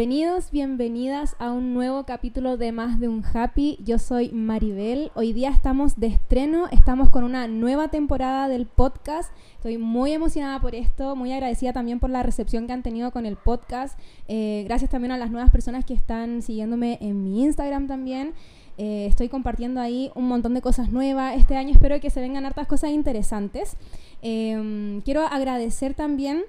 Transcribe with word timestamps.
bienvenidos, 0.00 0.50
bienvenidas 0.50 1.36
a 1.38 1.52
un 1.52 1.74
nuevo 1.74 2.04
capítulo 2.04 2.56
de 2.56 2.72
Más 2.72 2.98
de 3.00 3.08
un 3.08 3.22
Happy. 3.22 3.78
Yo 3.84 3.98
soy 3.98 4.30
Maribel. 4.30 5.12
Hoy 5.14 5.34
día 5.34 5.50
estamos 5.50 6.00
de 6.00 6.06
estreno, 6.06 6.68
estamos 6.72 7.10
con 7.10 7.22
una 7.22 7.46
nueva 7.48 7.88
temporada 7.88 8.48
del 8.48 8.64
podcast. 8.64 9.30
Estoy 9.56 9.76
muy 9.76 10.12
emocionada 10.12 10.58
por 10.58 10.74
esto, 10.74 11.16
muy 11.16 11.34
agradecida 11.34 11.74
también 11.74 12.00
por 12.00 12.08
la 12.08 12.22
recepción 12.22 12.66
que 12.66 12.72
han 12.72 12.82
tenido 12.82 13.10
con 13.10 13.26
el 13.26 13.36
podcast. 13.36 13.98
Eh, 14.26 14.62
gracias 14.64 14.90
también 14.90 15.12
a 15.12 15.18
las 15.18 15.30
nuevas 15.30 15.50
personas 15.50 15.84
que 15.84 15.92
están 15.92 16.40
siguiéndome 16.40 16.96
en 17.02 17.22
mi 17.22 17.42
Instagram 17.42 17.86
también. 17.86 18.32
Eh, 18.78 19.04
estoy 19.04 19.28
compartiendo 19.28 19.82
ahí 19.82 20.10
un 20.14 20.28
montón 20.28 20.54
de 20.54 20.62
cosas 20.62 20.90
nuevas. 20.90 21.36
Este 21.36 21.56
año 21.56 21.72
espero 21.72 22.00
que 22.00 22.08
se 22.08 22.22
vengan 22.22 22.46
hartas 22.46 22.66
cosas 22.66 22.92
interesantes. 22.92 23.76
Em, 24.22 25.02
quiero 25.02 25.26
agradecer 25.26 25.92
también 25.92 26.44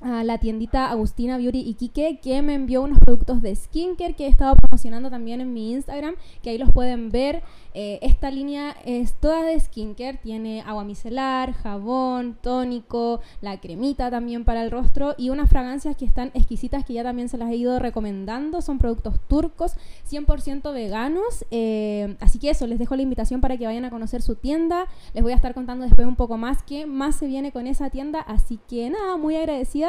a 0.00 0.24
la 0.24 0.38
tiendita 0.38 0.90
Agustina 0.90 1.38
Beauty 1.38 1.74
Kike 1.74 2.20
que 2.22 2.42
me 2.42 2.54
envió 2.54 2.82
unos 2.82 2.98
productos 2.98 3.40
de 3.40 3.56
skincare 3.56 4.14
que 4.14 4.26
he 4.26 4.28
estado 4.28 4.54
promocionando 4.54 5.10
también 5.10 5.40
en 5.40 5.52
mi 5.52 5.72
Instagram, 5.72 6.16
que 6.42 6.50
ahí 6.50 6.58
los 6.58 6.70
pueden 6.70 7.10
ver. 7.10 7.42
Eh, 7.78 7.98
esta 8.00 8.30
línea 8.30 8.74
es 8.84 9.14
toda 9.14 9.42
de 9.42 9.58
skincare, 9.58 10.18
tiene 10.18 10.62
agua 10.62 10.84
micelar, 10.84 11.52
jabón, 11.52 12.36
tónico, 12.40 13.20
la 13.40 13.60
cremita 13.60 14.10
también 14.10 14.44
para 14.44 14.62
el 14.62 14.70
rostro 14.70 15.14
y 15.18 15.30
unas 15.30 15.50
fragancias 15.50 15.96
que 15.96 16.04
están 16.04 16.30
exquisitas 16.34 16.84
que 16.84 16.94
ya 16.94 17.02
también 17.02 17.28
se 17.28 17.36
las 17.36 17.50
he 17.50 17.56
ido 17.56 17.78
recomendando. 17.78 18.62
Son 18.62 18.78
productos 18.78 19.20
turcos, 19.28 19.76
100% 20.10 20.72
veganos. 20.72 21.44
Eh, 21.50 22.16
así 22.20 22.38
que 22.38 22.50
eso, 22.50 22.66
les 22.66 22.78
dejo 22.78 22.96
la 22.96 23.02
invitación 23.02 23.40
para 23.40 23.56
que 23.56 23.66
vayan 23.66 23.84
a 23.84 23.90
conocer 23.90 24.22
su 24.22 24.36
tienda. 24.36 24.86
Les 25.12 25.22
voy 25.22 25.32
a 25.32 25.36
estar 25.36 25.52
contando 25.52 25.84
después 25.84 26.06
un 26.06 26.16
poco 26.16 26.38
más 26.38 26.62
qué 26.62 26.86
más 26.86 27.16
se 27.16 27.26
viene 27.26 27.52
con 27.52 27.66
esa 27.66 27.90
tienda. 27.90 28.20
Así 28.20 28.58
que 28.68 28.88
nada, 28.88 29.16
muy 29.16 29.36
agradecida. 29.36 29.85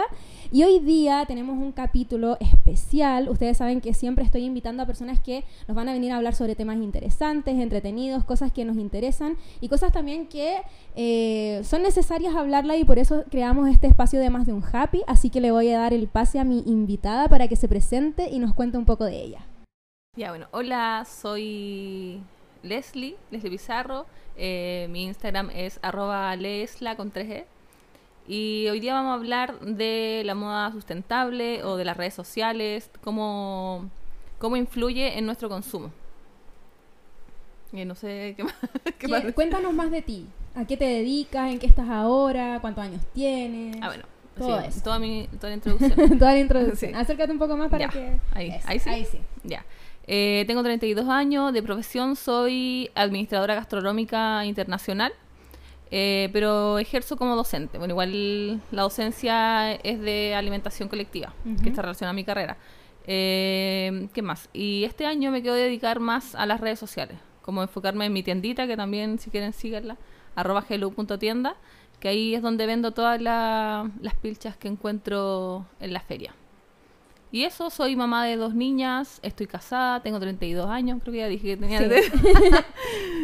Y 0.51 0.63
hoy 0.63 0.79
día 0.79 1.25
tenemos 1.27 1.57
un 1.57 1.71
capítulo 1.71 2.37
especial. 2.39 3.27
Ustedes 3.29 3.57
saben 3.57 3.81
que 3.81 3.93
siempre 3.93 4.23
estoy 4.23 4.43
invitando 4.43 4.83
a 4.83 4.85
personas 4.85 5.19
que 5.19 5.43
nos 5.67 5.75
van 5.75 5.89
a 5.89 5.93
venir 5.93 6.11
a 6.11 6.17
hablar 6.17 6.35
sobre 6.35 6.55
temas 6.55 6.77
interesantes, 6.77 7.53
entre 7.53 7.77
entretenidos, 7.77 8.23
cosas 8.23 8.51
que 8.51 8.63
nos 8.65 8.77
interesan 8.77 9.37
y 9.61 9.67
cosas 9.67 9.91
también 9.91 10.27
que 10.27 10.61
eh, 10.95 11.61
son 11.63 11.83
necesarias 11.83 12.35
hablarla 12.35 12.77
y 12.77 12.85
por 12.85 12.97
eso 12.97 13.23
creamos 13.29 13.69
este 13.69 13.87
espacio 13.87 14.19
de 14.19 14.29
más 14.29 14.45
de 14.45 14.53
un 14.53 14.63
happy. 14.71 15.03
Así 15.05 15.29
que 15.29 15.41
le 15.41 15.51
voy 15.51 15.69
a 15.69 15.79
dar 15.79 15.93
el 15.93 16.07
pase 16.07 16.39
a 16.39 16.43
mi 16.43 16.63
invitada 16.65 17.27
para 17.27 17.47
que 17.47 17.55
se 17.55 17.67
presente 17.67 18.29
y 18.29 18.39
nos 18.39 18.53
cuente 18.53 18.77
un 18.77 18.85
poco 18.85 19.05
de 19.05 19.21
ella. 19.21 19.45
Ya, 20.15 20.29
bueno, 20.29 20.47
hola, 20.51 21.05
soy 21.05 22.21
Leslie, 22.63 23.17
Leslie 23.31 23.51
Pizarro. 23.51 24.05
Eh, 24.35 24.87
mi 24.89 25.03
Instagram 25.03 25.49
es 25.51 25.79
arroba 25.81 26.35
lesla 26.35 26.95
con 26.95 27.11
3E. 27.11 27.45
Y 28.27 28.67
hoy 28.69 28.79
día 28.81 28.93
vamos 28.93 29.11
a 29.11 29.13
hablar 29.13 29.59
de 29.61 30.21
la 30.25 30.35
moda 30.35 30.71
sustentable 30.71 31.63
o 31.63 31.77
de 31.77 31.85
las 31.85 31.95
redes 31.95 32.13
sociales, 32.13 32.91
cómo, 33.01 33.89
cómo 34.37 34.57
influye 34.57 35.17
en 35.17 35.25
nuestro 35.25 35.47
consumo. 35.47 35.91
Y 37.71 37.85
no 37.85 37.95
sé 37.95 38.33
qué 38.35 38.43
más. 38.43 38.55
qué 38.99 39.07
más. 39.07 39.23
Cuéntanos 39.33 39.73
más 39.73 39.91
de 39.91 40.01
ti. 40.01 40.27
¿A 40.55 40.65
qué 40.65 40.75
te 40.75 40.85
dedicas? 40.85 41.51
¿En 41.51 41.59
qué 41.59 41.67
estás 41.67 41.89
ahora? 41.89 42.59
¿Cuántos 42.59 42.83
años 42.83 43.01
tienes? 43.13 43.77
Ah, 43.81 43.87
bueno. 43.87 44.03
Todo 44.37 44.59
eso. 44.59 44.81
Toda, 44.83 44.99
mi, 44.99 45.27
toda 45.39 45.49
la 45.49 45.55
introducción. 45.55 46.19
toda 46.19 46.33
la 46.33 46.39
introducción. 46.39 46.95
Acércate 46.95 47.31
un 47.31 47.39
poco 47.39 47.57
más 47.57 47.69
para 47.69 47.87
que... 47.87 48.19
Ahí, 48.33 48.53
ahí 48.65 48.79
sí. 48.79 48.89
Ahí 48.89 49.05
sí. 49.05 49.19
Ya. 49.43 49.65
Eh, 50.05 50.45
tengo 50.47 50.63
32 50.63 51.07
años, 51.09 51.51
de 51.53 51.61
profesión 51.61 52.15
soy 52.15 52.89
administradora 52.95 53.55
gastronómica 53.55 54.45
internacional, 54.45 55.11
eh, 55.91 56.29
pero 56.33 56.79
ejerzo 56.79 57.17
como 57.17 57.35
docente. 57.35 57.77
Bueno, 57.77 57.93
igual 57.93 58.61
la 58.71 58.81
docencia 58.83 59.73
es 59.73 59.99
de 59.99 60.35
alimentación 60.35 60.89
colectiva, 60.89 61.33
que 61.63 61.69
está 61.69 61.81
relacionada 61.81 62.11
a 62.11 62.13
mi 62.13 62.23
carrera. 62.23 62.57
Eh, 63.05 64.09
¿Qué 64.13 64.21
más? 64.21 64.49
Y 64.53 64.83
este 64.83 65.05
año 65.05 65.31
me 65.31 65.41
quiero 65.41 65.55
dedicar 65.55 65.99
más 65.99 66.35
a 66.35 66.45
las 66.45 66.59
redes 66.59 66.79
sociales 66.79 67.17
como 67.47 67.61
enfocarme 67.61 68.05
en 68.05 68.11
mi 68.11 68.23
tiendita, 68.23 68.67
que 68.67 68.75
también 68.75 69.19
si 69.19 69.29
quieren 69.29 69.53
síguela, 69.53 69.95
arroba 70.35 70.65
hello.tienda, 70.67 71.55
que 72.01 72.09
ahí 72.09 72.35
es 72.35 72.41
donde 72.41 72.65
vendo 72.65 72.91
todas 72.91 73.21
las 73.21 74.15
pilchas 74.21 74.57
que 74.57 74.67
encuentro 74.67 75.65
en 75.79 75.93
la 75.93 76.01
feria. 76.01 76.35
Y 77.31 77.43
eso, 77.43 77.69
soy 77.69 77.95
mamá 77.95 78.25
de 78.25 78.37
dos 78.37 78.55
niñas, 78.55 79.19
estoy 79.21 79.47
casada, 79.47 80.01
tengo 80.01 80.19
32 80.19 80.69
años, 80.69 80.99
creo 81.01 81.11
que 81.11 81.19
ya 81.19 81.27
dije 81.27 81.47
que 81.47 81.57
tenía. 81.57 81.81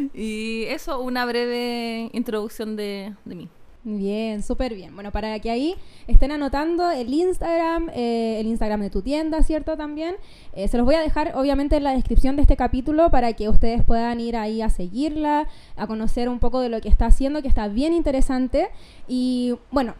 y 0.13 0.63
eso, 0.63 0.99
una 0.99 1.25
breve 1.25 2.09
introducción 2.13 2.75
de, 2.75 3.13
de 3.23 3.35
mí. 3.35 3.49
Bien, 3.85 4.41
súper 4.43 4.75
bien. 4.75 4.95
Bueno, 4.95 5.11
para 5.11 5.37
que 5.39 5.51
ahí 5.51 5.75
estén 6.07 6.31
anotando 6.31 6.89
el 6.89 7.13
Instagram, 7.13 7.89
eh, 7.93 8.37
el 8.39 8.47
Instagram 8.47 8.79
de 8.79 8.89
tu 8.89 9.01
tienda, 9.01 9.43
¿cierto? 9.43 9.75
También. 9.75 10.15
Eh, 10.53 10.69
se 10.69 10.77
los 10.77 10.85
voy 10.85 10.95
a 10.95 11.01
dejar, 11.01 11.33
obviamente, 11.35 11.75
en 11.75 11.83
la 11.83 11.91
descripción 11.91 12.37
de 12.37 12.43
este 12.43 12.55
capítulo 12.55 13.09
para 13.09 13.33
que 13.33 13.49
ustedes 13.49 13.83
puedan 13.83 14.21
ir 14.21 14.37
ahí 14.37 14.61
a 14.61 14.69
seguirla, 14.69 15.49
a 15.75 15.85
conocer 15.85 16.29
un 16.29 16.39
poco 16.39 16.61
de 16.61 16.69
lo 16.69 16.79
que 16.79 16.87
está 16.87 17.07
haciendo, 17.07 17.41
que 17.41 17.49
está 17.49 17.67
bien 17.67 17.91
interesante. 17.91 18.69
Y 19.05 19.55
bueno, 19.69 19.95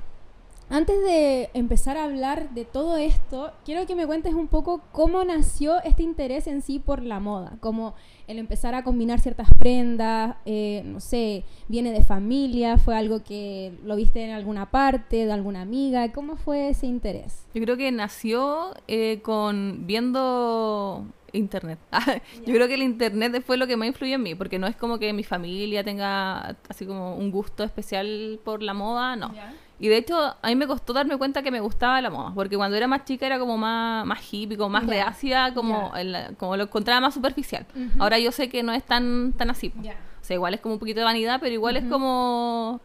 antes 0.73 1.03
de 1.03 1.51
empezar 1.53 1.97
a 1.97 2.06
hablar 2.06 2.50
de 2.56 2.66
todo 2.66 2.97
esto, 2.97 3.51
quiero 3.63 3.85
que 3.85 3.94
me 3.94 4.07
cuentes 4.07 4.34
un 4.34 4.47
poco 4.47 4.81
cómo 4.91 5.23
nació 5.23 5.79
este 5.84 6.01
interés 6.01 6.47
en 6.47 6.63
sí 6.63 6.79
por 6.79 7.03
la 7.03 7.19
moda, 7.19 7.57
como 7.59 7.94
el 8.28 8.39
empezar 8.39 8.73
a 8.73 8.83
combinar 8.83 9.19
ciertas 9.19 9.50
prendas, 9.59 10.35
eh, 10.45 10.81
no 10.83 11.00
sé, 11.00 11.44
viene 11.67 11.91
de 11.91 12.03
familia, 12.03 12.79
fue 12.79 12.95
algo 12.95 13.23
que 13.23 13.73
lo 13.83 13.95
viste 13.95 14.25
en 14.25 14.31
alguna 14.31 14.72
parte, 14.72 15.28
de 15.28 15.31
alguna 15.31 15.62
amiga, 15.62 16.12
¿cómo 16.12 16.38
fue 16.38 16.69
ese 16.69 16.88
interés? 16.88 17.45
Yo 17.53 17.62
creo 17.62 17.78
que 17.78 17.91
nació 17.91 18.73
eh, 18.88 19.19
con 19.22 19.85
viendo 19.85 21.06
internet. 21.33 21.78
Yo 22.47 22.53
creo 22.53 22.67
que 22.67 22.73
el 22.73 22.81
internet 22.81 23.44
fue 23.45 23.57
lo 23.57 23.67
que 23.67 23.78
más 23.78 23.89
influyó 23.89 24.16
en 24.16 24.23
mí, 24.23 24.33
porque 24.33 24.57
no 24.57 24.66
es 24.66 24.75
como 24.75 24.97
que 24.97 25.13
mi 25.13 25.23
familia 25.23 25.83
tenga 25.83 26.57
así 26.67 26.88
como 26.88 27.16
un 27.16 27.29
gusto 27.29 27.63
especial 27.63 28.39
por 28.44 28.63
la 28.63 28.73
moda, 28.73 29.16
no. 29.16 29.31
Y 29.79 29.88
de 29.89 29.97
hecho, 29.97 30.16
a 30.17 30.47
mí 30.47 30.56
me 30.56 30.67
costó 30.67 30.94
darme 30.94 31.17
cuenta 31.17 31.41
que 31.41 31.51
me 31.51 31.59
gustaba 31.59 32.00
la 32.00 32.09
moda, 32.09 32.31
porque 32.34 32.56
cuando 32.56 32.78
era 32.78 32.88
más 32.88 33.06
chica 33.06 33.25
era 33.25 33.39
como 33.39 33.57
más, 33.57 34.06
más 34.06 34.19
hippie, 34.31 34.56
como 34.57 34.69
más 34.69 34.85
reacia, 34.85 35.53
como, 35.53 35.91
como 36.38 36.56
lo 36.56 36.63
encontraba 36.63 37.01
más 37.01 37.13
superficial. 37.13 37.66
Ahora 38.00 38.19
yo 38.19 38.31
sé 38.31 38.50
que 38.50 38.63
no 38.63 38.72
es 38.72 38.83
tan, 38.83 39.33
tan 39.33 39.50
así. 39.50 39.73
O 39.78 40.25
sea, 40.25 40.35
igual 40.35 40.53
es 40.53 40.62
como 40.62 40.75
un 40.75 40.79
poquito 40.79 41.00
de 41.00 41.06
vanidad, 41.06 41.39
pero 41.41 41.53
igual 41.53 41.75
es 41.75 41.83
como... 41.85 42.79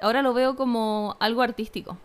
Ahora 0.00 0.22
lo 0.22 0.34
veo 0.34 0.54
como 0.54 1.16
algo 1.18 1.42
artístico. 1.42 1.96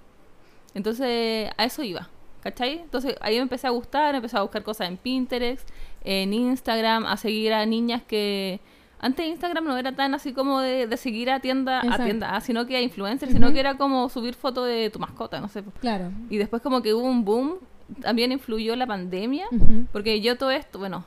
Entonces, 0.73 1.51
a 1.57 1.65
eso 1.65 1.83
iba. 1.83 2.09
¿Cachai? 2.41 2.79
Entonces 2.79 3.15
ahí 3.19 3.35
me 3.35 3.41
empecé 3.41 3.67
a 3.67 3.71
gustar, 3.71 4.15
empecé 4.15 4.37
a 4.37 4.41
buscar 4.41 4.63
cosas 4.63 4.87
en 4.87 4.95
Pinterest, 4.95 5.67
en 6.05 6.33
Instagram, 6.33 7.05
a 7.05 7.17
seguir 7.17 7.51
a 7.51 7.65
niñas 7.65 8.01
que, 8.03 8.61
antes 8.99 9.25
Instagram 9.25 9.65
no 9.65 9.77
era 9.77 9.93
tan 9.93 10.13
así 10.13 10.33
como 10.33 10.59
de, 10.59 10.95
seguir 10.97 11.29
a 11.31 11.39
tienda 11.39 11.81
a 11.81 12.03
tienda, 12.03 12.35
ah, 12.35 12.41
sino 12.41 12.65
que 12.65 12.75
a 12.75 12.81
influencers, 12.81 13.31
sino 13.31 13.51
que 13.53 13.59
era 13.59 13.77
como 13.77 14.09
subir 14.09 14.35
fotos 14.35 14.67
de 14.67 14.89
tu 14.89 14.99
mascota, 14.99 15.39
no 15.39 15.47
sé. 15.47 15.63
Claro. 15.79 16.11
Y 16.29 16.37
después 16.37 16.61
como 16.61 16.81
que 16.81 16.93
hubo 16.93 17.07
un 17.07 17.23
boom, 17.23 17.55
también 18.01 18.31
influyó 18.31 18.75
la 18.75 18.85
pandemia, 18.85 19.47
porque 19.91 20.19
yo 20.21 20.37
todo 20.37 20.51
esto, 20.51 20.79
bueno, 20.79 21.05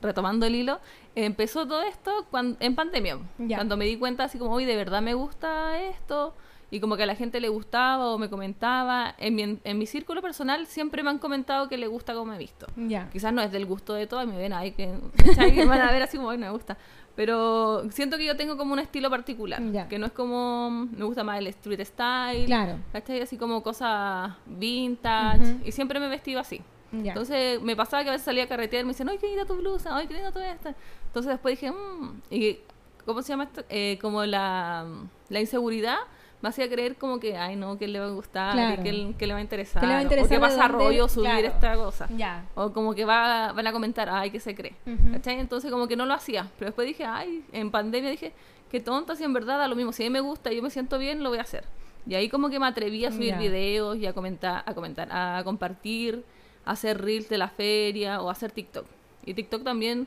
retomando 0.00 0.46
el 0.46 0.54
hilo, 0.54 0.78
empezó 1.14 1.66
todo 1.66 1.82
esto 1.82 2.26
cuando, 2.30 2.56
en 2.60 2.74
pandemia, 2.74 3.18
cuando 3.36 3.76
me 3.76 3.84
di 3.84 3.96
cuenta 3.96 4.24
así 4.24 4.38
como, 4.38 4.54
uy, 4.54 4.64
de 4.64 4.76
verdad 4.76 5.02
me 5.02 5.14
gusta 5.14 5.80
esto, 5.82 6.34
y 6.70 6.80
como 6.80 6.96
que 6.96 7.04
a 7.04 7.06
la 7.06 7.14
gente 7.14 7.40
le 7.40 7.48
gustaba 7.48 8.08
o 8.08 8.18
me 8.18 8.28
comentaba. 8.28 9.14
En 9.18 9.34
mi, 9.34 9.58
en 9.62 9.78
mi 9.78 9.86
círculo 9.86 10.20
personal 10.20 10.66
siempre 10.66 11.02
me 11.02 11.10
han 11.10 11.18
comentado 11.18 11.68
que 11.68 11.78
le 11.78 11.86
gusta 11.86 12.12
como 12.12 12.26
me 12.26 12.36
he 12.36 12.38
visto. 12.38 12.66
Quizás 13.10 13.32
no 13.32 13.40
es 13.40 13.50
del 13.50 13.64
gusto 13.64 13.94
de 13.94 14.06
todos, 14.06 14.26
me 14.26 14.36
ven 14.36 14.52
ahí 14.52 14.72
que, 14.72 14.92
que 15.54 15.64
van 15.64 15.80
a 15.80 15.90
ver 15.90 16.02
así 16.02 16.18
como, 16.18 16.36
me 16.36 16.50
gusta. 16.50 16.76
Pero 17.18 17.90
siento 17.90 18.16
que 18.16 18.24
yo 18.24 18.36
tengo 18.36 18.56
como 18.56 18.74
un 18.74 18.78
estilo 18.78 19.10
particular, 19.10 19.60
que 19.88 19.98
no 19.98 20.06
es 20.06 20.12
como, 20.12 20.70
me 20.70 21.04
gusta 21.04 21.24
más 21.24 21.40
el 21.40 21.48
street 21.48 21.84
style, 21.84 22.46
claro. 22.46 22.76
¿cachai? 22.92 23.20
Así 23.20 23.36
como 23.36 23.60
cosas 23.60 24.34
vintage, 24.46 25.56
y 25.64 25.72
siempre 25.72 25.98
me 25.98 26.06
he 26.06 26.10
vestido 26.10 26.38
así. 26.38 26.62
Entonces 26.92 27.60
me 27.60 27.74
pasaba 27.74 28.04
que 28.04 28.10
a 28.10 28.12
veces 28.12 28.24
salía 28.24 28.44
a 28.44 28.46
carretear 28.46 28.82
y 28.82 28.84
me 28.84 28.92
decían, 28.92 29.08
ay, 29.08 29.18
qué 29.18 29.26
linda 29.26 29.44
tu 29.46 29.56
blusa, 29.56 29.96
ay, 29.96 30.06
qué 30.06 30.14
linda 30.14 30.30
tu 30.30 30.38
esta. 30.38 30.76
Entonces 31.06 31.30
después 31.32 31.58
dije, 31.58 31.72
mmm, 31.72 32.20
y 32.30 32.60
¿cómo 33.04 33.20
se 33.22 33.30
llama 33.30 33.44
esto? 33.44 33.64
Eh, 33.68 33.98
como 34.00 34.24
la, 34.24 34.86
la 35.28 35.40
inseguridad 35.40 35.98
me 36.40 36.48
hacía 36.48 36.68
creer 36.68 36.96
como 36.96 37.18
que, 37.18 37.36
ay, 37.36 37.56
no, 37.56 37.78
que 37.78 37.88
le 37.88 37.98
va 37.98 38.06
a 38.06 38.10
gustar, 38.10 38.82
que, 38.82 39.14
que, 39.18 39.26
le 39.26 39.32
va 39.32 39.40
a 39.40 39.42
interesar, 39.42 39.82
le 39.82 39.88
va 39.88 39.98
a 39.98 40.02
interesar 40.02 40.38
o 40.38 40.40
que 40.40 40.40
pasa 40.40 40.68
rollo 40.68 41.08
subir 41.08 41.44
esta 41.44 41.74
cosa. 41.74 42.08
O 42.54 42.72
como 42.72 42.94
que 42.94 43.04
va, 43.04 43.52
van 43.52 43.66
a 43.66 43.72
comentar, 43.72 44.08
ay, 44.08 44.30
que 44.30 44.40
se 44.40 44.54
cree. 44.54 44.74
Entonces 44.86 45.70
como 45.70 45.88
que 45.88 45.96
no 45.96 46.06
lo 46.06 46.14
hacía. 46.14 46.48
Pero 46.58 46.70
después 46.70 46.86
dije, 46.86 47.04
ay, 47.04 47.44
en 47.52 47.70
pandemia 47.70 48.10
dije, 48.10 48.32
qué 48.70 48.80
tonta, 48.80 49.16
si 49.16 49.24
en 49.24 49.32
verdad 49.32 49.62
a 49.62 49.68
lo 49.68 49.74
mismo, 49.74 49.92
si 49.92 50.04
a 50.04 50.06
mí 50.06 50.10
me 50.10 50.20
gusta 50.20 50.52
y 50.52 50.56
yo 50.56 50.62
me 50.62 50.70
siento 50.70 50.98
bien, 50.98 51.22
lo 51.22 51.30
voy 51.30 51.38
a 51.38 51.42
hacer. 51.42 51.64
Y 52.06 52.14
ahí 52.14 52.28
como 52.28 52.48
que 52.48 52.58
me 52.58 52.66
atreví 52.66 53.04
a 53.04 53.12
subir 53.12 53.36
videos 53.36 53.98
y 53.98 54.06
a 54.06 54.12
comentar, 54.12 54.62
a 54.64 54.74
comentar, 54.74 55.08
a 55.10 55.42
compartir, 55.44 56.24
a 56.64 56.72
hacer 56.72 57.02
reels 57.02 57.28
de 57.28 57.36
la 57.36 57.48
feria 57.48 58.22
o 58.22 58.28
a 58.28 58.32
hacer 58.32 58.52
TikTok. 58.52 58.86
Y 59.26 59.34
TikTok 59.34 59.62
también 59.62 60.06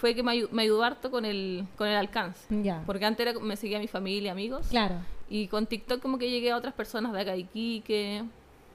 fue 0.00 0.14
que 0.14 0.22
me, 0.22 0.32
ayudó 0.32 0.82
harto 0.82 1.10
con 1.10 1.26
el, 1.26 1.66
con 1.76 1.86
el 1.86 1.94
alcance. 1.94 2.46
Porque 2.86 3.04
antes 3.04 3.40
me 3.40 3.56
seguía 3.56 3.78
mi 3.78 3.86
familia, 3.86 4.32
amigos. 4.32 4.68
Claro. 4.68 4.96
Y 5.28 5.46
con 5.48 5.66
TikTok 5.66 6.00
como 6.00 6.18
que 6.18 6.30
llegué 6.30 6.50
a 6.50 6.56
otras 6.56 6.72
personas 6.72 7.12
de 7.12 7.20
acá 7.20 7.32
de 7.32 7.40
Iquique 7.40 8.24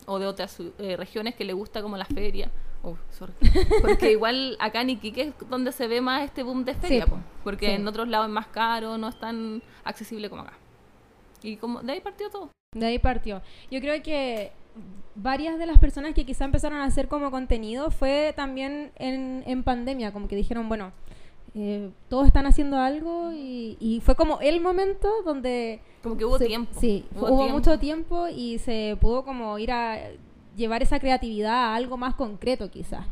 o 0.05 0.19
de 0.19 0.27
otras 0.27 0.59
eh, 0.77 0.95
regiones 0.95 1.33
que 1.33 1.43
le 1.43 1.53
gusta 1.53 1.81
como 1.81 1.97
la 1.97 2.05
feria 2.05 2.51
Oh, 2.83 2.95
sorry. 3.09 3.33
Porque 3.81 4.11
igual 4.11 4.55
acá 4.59 4.81
en 4.81 4.91
Iquique 4.91 5.21
es 5.21 5.33
donde 5.49 5.71
se 5.71 5.87
ve 5.87 6.01
más 6.01 6.23
este 6.23 6.43
boom 6.43 6.63
de 6.63 6.75
feria, 6.75 7.05
Sí, 7.05 7.09
po, 7.09 7.17
porque 7.43 7.65
sí. 7.65 7.71
en 7.71 7.87
otros 7.87 8.07
lados 8.07 8.27
es 8.27 8.33
más 8.33 8.45
caro, 8.47 8.95
no 8.99 9.09
es 9.09 9.19
tan 9.19 9.63
accesible 9.83 10.29
como 10.29 10.43
acá. 10.43 10.53
Y 11.41 11.57
como 11.57 11.81
de 11.81 11.93
ahí 11.93 12.01
partió 12.01 12.29
todo. 12.29 12.51
De 12.75 12.85
ahí 12.85 12.99
partió. 12.99 13.41
Yo 13.71 13.79
creo 13.81 14.03
que 14.03 14.51
varias 15.15 15.57
de 15.57 15.65
las 15.65 15.77
personas 15.77 16.13
que 16.13 16.25
quizá 16.25 16.45
empezaron 16.45 16.79
a 16.79 16.85
hacer 16.85 17.07
como 17.07 17.31
contenido 17.31 17.89
fue 17.91 18.33
también 18.35 18.91
en, 18.97 19.43
en 19.45 19.63
pandemia, 19.63 20.11
como 20.11 20.27
que 20.27 20.35
dijeron, 20.35 20.67
bueno, 20.67 20.91
eh, 21.53 21.89
todos 22.09 22.27
están 22.27 22.45
haciendo 22.47 22.77
algo 22.77 23.31
y, 23.31 23.77
y 23.79 24.01
fue 24.01 24.15
como 24.15 24.39
el 24.41 24.59
momento 24.59 25.09
donde... 25.23 25.79
Como 26.03 26.17
que 26.17 26.25
hubo 26.25 26.37
se- 26.37 26.47
tiempo. 26.47 26.77
Sí, 26.79 27.05
Hubo 27.15 27.27
hubo, 27.27 27.37
tiempo. 27.37 27.53
mucho 27.53 27.79
tiempo 27.79 28.27
y 28.27 28.57
se 28.59 28.97
pudo 28.99 29.23
como 29.23 29.57
ir 29.57 29.71
a 29.71 29.97
llevar 30.57 30.83
esa 30.83 30.99
creatividad 30.99 31.53
a 31.53 31.75
algo 31.75 31.95
más 31.97 32.15
concreto 32.15 32.69
quizás. 32.69 33.05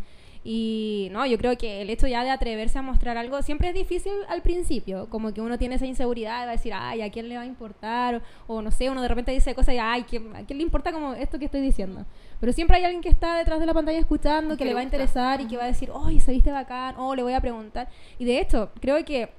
Y 0.46 1.08
no, 1.12 1.26
yo 1.26 1.38
creo 1.38 1.58
que 1.58 1.82
el 1.82 1.90
hecho 1.90 2.06
ya 2.06 2.24
de 2.26 2.30
atreverse 2.30 2.78
a 2.78 2.82
mostrar 2.82 3.18
algo 3.18 3.42
siempre 3.42 3.70
es 3.70 3.74
difícil 3.74 4.12
al 4.28 4.42
principio, 4.42 5.08
como 5.10 5.34
que 5.34 5.40
uno 5.40 5.58
tiene 5.58 5.76
esa 5.76 5.86
inseguridad 5.86 6.46
de 6.46 6.52
decir, 6.52 6.74
ay, 6.76 7.02
¿a 7.02 7.10
quién 7.10 7.30
le 7.30 7.36
va 7.38 7.44
a 7.44 7.46
importar? 7.46 8.22
O, 8.48 8.56
o 8.56 8.62
no 8.62 8.70
sé, 8.70 8.90
uno 8.90 9.02
de 9.02 9.08
repente 9.08 9.32
dice 9.32 9.56
cosas 9.56 9.76
y, 9.76 9.78
ay, 9.78 10.04
¿quién- 10.04 10.36
¿a 10.36 10.44
quién 10.46 10.58
le 10.58 10.64
importa 10.64 10.92
como 10.92 11.14
esto 11.14 11.40
que 11.40 11.46
estoy 11.46 11.62
diciendo? 11.62 12.06
Pero 12.42 12.52
siempre 12.52 12.76
hay 12.76 12.84
alguien 12.84 13.02
que 13.02 13.08
está 13.10 13.38
detrás 13.38 13.62
de 13.62 13.66
la 13.66 13.74
pantalla 13.74 13.98
escuchando, 14.00 14.58
que 14.58 14.66
le 14.66 14.74
va 14.74 14.82
a 14.82 14.84
interesar 14.84 15.40
y 15.40 15.48
que 15.48 15.56
va 15.56 15.64
a 15.64 15.68
decir, 15.68 15.90
oye, 15.92 16.20
se 16.20 16.34
viste 16.34 16.52
bacán, 16.52 16.96
o 16.98 17.16
le 17.16 17.24
voy 17.24 17.34
a 17.34 17.40
preguntar. 17.40 17.88
Y 18.20 18.26
de 18.26 18.40
hecho, 18.42 18.70
creo 18.82 19.04
que 19.06 19.30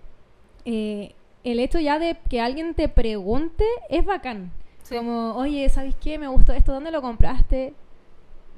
eh, 0.64 1.14
el 1.44 1.60
hecho 1.60 1.78
ya 1.80 1.98
de 1.98 2.16
que 2.30 2.40
alguien 2.40 2.72
te 2.74 2.88
pregunte 2.88 3.64
es 3.90 4.04
bacán. 4.06 4.52
Sí. 4.84 4.96
Como, 4.96 5.34
oye, 5.34 5.68
¿sabes 5.68 5.94
qué? 5.96 6.18
Me 6.18 6.28
gustó 6.28 6.54
esto, 6.54 6.72
¿dónde 6.72 6.90
lo 6.90 7.02
compraste? 7.02 7.74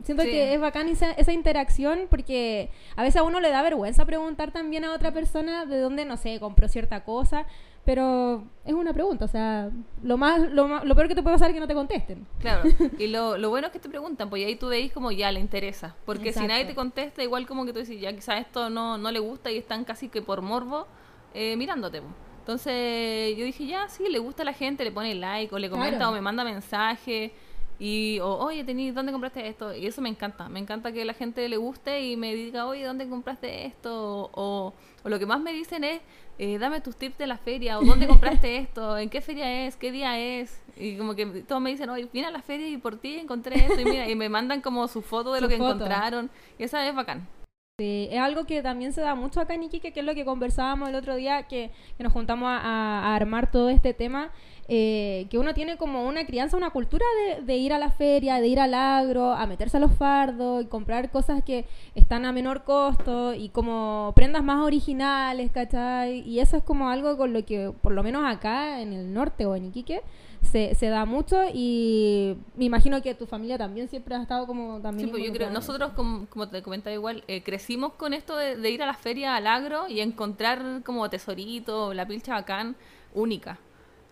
Siento 0.02 0.22
Sí. 0.25 0.31
que 0.31 0.54
es 0.54 0.60
bacán 0.60 0.88
esa, 0.88 1.10
esa 1.12 1.32
interacción 1.32 2.00
porque 2.10 2.70
a 2.96 3.02
veces 3.02 3.16
a 3.16 3.22
uno 3.22 3.40
le 3.40 3.50
da 3.50 3.62
vergüenza 3.62 4.04
preguntar 4.04 4.50
también 4.52 4.84
a 4.84 4.93
otra 4.93 5.10
persona 5.12 5.64
de 5.64 5.81
dónde, 5.81 6.04
no 6.04 6.16
sé, 6.16 6.38
compró 6.38 6.69
cierta 6.69 7.02
cosa, 7.02 7.46
pero 7.84 8.44
es 8.64 8.75
una 8.75 8.93
pregunta, 8.93 9.25
o 9.25 9.28
sea, 9.28 9.70
lo 10.02 10.16
más, 10.16 10.40
lo, 10.52 10.69
más- 10.69 10.84
lo 10.84 10.94
peor 10.94 11.08
que 11.08 11.14
te 11.14 11.22
puede 11.22 11.34
pasar 11.37 11.48
es 11.50 11.54
que 11.54 11.60
no 11.60 11.66
te 11.69 11.75
contesten. 11.75 12.26
Claro, 12.40 12.62
y 12.98 13.06
lo, 13.06 13.38
lo 13.38 13.48
bueno 13.48 13.69
es 13.69 13.72
que 13.72 13.78
te 13.78 13.88
preguntan, 13.88 14.28
pues 14.28 14.44
ahí 14.44 14.56
tú 14.56 14.69
veis 14.69 14.93
como 14.93 15.12
ya 15.12 15.31
le 15.32 15.40
interesa. 15.40 15.94
Porque 16.04 16.28
Exacto. 16.28 16.40
si 16.48 16.52
nadie 16.52 16.64
te 16.66 16.75
contesta, 16.75 17.22
igual 17.22 17.46
como 17.46 17.64
que 17.64 17.72
tú 17.72 17.78
dices, 17.78 18.00
ya 18.00 18.12
quizás 18.12 18.40
esto 18.40 18.69
no, 18.70 18.98
no 18.98 19.10
le 19.10 19.19
gusta 19.20 19.50
y 19.50 19.56
están 19.56 19.84
casi 19.84 20.08
que 20.08 20.20
por 20.20 20.43
morbo 20.43 20.87
eh, 21.34 21.56
mirándote. 21.56 22.00
pues. 22.02 22.12
Entonces 22.40 23.37
yo 23.37 23.44
dije, 23.44 23.66
ya, 23.66 23.88
sí, 23.88 24.04
le 24.08 24.19
gusta 24.19 24.43
a 24.43 24.46
la 24.46 24.52
gente, 24.52 24.84
le 24.84 24.93
pone 24.93 25.14
like 25.14 25.52
o 25.54 25.58
le 25.58 25.69
comenta 25.70 25.96
Claro. 25.96 26.10
o 26.12 26.14
me 26.14 26.20
manda 26.20 26.44
mensaje. 26.44 27.32
Y, 27.78 28.20
o, 28.20 28.37
oye, 28.38 28.64
tení, 28.64 28.90
¿dónde 28.90 29.12
compraste 29.12 29.46
esto? 29.46 29.75
Y 29.75 29.87
eso 29.87 30.00
me 30.00 30.08
encanta. 30.08 30.49
Me 30.49 30.58
encanta 30.61 30.93
que 30.93 31.05
la 31.05 31.12
gente 31.12 31.46
le 31.49 31.56
guste 31.58 32.02
y 32.02 32.17
me 32.17 32.34
diga, 32.34 32.67
oye, 32.67 32.84
¿dónde 32.84 33.06
compraste 33.08 33.67
esto? 33.67 34.31
O, 34.32 34.73
o 35.02 35.08
lo 35.08 35.19
que 35.19 35.26
más 35.26 35.40
me 35.40 35.52
dicen 35.52 35.84
es, 35.84 36.00
eh, 36.38 36.58
dame 36.58 36.81
tus 36.81 36.96
tips 36.96 37.19
de 37.19 37.26
la 37.26 37.37
feria, 37.38 37.78
o 37.78 37.84
dónde 37.84 38.06
compraste 38.06 38.56
esto, 38.58 38.96
en 38.96 39.11
qué 39.11 39.20
feria 39.20 39.67
es, 39.67 39.76
qué 39.76 39.93
día 39.93 40.19
es. 40.19 40.58
Y 40.76 40.96
como 40.96 41.14
que 41.14 41.26
todos 41.26 41.61
me 41.61 41.70
dicen, 41.70 41.88
oye, 41.90 42.08
vine 42.12 42.26
a 42.26 42.31
la 42.31 42.43
feria 42.43 42.69
y 42.69 42.76
por 42.78 42.96
ti 42.96 43.17
encontré 43.19 43.56
esto. 43.67 43.81
Y 43.81 43.84
mira, 43.84 44.08
y 44.08 44.14
me 44.14 44.29
mandan 44.31 44.61
como 44.62 44.88
su 44.88 45.02
foto 45.02 45.32
de 45.32 45.38
Su 45.40 45.44
lo 45.44 45.49
que 45.50 45.56
foto. 45.58 45.72
encontraron. 45.75 46.31
Y 46.58 46.64
esa 46.64 46.87
es 46.88 46.94
bacán. 46.94 47.29
Sí, 47.78 48.08
es 48.11 48.19
algo 48.20 48.46
que 48.46 48.62
también 48.62 48.94
se 48.94 49.02
da 49.02 49.14
mucho 49.14 49.38
acá 49.38 49.52
en 49.52 49.64
Iquique, 49.64 49.93
que 49.93 50.00
es 50.00 50.06
lo 50.06 50.14
que 50.14 50.25
conversábamos 50.25 50.88
el 50.88 50.94
otro 50.94 51.14
día, 51.14 51.43
que, 51.43 51.70
que 51.99 52.02
nos 52.05 52.11
juntamos 52.14 52.49
a, 52.49 52.56
a- 52.56 53.14
armar 53.14 53.50
todo 53.50 53.69
este 53.69 53.93
tema, 53.93 54.31
eh, 54.67 55.26
que 55.28 55.38
uno 55.38 55.52
tiene 55.52 55.76
como 55.76 56.06
una 56.06 56.25
crianza, 56.25 56.56
una 56.56 56.70
cultura 56.70 57.05
de, 57.37 57.43
de 57.43 57.56
ir 57.58 57.75
a 57.75 57.78
la 57.78 57.90
feria, 57.90 58.40
de 58.40 58.49
ir 58.49 58.61
al 58.61 58.73
agro, 58.73 59.31
a 59.34 59.46
meterse 59.46 59.76
a 59.76 59.81
los 59.81 59.93
fardos 59.93 60.62
y 60.64 60.67
comprar 60.69 61.11
cosas 61.11 61.44
que 61.44 61.67
están 61.94 62.25
a 62.25 62.32
menor 62.32 62.64
costo 62.64 63.34
y 63.34 63.50
como 63.50 64.11
prendas 64.17 64.43
más 64.43 64.64
originales, 64.64 65.50
¿cachai? 65.52 66.20
Y 66.20 66.40
eso 66.40 66.56
es 66.56 66.62
como 66.62 66.88
algo 66.88 67.19
con 67.19 67.34
lo 67.34 67.44
que, 67.44 67.72
por 67.82 67.93
lo 67.93 68.02
menos 68.02 68.25
acá 68.25 68.81
en 68.81 68.94
el 68.94 69.12
norte 69.12 69.44
o 69.44 69.55
en 69.55 69.67
Iquique, 69.67 70.00
se, 70.43 70.75
se 70.75 70.88
da 70.88 71.05
mucho 71.05 71.41
y 71.53 72.37
me 72.56 72.65
imagino 72.67 73.03
que 73.03 73.15
tu 73.15 73.27
familia 73.27 73.59
también 73.59 73.88
siempre 73.88 74.15
ha 74.15 74.23
estado 74.23 74.47
como 74.47 74.81
también... 74.81 75.09
Sí, 75.09 75.11
pues 75.12 75.25
yo 75.25 75.33
creo, 75.33 75.50
nosotros, 75.50 75.93
como, 75.93 76.27
como 76.27 76.49
te 76.49 76.62
comentaba 76.62 76.94
igual, 76.94 77.25
eh, 77.29 77.43
crecimos 77.43 77.93
con 77.94 78.12
esto 78.15 78.37
de, 78.37 78.56
de 78.56 78.71
ir 78.71 78.83
a 78.83 78.87
la 78.87 78.94
feria, 78.94 79.37
al 79.37 79.47
agro 79.47 79.88
y 79.88 80.00
encontrar 80.00 80.83
como 80.85 81.09
tesorito, 81.11 81.93
la 81.94 82.06
pilcha 82.06 82.35
bacán, 82.35 82.77
única. 83.15 83.59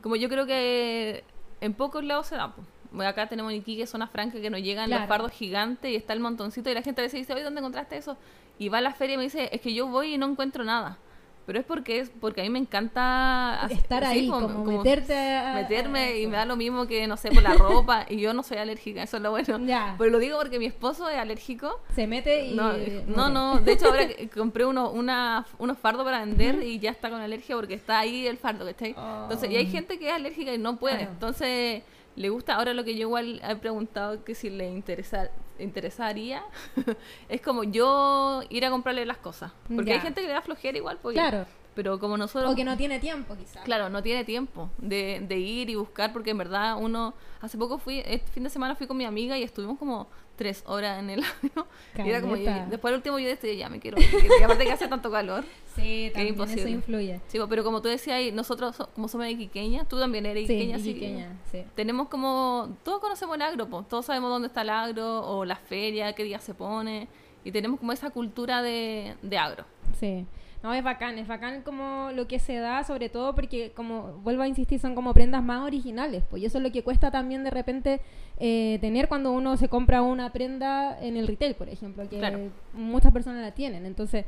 Como 0.03 0.17
yo 0.17 0.29
creo 0.29 0.47
que 0.47 1.25
en 1.61 1.73
pocos 1.75 2.05
lados 2.05 2.27
se 2.27 2.37
da. 2.37 2.55
pues. 2.55 3.09
Acá 3.09 3.29
tenemos 3.29 3.51
en 3.53 3.59
Iquique, 3.59 3.87
zona 3.87 4.07
franca, 4.07 4.41
que 4.41 4.51
nos 4.51 4.61
llegan 4.61 4.87
Claro. 4.87 5.01
los 5.03 5.09
fardos 5.09 5.33
gigantes 5.33 5.91
y 5.91 5.97
está 5.97 6.13
el 6.13 6.21
montoncito 6.21 6.71
y 6.71 6.75
la 6.75 6.83
gente 6.83 7.01
a 7.01 7.05
veces 7.05 7.19
dice, 7.21 7.33
oye, 7.33 7.43
¿dónde 7.43 7.59
encontraste 7.61 7.97
eso? 7.97 8.17
Y 8.59 8.69
va 8.69 8.79
a 8.79 8.81
la 8.81 8.93
feria 8.95 9.15
y 9.15 9.17
me 9.17 9.25
dice, 9.25 9.49
es 9.51 9.61
que 9.61 9.75
yo 9.75 9.89
voy 9.89 10.15
y 10.15 10.19
no 10.19 10.27
encuentro 10.27 10.63
nada. 10.63 10.99
Pero 11.47 11.59
es 11.59 11.65
porque 11.67 11.99
es 12.01 12.11
porque 12.21 12.41
a 12.41 12.45
mí 12.45 12.51
me 12.51 12.59
encanta 12.59 13.61
hacer- 13.63 13.77
estar 13.79 14.03
sí, 14.05 14.09
ahí, 14.11 14.29
como, 14.29 14.65
meterte 14.65 15.15
a- 15.15 15.53
a 15.53 15.55
meterme 15.57 16.19
y 16.21 16.27
me 16.27 16.37
da 16.37 16.45
lo 16.47 16.57
mismo 16.57 16.87
que, 16.87 17.07
no 17.07 17.17
sé, 17.17 17.31
por 17.31 17.43
la 17.43 17.53
ropa. 17.55 18.07
y 18.09 18.19
yo 18.19 18.33
no 18.33 18.43
soy 18.43 18.57
alérgica, 18.59 19.03
eso 19.03 19.19
es 19.19 19.23
lo 19.23 19.31
bueno. 19.31 19.59
Ya. 19.67 19.95
Pero 19.99 20.11
lo 20.11 20.19
digo 20.19 20.39
porque 20.39 20.59
mi 20.59 20.67
esposo 20.67 21.09
es 21.09 21.17
alérgico. 21.19 21.81
Se 21.95 22.07
mete 22.07 22.47
y... 22.47 22.55
No, 22.55 22.73
no, 23.07 23.29
no, 23.29 23.61
de 23.61 23.73
hecho 23.73 23.87
ahora 23.89 24.07
que 24.09 24.29
compré 24.29 24.65
uno, 24.65 24.91
una, 24.91 25.45
unos 25.59 25.77
fardos 25.79 26.05
para 26.05 26.21
vender 26.21 26.63
y 26.63 26.79
ya 26.79 26.91
está 26.91 27.11
con 27.11 27.21
alergia 27.21 27.55
porque 27.57 27.75
está 27.75 27.99
ahí 27.99 28.27
el 28.27 28.39
fardo, 28.39 28.65
¿cachai? 28.65 28.95
Entonces, 29.23 29.51
y 29.51 29.57
hay 29.57 29.67
gente 29.67 29.99
que 29.99 30.09
es 30.09 30.15
alérgica 30.15 30.55
y 30.55 30.59
no 30.59 30.77
puede. 30.79 30.97
Claro. 30.97 31.13
Entonces, 31.13 31.83
le 32.17 32.29
gusta, 32.29 32.55
ahora 32.55 32.73
lo 32.75 32.85
que 32.85 32.95
yo 32.95 33.03
igual 33.03 33.43
he 33.47 33.57
preguntado 33.57 34.23
que 34.25 34.35
si 34.35 34.49
le 34.49 34.69
interesa, 34.71 35.29
interesaría, 35.59 36.43
es 37.29 37.41
como 37.41 37.65
yo 37.65 38.43
ir 38.49 38.65
a 38.65 38.71
comprarle 38.71 39.05
las 39.07 39.19
cosas. 39.19 39.53
Porque 39.75 39.91
Ya. 39.91 39.95
hay 39.97 40.01
gente 40.01 40.21
que 40.21 40.27
le 40.27 40.33
da 40.33 40.43
flojera 40.43 40.77
igual, 40.79 40.99
pues, 41.01 41.15
Claro. 41.15 41.47
pero 41.75 41.99
como 41.99 42.17
nosotros... 42.17 42.53
O 42.53 42.57
que 42.57 42.65
no 42.65 42.77
tiene 42.77 42.99
tiempo, 43.01 43.37
quizás. 43.37 43.63
Claro, 43.65 43.89
no 43.89 44.03
tiene 44.03 44.25
tiempo 44.25 44.71
de, 44.79 45.25
de 45.27 45.39
ir 45.39 45.71
y 45.71 45.75
buscar 45.75 46.13
porque 46.13 46.31
en 46.31 46.39
verdad 46.39 46.77
uno... 46.79 47.15
Hace 47.41 47.59
poco 47.59 47.79
fui, 47.79 48.03
este 48.07 48.31
fin 48.33 48.43
de 48.45 48.51
semana 48.51 48.75
fui 48.75 48.87
con 48.87 48.97
mi 48.97 49.05
amiga 49.05 49.37
y 49.37 49.43
estuvimos 49.43 49.79
como 49.79 50.09
tres 50.37 50.63
horas 50.67 50.99
en 50.99 51.11
el 51.11 51.23
avión. 51.43 51.67
Y 52.05 52.09
era 52.11 52.21
como, 52.21 52.37
después 52.37 52.83
del 52.91 52.95
último 52.95 53.19
yo 53.19 53.29
decidí, 53.29 53.57
ya 53.57 53.69
me 53.69 53.81
quiero 53.81 54.01
ir. 54.01 54.09
Y 54.41 54.43
aparte 54.43 54.65
que 54.65 54.73
hace 54.73 54.89
tanto 54.89 55.11
calor. 55.11 55.45
Sí, 55.75 56.09
también 56.13 56.35
imposible. 56.35 56.61
eso 56.63 56.69
influye. 56.71 57.21
Sí, 57.27 57.39
pero 57.49 57.65
como 57.65 57.83
tú 57.83 57.89
decías, 57.89 58.19
ahí, 58.19 58.31
nosotros 58.31 58.77
so- 58.77 58.91
como 58.95 59.09
somos 59.09 59.27
iquiqueñas, 59.27 59.89
tú 59.89 59.99
también 59.99 60.25
eres 60.25 60.45
iquiqueña, 60.45 60.79
sí. 60.79 60.91
iquiqueña, 60.91 61.37
sí. 61.51 61.65
Tenemos 61.75 62.07
como... 62.09 62.77
Todos 62.85 63.01
conocemos 63.01 63.35
el 63.35 63.43
agro. 63.43 63.67
Todos 63.89 64.07
sabemos 64.07 64.31
dónde 64.31 64.47
está 64.47 64.63
el 64.63 64.71
agro 64.71 65.27
o 65.27 65.45
la 65.45 65.57
feria, 65.57 66.13
qué 66.13 66.23
día 66.23 66.39
se 66.39 66.55
pone. 66.55 67.09
Y 67.43 67.51
tenemos 67.51 67.81
como 67.81 67.91
esa 67.91 68.11
cultura 68.11 68.63
de, 68.63 69.17
de 69.23 69.37
agro. 69.37 69.65
Sí. 69.99 70.25
No, 70.65 70.73
es 70.73 70.83
bacán, 70.83 71.19
es 71.19 71.29
bacán 71.29 71.61
como 71.61 72.09
lo 72.15 72.27
que 72.27 72.39
se 72.39 72.57
da, 72.57 72.83
sobre 72.85 73.11
todo 73.11 73.35
porque, 73.35 73.73
como 73.73 74.15
vuelvo 74.23 74.43
a 74.45 74.49
insistir, 74.49 74.81
son 74.81 74.95
como 74.95 75.13
prendas 75.13 75.43
más 75.45 75.63
originales, 75.63 76.25
pues 76.31 76.43
y 76.43 76.47
eso 76.47 76.57
es 76.57 76.65
lo 76.65 76.73
que 76.73 76.83
cuesta 76.83 77.11
también 77.11 77.45
de 77.45 77.51
repente 77.51 78.01
eh, 78.39 78.79
tener 78.81 79.07
cuando 79.09 79.33
uno 79.33 79.59
se 79.59 79.69
compra 79.69 80.01
una 80.01 80.33
prenda 80.33 80.99
en 81.03 81.19
el 81.19 81.27
retail, 81.27 81.55
por 81.55 81.69
ejemplo, 81.69 82.09
que 82.09 82.17
Claro. 82.19 82.39
muchas 82.73 83.13
personas 83.13 83.43
la 83.43 83.51
tienen. 83.53 83.85
Entonces, 83.85 84.25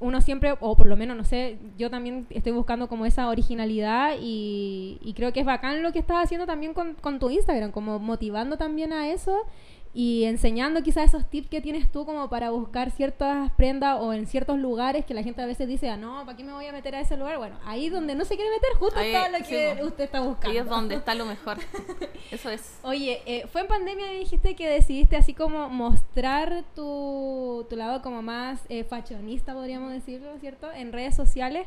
uno 0.00 0.20
siempre, 0.20 0.54
o 0.60 0.76
por 0.76 0.86
lo 0.88 0.96
menos, 0.96 1.16
no 1.16 1.24
sé, 1.24 1.58
yo 1.76 1.90
también 1.90 2.26
estoy 2.30 2.50
buscando 2.52 2.88
como 2.88 3.06
esa 3.06 3.28
originalidad 3.28 4.16
y, 4.20 4.98
y 5.00 5.12
creo 5.14 5.32
que 5.32 5.40
es 5.40 5.46
bacán 5.46 5.82
lo 5.84 5.92
que 5.92 6.00
estás 6.00 6.24
haciendo 6.24 6.44
también 6.46 6.74
con, 6.74 6.94
con 6.94 7.20
tu 7.20 7.30
Instagram, 7.30 7.70
como 7.70 8.00
motivando 8.00 8.56
también 8.56 8.92
a 8.92 9.08
eso 9.10 9.44
y 9.98 10.26
enseñando 10.26 10.80
quizás 10.84 11.06
esos 11.06 11.28
tips 11.28 11.48
que 11.48 11.60
tienes 11.60 11.90
tú 11.90 12.06
como 12.06 12.30
para 12.30 12.50
buscar 12.50 12.92
ciertas 12.92 13.50
prendas 13.54 13.98
o 14.00 14.12
en 14.12 14.28
ciertos 14.28 14.56
lugares 14.56 15.04
que 15.04 15.12
la 15.12 15.24
gente 15.24 15.42
a 15.42 15.46
veces 15.46 15.66
dice, 15.66 15.90
ah, 15.90 15.96
no, 15.96 16.24
¿para 16.24 16.36
qué 16.36 16.44
me 16.44 16.52
voy 16.52 16.66
a 16.66 16.72
meter 16.72 16.94
a 16.94 17.00
ese 17.00 17.16
lugar? 17.16 17.38
Bueno, 17.38 17.58
ahí 17.64 17.88
donde 17.88 18.14
no 18.14 18.24
se 18.24 18.36
quiere 18.36 18.48
meter, 18.48 18.70
justo 18.78 18.96
Ahí, 18.96 19.12
está 19.12 19.28
lo 19.28 19.44
que 19.44 19.82
usted 19.82 20.04
está 20.04 20.20
buscando. 20.20 20.50
Ahí 20.50 20.58
es 20.58 20.66
donde 20.66 20.94
está 20.94 21.16
lo 21.16 21.26
mejor. 21.26 21.58
Eso 22.30 22.48
es. 22.48 22.78
Oye, 22.84 23.22
eh, 23.26 23.48
fue 23.50 23.62
en 23.62 23.66
pandemia 23.66 24.14
y 24.14 24.20
dijiste 24.20 24.54
que 24.54 24.68
decidiste 24.68 25.16
así 25.16 25.34
como 25.34 25.68
mostrar 25.68 26.62
tu, 26.76 27.66
tu 27.68 27.74
lado 27.74 28.00
como 28.00 28.22
más 28.22 28.60
eh, 28.68 28.84
fashionista, 28.84 29.52
podríamos 29.52 29.90
decirlo, 29.90 30.28
¿cierto? 30.38 30.70
En 30.70 30.92
redes 30.92 31.16
sociales. 31.16 31.66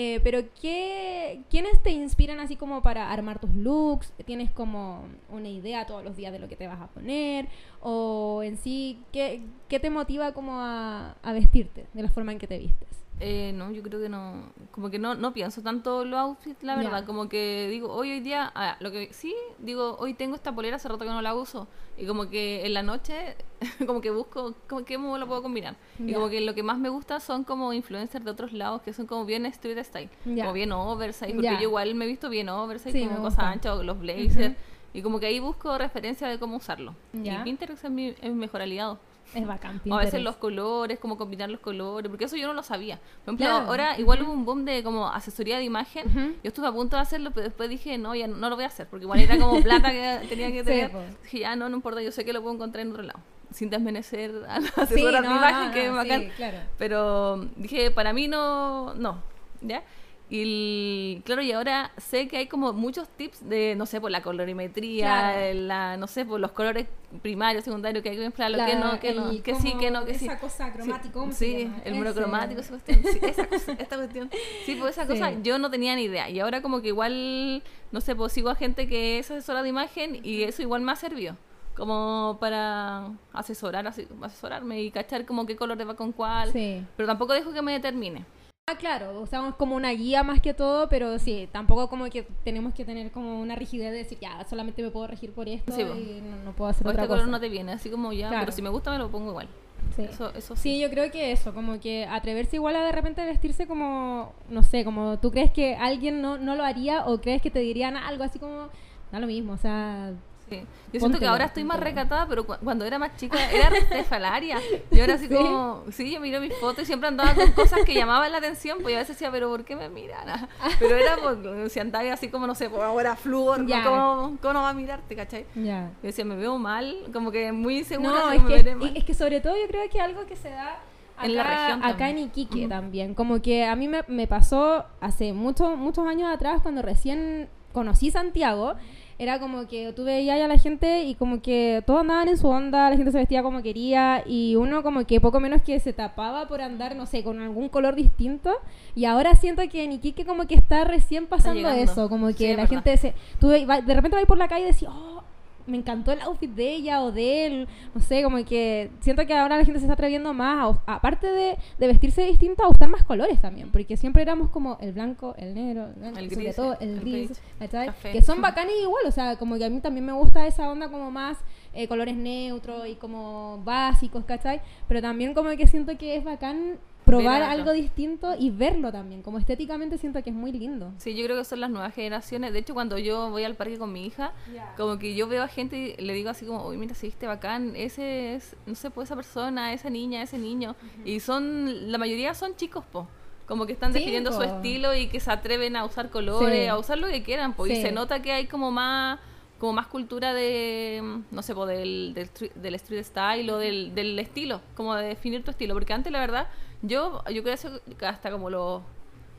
Eh, 0.00 0.20
pero 0.22 0.42
¿qué, 0.60 1.40
¿quiénes 1.50 1.82
te 1.82 1.90
inspiran 1.90 2.38
así 2.38 2.54
como 2.54 2.82
para 2.82 3.10
armar 3.10 3.40
tus 3.40 3.52
looks? 3.54 4.12
¿Tienes 4.24 4.48
como 4.50 5.02
una 5.28 5.48
idea 5.48 5.86
todos 5.86 6.04
los 6.04 6.16
días 6.16 6.32
de 6.32 6.38
lo 6.38 6.48
que 6.48 6.54
te 6.54 6.68
vas 6.68 6.80
a 6.80 6.86
poner? 6.86 7.48
¿O 7.80 8.42
en 8.42 8.56
sí, 8.56 8.98
qué, 9.12 9.42
qué 9.68 9.78
te 9.80 9.90
motiva 9.90 10.32
como 10.32 10.60
a, 10.60 11.14
a 11.22 11.32
vestirte 11.32 11.86
de 11.94 12.02
la 12.02 12.08
forma 12.10 12.32
en 12.32 12.38
que 12.38 12.46
te 12.46 12.58
vistes? 12.58 12.88
Eh, 13.20 13.52
no, 13.52 13.72
yo 13.72 13.82
creo 13.82 14.00
que 14.00 14.08
no, 14.08 14.44
como 14.70 14.90
que 14.90 15.00
no, 15.00 15.16
no 15.16 15.32
pienso 15.32 15.60
tanto 15.60 16.04
los 16.04 16.20
outfits, 16.20 16.62
la 16.62 16.76
verdad, 16.76 17.04
como 17.04 17.28
que 17.28 17.66
digo, 17.68 17.92
hoy, 17.92 18.12
hoy 18.12 18.20
día, 18.20 18.52
ah, 18.54 18.76
lo 18.78 18.92
que 18.92 19.12
sí, 19.12 19.34
digo, 19.58 19.96
hoy 19.98 20.14
tengo 20.14 20.36
esta 20.36 20.54
polera, 20.54 20.76
hace 20.76 20.88
rato 20.88 21.04
que 21.04 21.10
no 21.10 21.20
la 21.20 21.34
uso, 21.34 21.66
y 21.96 22.06
como 22.06 22.28
que 22.30 22.64
en 22.64 22.74
la 22.74 22.84
noche, 22.84 23.34
como 23.88 24.00
que 24.00 24.12
busco, 24.12 24.54
como 24.68 24.84
que 24.84 24.96
lo 24.96 25.26
puedo 25.26 25.42
combinar, 25.42 25.74
y 25.98 26.12
como 26.12 26.28
que 26.28 26.40
lo 26.40 26.54
que 26.54 26.62
más 26.62 26.78
me 26.78 26.90
gusta 26.90 27.18
son 27.18 27.42
como 27.42 27.72
influencers 27.72 28.24
de 28.24 28.30
otros 28.30 28.52
lados, 28.52 28.82
que 28.82 28.92
son 28.92 29.06
como 29.06 29.24
bien 29.24 29.46
street 29.46 29.82
style, 29.84 30.10
Ya. 30.24 30.44
como 30.44 30.52
bien 30.52 30.70
oversize, 30.70 31.34
porque 31.34 31.56
yo 31.56 31.62
igual 31.62 31.96
me 31.96 32.04
he 32.04 32.08
visto 32.08 32.30
bien 32.30 32.48
oversize, 32.48 32.92
Sí, 32.92 33.04
como 33.04 33.22
cosas 33.22 33.40
anchas, 33.40 33.84
los 33.84 33.98
blazers, 33.98 34.54
y 34.94 35.02
como 35.02 35.20
que 35.20 35.26
ahí 35.26 35.38
busco 35.40 35.76
referencia 35.78 36.28
de 36.28 36.38
cómo 36.38 36.56
usarlo, 36.56 36.94
Ya. 37.12 37.40
y 37.40 37.44
Pinterest 37.44 37.84
es 37.84 37.90
mi, 37.90 38.08
es 38.08 38.22
mi 38.22 38.30
mejor 38.34 38.62
aliado. 38.62 38.98
Es 39.34 39.46
bacán. 39.46 39.72
O 39.76 39.76
a 39.76 39.82
Pinterest. 39.82 40.04
veces 40.12 40.22
los 40.24 40.36
colores, 40.36 40.98
cómo 40.98 41.18
combinar 41.18 41.50
los 41.50 41.60
colores, 41.60 42.08
porque 42.08 42.24
eso 42.24 42.36
yo 42.36 42.46
no 42.46 42.54
lo 42.54 42.62
sabía. 42.62 42.96
Por 42.96 43.34
ejemplo, 43.34 43.46
Claro. 43.46 43.66
ahora 43.66 43.98
igual 44.00 44.22
hubo 44.22 44.32
un 44.32 44.46
boom 44.46 44.64
de 44.64 44.82
como 44.82 45.06
asesoría 45.06 45.58
de 45.58 45.64
imagen. 45.64 46.06
Ujú. 46.08 46.18
Yo 46.42 46.48
estuve 46.48 46.66
a 46.66 46.72
punto 46.72 46.96
de 46.96 47.02
hacerlo, 47.02 47.30
pero 47.34 47.44
después 47.44 47.68
dije, 47.68 47.98
no, 47.98 48.14
ya 48.14 48.26
no, 48.26 48.38
no 48.38 48.48
lo 48.48 48.54
voy 48.56 48.64
a 48.64 48.68
hacer, 48.68 48.86
porque 48.88 49.04
igual 49.04 49.20
era 49.20 49.36
como 49.38 49.62
plata 49.62 49.90
que 49.90 50.26
tenía 50.30 50.50
que 50.50 50.60
Sí, 50.60 50.64
tener. 50.64 50.90
po. 50.92 51.00
dije, 51.22 51.40
ya 51.40 51.56
no, 51.56 51.68
no 51.68 51.76
importa, 51.76 52.00
yo 52.00 52.10
sé 52.10 52.24
que 52.24 52.32
lo 52.32 52.40
puedo 52.40 52.54
encontrar 52.54 52.86
en 52.86 52.92
otro 52.92 53.02
lado. 53.02 53.18
Sin 53.52 53.68
desmerecer 53.68 54.30
a 54.48 54.60
las 54.60 54.70
Sí, 54.70 54.80
asesoras 54.80 55.22
no, 55.22 55.28
de 55.30 55.36
imagen, 55.36 55.66
no, 55.68 55.74
que 55.74 55.86
es 55.86 55.92
bacán. 55.92 56.20
sí, 56.22 56.28
claro. 56.34 56.58
Pero 56.78 57.36
dije, 57.56 57.90
para 57.90 58.14
mí 58.14 58.28
no, 58.28 58.94
no, 58.94 59.18
¿ya? 59.60 59.82
Y 60.30 60.42
el- 60.42 61.22
claro, 61.24 61.40
y 61.40 61.52
ahora 61.52 61.90
sé 61.96 62.28
que 62.28 62.36
hay 62.36 62.46
como 62.48 62.74
muchos 62.74 63.08
tips 63.08 63.48
de, 63.48 63.74
no 63.76 63.86
sé, 63.86 63.98
por 63.98 64.10
la 64.10 64.22
colorimetría, 64.22 65.06
Claro. 65.06 65.54
la, 65.54 65.96
no 65.96 66.06
sé, 66.06 66.26
por 66.26 66.38
los 66.38 66.52
colores 66.52 66.86
primarios, 67.22 67.64
secundarios, 67.64 68.02
que 68.02 68.10
hay 68.10 68.16
que 68.16 68.22
mezclar, 68.24 68.50
lo 68.50 68.58
que 68.66 68.76
no, 68.76 69.00
que 69.00 69.14
no, 69.14 69.30
que 69.42 69.54
sí, 69.54 69.72
que 69.80 69.90
no, 69.90 70.04
que 70.04 70.14
sí. 70.18 70.26
esa 70.26 70.38
cosa 70.38 70.70
cromática, 70.72 71.12
¿cómo 71.12 71.32
se 71.32 71.38
Sí, 71.38 71.72
el 71.84 71.94
monocromático, 71.94 72.60
esa 72.60 72.70
cuestión. 72.70 73.00
Sí, 73.10 73.18
esa 73.22 73.46
cosa, 73.46 73.72
esta 73.78 73.96
cuestión. 73.96 74.30
Sí, 74.66 74.74
pues 74.78 74.92
esa 74.98 75.06
Sí. 75.06 75.12
cosa 75.12 75.32
yo 75.42 75.58
no 75.58 75.70
tenía 75.70 75.96
ni 75.96 76.02
idea. 76.02 76.28
Y 76.28 76.40
ahora 76.40 76.60
como 76.60 76.82
que 76.82 76.88
igual, 76.88 77.62
no 77.90 78.00
sé, 78.02 78.14
pues 78.14 78.32
sigo 78.34 78.50
a 78.50 78.54
gente 78.54 78.86
que 78.86 79.18
es 79.20 79.30
asesora 79.30 79.62
de 79.62 79.70
imagen 79.70 80.20
y 80.22 80.42
eso 80.42 80.60
igual 80.60 80.82
me 80.82 80.92
ha 80.92 80.96
servido. 80.96 81.36
Como 81.74 82.36
para 82.40 83.08
asesorar, 83.32 83.86
asesorarme 83.86 84.82
y 84.82 84.90
cachar 84.90 85.24
como 85.24 85.46
qué 85.46 85.56
color 85.56 85.78
va 85.88 85.94
con 85.94 86.12
cuál. 86.12 86.52
Sí. 86.52 86.84
Pero 86.96 87.06
tampoco 87.06 87.32
dejo 87.32 87.52
que 87.52 87.62
me 87.62 87.72
determine. 87.72 88.24
Ah, 88.70 88.76
claro, 88.76 89.24
es 89.24 89.54
como 89.56 89.76
una 89.76 89.90
guía 89.90 90.22
más 90.22 90.40
que 90.40 90.52
todo, 90.54 90.88
pero 90.88 91.18
sí, 91.18 91.48
tampoco 91.52 91.88
como 91.88 92.04
que 92.10 92.24
tenemos 92.44 92.74
que 92.74 92.84
tener 92.84 93.10
como 93.10 93.40
una 93.40 93.54
rigidez 93.54 93.92
de 93.92 93.98
decir, 93.98 94.18
ya, 94.20 94.44
solamente 94.48 94.82
me 94.82 94.90
puedo 94.90 95.06
regir 95.06 95.32
por 95.32 95.48
esto 95.48 95.72
Sí, 95.74 95.82
y 95.82 96.20
no, 96.22 96.36
no 96.44 96.52
puedo 96.52 96.70
hacer 96.70 96.86
O 96.86 96.90
otra 96.90 97.02
este 97.04 97.08
cosa. 97.08 97.20
color 97.22 97.32
no 97.32 97.40
te 97.40 97.48
viene, 97.48 97.72
así 97.72 97.88
como 97.90 98.12
ya, 98.12 98.28
Claro. 98.28 98.42
pero 98.44 98.52
si 98.52 98.62
me 98.62 98.68
gusta 98.68 98.90
me 98.90 98.98
lo 98.98 99.10
pongo 99.10 99.30
igual. 99.30 99.48
Sí. 99.96 100.02
Eso, 100.02 100.30
eso 100.34 100.54
sí. 100.54 100.62
Sí, 100.62 100.80
yo 100.80 100.90
creo 100.90 101.10
que 101.10 101.32
eso, 101.32 101.54
como 101.54 101.80
que 101.80 102.04
atreverse 102.06 102.56
igual 102.56 102.76
a 102.76 102.84
de 102.84 102.92
repente 102.92 103.24
vestirse 103.24 103.66
como, 103.66 104.32
no 104.50 104.62
sé, 104.62 104.84
como 104.84 105.18
tú 105.18 105.30
crees 105.30 105.50
que 105.50 105.76
alguien 105.76 106.20
no, 106.20 106.36
no 106.36 106.54
lo 106.56 106.64
haría 106.64 107.06
o 107.06 107.20
crees 107.20 107.40
que 107.40 107.50
te 107.50 107.60
dirían 107.60 107.96
algo 107.96 108.22
así 108.24 108.38
como, 108.38 108.68
da 109.10 109.18
lo 109.18 109.26
mismo, 109.26 109.54
o 109.54 109.56
sea, 109.58 110.12
Sí. 110.50 110.64
Yo 110.92 111.00
siento 111.00 111.18
que 111.18 111.26
ahora 111.26 111.44
estoy 111.44 111.64
más 111.64 111.78
recatada, 111.78 112.26
pero 112.26 112.46
cu- 112.46 112.56
cuando 112.64 112.84
era 112.86 112.98
más 112.98 113.14
chica 113.16 113.36
era 113.52 113.68
refalaria. 113.90 114.58
Y 114.90 115.00
ahora 115.00 115.14
así 115.14 115.26
¿Sí? 115.28 115.34
como, 115.34 115.84
sí, 115.90 116.10
yo 116.12 116.20
miro 116.20 116.40
mis 116.40 116.54
fotos 116.54 116.84
y 116.84 116.86
siempre 116.86 117.08
andaba 117.08 117.34
con 117.34 117.52
cosas 117.52 117.80
que 117.84 117.94
llamaban 117.94 118.32
la 118.32 118.38
atención, 118.38 118.78
pues 118.80 118.92
yo 118.92 118.98
a 118.98 119.00
veces 119.02 119.16
decía, 119.16 119.30
pero 119.30 119.48
¿por 119.50 119.64
qué 119.64 119.76
me 119.76 119.88
miran? 119.88 120.48
Pero 120.78 120.96
era 120.96 121.16
porque 121.22 121.68
si 121.68 121.80
andaba 121.80 122.10
así 122.12 122.28
como, 122.28 122.46
no 122.46 122.54
sé, 122.54 122.70
pues 122.70 122.82
ahora 122.82 123.14
flúor, 123.16 123.66
Ya. 123.66 123.84
¿cómo, 123.84 124.38
¿cómo 124.40 124.54
no 124.54 124.62
va 124.62 124.70
a 124.70 124.74
mirarte, 124.74 125.14
cachai? 125.14 125.44
ya. 125.54 125.90
Yo 126.02 126.06
decía, 126.06 126.24
me 126.24 126.36
veo 126.36 126.56
mal, 126.58 126.96
como 127.12 127.30
que 127.30 127.52
muy 127.52 127.78
insegura, 127.78 128.10
No, 128.10 128.30
es 128.32 128.42
me 128.42 128.62
que, 128.64 128.74
mal. 128.74 128.96
es 128.96 129.04
que 129.04 129.14
sobre 129.14 129.40
todo 129.40 129.54
yo 129.56 129.66
creo 129.68 129.88
que 129.90 130.00
algo 130.00 130.24
que 130.26 130.36
se 130.36 130.48
da 130.50 130.78
acá, 131.16 131.26
En 131.26 131.34
la 131.36 131.42
región 131.42 131.84
acá 131.84 132.08
en 132.10 132.18
Iquique 132.18 132.60
Ujú. 132.60 132.68
también. 132.68 133.14
Como 133.14 133.42
que 133.42 133.66
a 133.66 133.76
mí 133.76 133.88
me, 133.88 134.02
me 134.08 134.26
pasó 134.26 134.84
hace 135.00 135.32
muchos 135.34 135.76
muchos 135.76 136.06
años 136.06 136.32
atrás 136.32 136.60
cuando 136.62 136.80
recién 136.80 137.48
conocí 137.72 138.10
Santiago. 138.10 138.74
Era 139.18 139.40
como 139.40 139.66
que 139.66 139.92
tú 139.94 140.04
veías 140.04 140.40
a 140.40 140.46
la 140.46 140.58
gente 140.58 141.02
y 141.02 141.16
como 141.16 141.42
que 141.42 141.82
todos 141.84 142.00
andaban 142.00 142.28
en 142.28 142.36
su 142.36 142.46
onda, 142.46 142.88
la 142.88 142.96
gente 142.96 143.10
se 143.10 143.18
vestía 143.18 143.42
como 143.42 143.62
quería 143.62 144.22
y 144.24 144.54
uno 144.54 144.84
como 144.84 145.04
que 145.06 145.20
poco 145.20 145.40
menos 145.40 145.60
que 145.62 145.80
se 145.80 145.92
tapaba 145.92 146.46
por 146.46 146.60
andar, 146.60 146.94
no 146.94 147.04
sé, 147.04 147.24
con 147.24 147.40
algún 147.40 147.68
color 147.68 147.96
distinto. 147.96 148.52
Y 148.94 149.06
ahora 149.06 149.34
siento 149.34 149.62
que 149.68 149.82
en 149.82 149.92
Iquique 149.92 150.24
como 150.24 150.46
que 150.46 150.54
está 150.54 150.84
recién 150.84 151.26
pasando 151.26 151.68
eso, 151.70 152.08
como 152.08 152.28
que 152.32 152.50
la 152.50 152.62
verdad. 152.62 152.68
gente 152.68 152.96
se... 152.96 153.14
Tú 153.40 153.48
de 153.48 153.94
repente 153.94 154.16
vas 154.16 154.24
por 154.26 154.38
la 154.38 154.46
calle 154.46 154.68
y 154.68 154.72
decís, 154.72 154.88
oh, 154.88 155.22
me 155.68 155.76
encantó 155.76 156.12
el 156.12 156.20
outfit 156.22 156.50
de 156.50 156.74
ella 156.74 157.02
o 157.02 157.12
de 157.12 157.46
él, 157.46 157.68
no 157.94 158.00
sé, 158.00 158.22
como 158.22 158.44
que 158.44 158.90
siento 159.00 159.26
que 159.26 159.34
ahora 159.34 159.56
la 159.56 159.64
gente 159.64 159.80
se 159.80 159.86
está 159.86 159.94
atreviendo 159.94 160.34
más, 160.34 160.76
a 160.86 160.94
aparte 160.94 161.30
de, 161.30 161.56
de 161.78 161.86
vestirse 161.86 162.22
distinto, 162.22 162.64
a 162.64 162.68
usar 162.68 162.88
más 162.88 163.04
colores 163.04 163.40
también, 163.40 163.70
porque 163.70 163.96
siempre 163.96 164.22
éramos 164.22 164.50
como 164.50 164.78
el 164.80 164.92
blanco, 164.92 165.34
el 165.38 165.54
negro. 165.54 165.88
El 166.02 166.30
sobre 166.30 166.44
gris, 166.44 166.56
todo 166.56 166.76
el 166.80 166.88
el 166.90 167.00
gris, 167.00 167.40
beige, 167.60 167.92
que 168.12 168.22
son 168.22 168.40
bacanes 168.40 168.74
igual, 168.82 169.04
o 169.06 169.10
sea, 169.10 169.36
como 169.36 169.56
que 169.56 169.64
a 169.64 169.70
mí 169.70 169.80
también 169.80 170.06
me 170.06 170.12
gusta 170.12 170.46
esa 170.46 170.70
onda 170.70 170.88
como 170.88 171.10
más 171.10 171.38
eh, 171.72 171.86
colores 171.86 172.16
neutros 172.16 172.86
y 172.88 172.94
como 172.96 173.62
básicos, 173.64 174.24
¿cachai? 174.24 174.60
Pero 174.88 175.02
también 175.02 175.34
como 175.34 175.50
que 175.50 175.66
siento 175.68 175.96
que 175.96 176.16
es 176.16 176.24
bacán 176.24 176.78
probar 177.08 177.42
algo 177.42 177.72
distinto 177.72 178.34
y 178.38 178.50
verlo 178.50 178.92
también, 178.92 179.22
como 179.22 179.38
estéticamente 179.38 179.98
siento 179.98 180.22
que 180.22 180.30
es 180.30 180.36
muy 180.36 180.52
lindo. 180.52 180.92
Sí, 180.98 181.14
yo 181.14 181.24
creo 181.24 181.36
que 181.36 181.44
son 181.44 181.60
las 181.60 181.70
nuevas 181.70 181.94
generaciones. 181.94 182.52
De 182.52 182.58
hecho, 182.60 182.74
cuando 182.74 182.98
yo 182.98 183.30
voy 183.30 183.44
al 183.44 183.54
parque 183.54 183.78
con 183.78 183.92
mi 183.92 184.06
hija, 184.06 184.32
como 184.76 184.98
que 184.98 185.14
yo 185.14 185.26
veo 185.26 185.42
a 185.42 185.48
gente 185.48 185.96
y 185.98 186.02
le 186.02 186.12
digo 186.12 186.30
así 186.30 186.44
como, 186.46 186.66
uy, 186.66 186.76
mira, 186.76 186.94
se 186.94 187.06
viste 187.06 187.26
bacán, 187.26 187.74
ese 187.76 188.34
es, 188.34 188.56
no 188.66 188.74
sé, 188.74 188.90
pues 188.90 189.08
esa 189.08 189.16
persona, 189.16 189.72
esa 189.72 189.90
niña, 189.90 190.22
ese 190.22 190.38
niño. 190.38 190.76
Y 191.04 191.20
son, 191.20 191.90
la 191.90 191.98
mayoría 191.98 192.34
son 192.34 192.54
chicos, 192.56 192.84
po. 192.92 193.08
Como 193.46 193.64
que 193.64 193.72
están 193.72 193.92
definiendo 193.92 194.30
su 194.30 194.38
po. 194.38 194.44
estilo 194.44 194.94
y 194.94 195.06
que 195.08 195.20
se 195.20 195.30
atreven 195.30 195.74
a 195.76 195.84
usar 195.86 196.10
colores, 196.10 196.64
Sí. 196.64 196.66
a 196.66 196.76
usar 196.76 196.98
lo 196.98 197.06
que 197.08 197.22
quieran, 197.22 197.54
pues. 197.54 197.72
Y 197.72 197.76
Sí. 197.76 197.82
se 197.82 197.92
nota 197.92 198.20
que 198.20 198.32
hay 198.32 198.46
como 198.46 198.70
más 198.70 199.18
como 199.58 199.72
más 199.72 199.88
cultura 199.88 200.34
de, 200.34 201.02
no 201.32 201.42
sé, 201.42 201.52
po, 201.52 201.66
del, 201.66 202.12
del, 202.14 202.24
street, 202.26 202.52
del 202.54 202.74
street 202.76 203.02
style 203.02 203.50
o 203.50 203.58
del, 203.58 203.92
del 203.92 204.16
estilo, 204.20 204.60
como 204.76 204.94
de 204.94 205.04
definir 205.08 205.42
tu 205.42 205.50
estilo. 205.50 205.74
Porque 205.74 205.92
antes, 205.92 206.12
la 206.12 206.20
verdad, 206.20 206.46
yo, 206.82 207.22
yo 207.32 207.42
creo 207.42 207.56
que 207.98 208.06
hasta 208.06 208.30
como 208.30 208.50
los, 208.50 208.82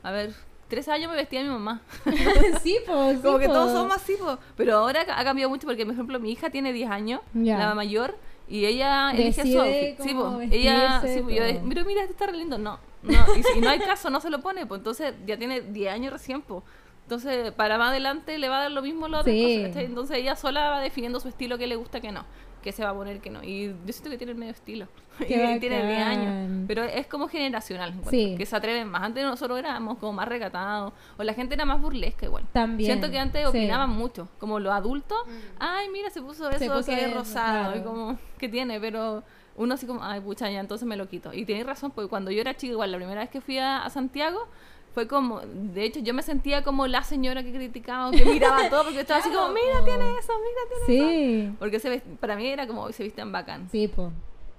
a 0.03 0.11
ver, 0.11 0.33
tres 0.69 0.87
años 0.87 1.09
me 1.09 1.17
vestía 1.17 1.41
mi 1.43 1.49
mamá. 1.49 1.81
sí, 2.63 2.77
pues. 2.85 3.19
Como 3.23 3.39
que 3.39 3.47
todos 3.47 3.73
somos 3.73 3.95
así, 3.95 4.15
po. 4.15 4.37
pero 4.55 4.77
ahora 4.77 5.01
ha 5.01 5.23
cambiado 5.23 5.49
mucho 5.49 5.67
porque, 5.67 5.85
por 5.85 5.93
ejemplo, 5.93 6.19
mi 6.19 6.31
hija 6.31 6.49
tiene 6.49 6.71
10 6.71 6.89
años, 6.89 7.21
la 7.33 7.73
mayor, 7.73 8.15
y 8.47 8.65
ella 8.65 9.11
elige 9.11 9.41
su 9.43 9.59
outfit. 9.59 9.99
Sí, 10.01 10.13
po. 10.13 10.39
ella, 10.39 11.01
sí, 11.01 11.21
po, 11.21 11.29
yo, 11.29 11.43
mira, 11.63 11.83
mira, 11.83 12.01
este 12.01 12.13
está 12.13 12.27
re 12.27 12.37
lindo. 12.37 12.57
No, 12.57 12.79
no, 13.03 13.35
y 13.35 13.43
si 13.43 13.59
no 13.59 13.69
hay 13.69 13.79
caso, 13.79 14.09
no 14.09 14.21
se 14.21 14.29
lo 14.29 14.41
pone, 14.41 14.65
pues 14.65 14.79
entonces 14.79 15.13
ya 15.25 15.37
tiene 15.37 15.61
10 15.61 15.93
años 15.93 16.13
recién, 16.13 16.41
pues. 16.41 16.63
Entonces, 17.03 17.51
para 17.53 17.79
más 17.79 17.89
adelante 17.89 18.37
le 18.37 18.49
va 18.49 18.59
a 18.59 18.61
dar 18.61 18.71
lo 18.71 18.83
mismo 18.83 19.07
lo 19.07 19.21
otro. 19.21 19.33
Sí. 19.33 19.63
Entonces 19.75 20.17
ella 20.17 20.35
sola 20.35 20.69
va 20.69 20.79
definiendo 20.79 21.19
su 21.19 21.27
estilo, 21.27 21.57
que 21.57 21.65
le 21.65 21.75
gusta, 21.75 22.01
que 22.01 22.11
no, 22.11 22.23
que 22.61 22.71
se 22.71 22.83
va 22.83 22.89
a 22.91 22.93
poner, 22.93 23.19
que 23.19 23.29
no. 23.29 23.43
Y 23.43 23.67
yo 23.85 23.93
siento 23.93 24.09
que 24.09 24.17
tiene 24.17 24.31
el 24.33 24.37
medio 24.37 24.51
estilo. 24.51 24.87
Qué 25.17 25.25
y 25.55 25.59
tiene 25.59 25.85
10 25.85 26.01
años. 26.05 26.25
bacán. 26.25 26.65
Pero 26.67 26.83
es 26.83 27.07
como 27.07 27.27
generacional, 27.27 27.93
Sí. 28.09 28.35
que 28.37 28.45
se 28.45 28.55
atreven 28.55 28.87
más. 28.89 29.03
Antes 29.03 29.23
nosotros 29.23 29.57
éramos 29.59 29.97
como 29.97 30.13
más 30.13 30.27
recatados, 30.27 30.93
o 31.17 31.23
la 31.23 31.33
gente 31.33 31.55
era 31.55 31.65
más 31.65 31.81
burlesca 31.81 32.25
igual. 32.25 32.45
También. 32.53 32.87
Siento 32.91 33.09
que 33.11 33.19
antes 33.19 33.41
sí. 33.41 33.47
opinaban 33.47 33.89
mucho, 33.89 34.27
como 34.39 34.59
los 34.59 34.71
adultos, 34.73 35.17
ay, 35.59 35.87
mira, 35.91 36.09
se 36.09 36.21
puso 36.21 36.49
eso 36.49 36.59
Se 36.59 36.69
puso 36.69 36.85
que 36.85 37.05
es 37.05 37.13
rosado, 37.13 37.71
claro. 37.73 37.77
y 37.79 37.83
como, 37.83 38.17
¿qué 38.37 38.47
tiene? 38.49 38.79
Pero 38.79 39.23
uno 39.55 39.73
así 39.73 39.85
como, 39.85 40.03
ay, 40.03 40.21
pucha, 40.21 40.49
ya, 40.49 40.59
entonces 40.59 40.87
me 40.87 40.95
lo 40.95 41.07
quito. 41.09 41.33
Y 41.33 41.45
tienes 41.45 41.65
razón, 41.65 41.91
porque 41.91 42.07
cuando 42.09 42.31
yo 42.31 42.39
era 42.41 42.55
chica, 42.55 42.71
igual, 42.71 42.91
la 42.91 42.97
primera 42.97 43.19
vez 43.21 43.29
que 43.29 43.41
fui 43.41 43.57
a, 43.57 43.83
a 43.83 43.89
Santiago, 43.89 44.47
fue 44.93 45.07
como, 45.07 45.39
de 45.41 45.83
hecho, 45.85 45.99
yo 45.99 46.13
me 46.13 46.21
sentía 46.23 46.63
como 46.63 46.87
la 46.87 47.03
señora 47.03 47.43
que 47.43 47.51
criticaba, 47.53 48.11
que 48.11 48.25
miraba 48.25 48.69
todo, 48.69 48.83
porque 48.85 49.01
estaba 49.01 49.19
así 49.19 49.29
como, 49.29 49.49
mira, 49.53 49.83
tiene 49.85 50.17
eso, 50.17 50.33
mira, 50.39 50.61
tiene 50.87 51.01
eso. 51.01 51.49
Sí, 51.51 51.55
Porque 51.59 51.79
se 51.79 51.99
para 52.19 52.35
mí 52.35 52.47
era 52.47 52.65
como, 52.67 52.85
"Uy, 52.85 52.93
se 52.93 53.03
visten 53.03 53.31
bacán. 53.31 53.69
sí, 53.71 53.87
pues. 53.87 54.09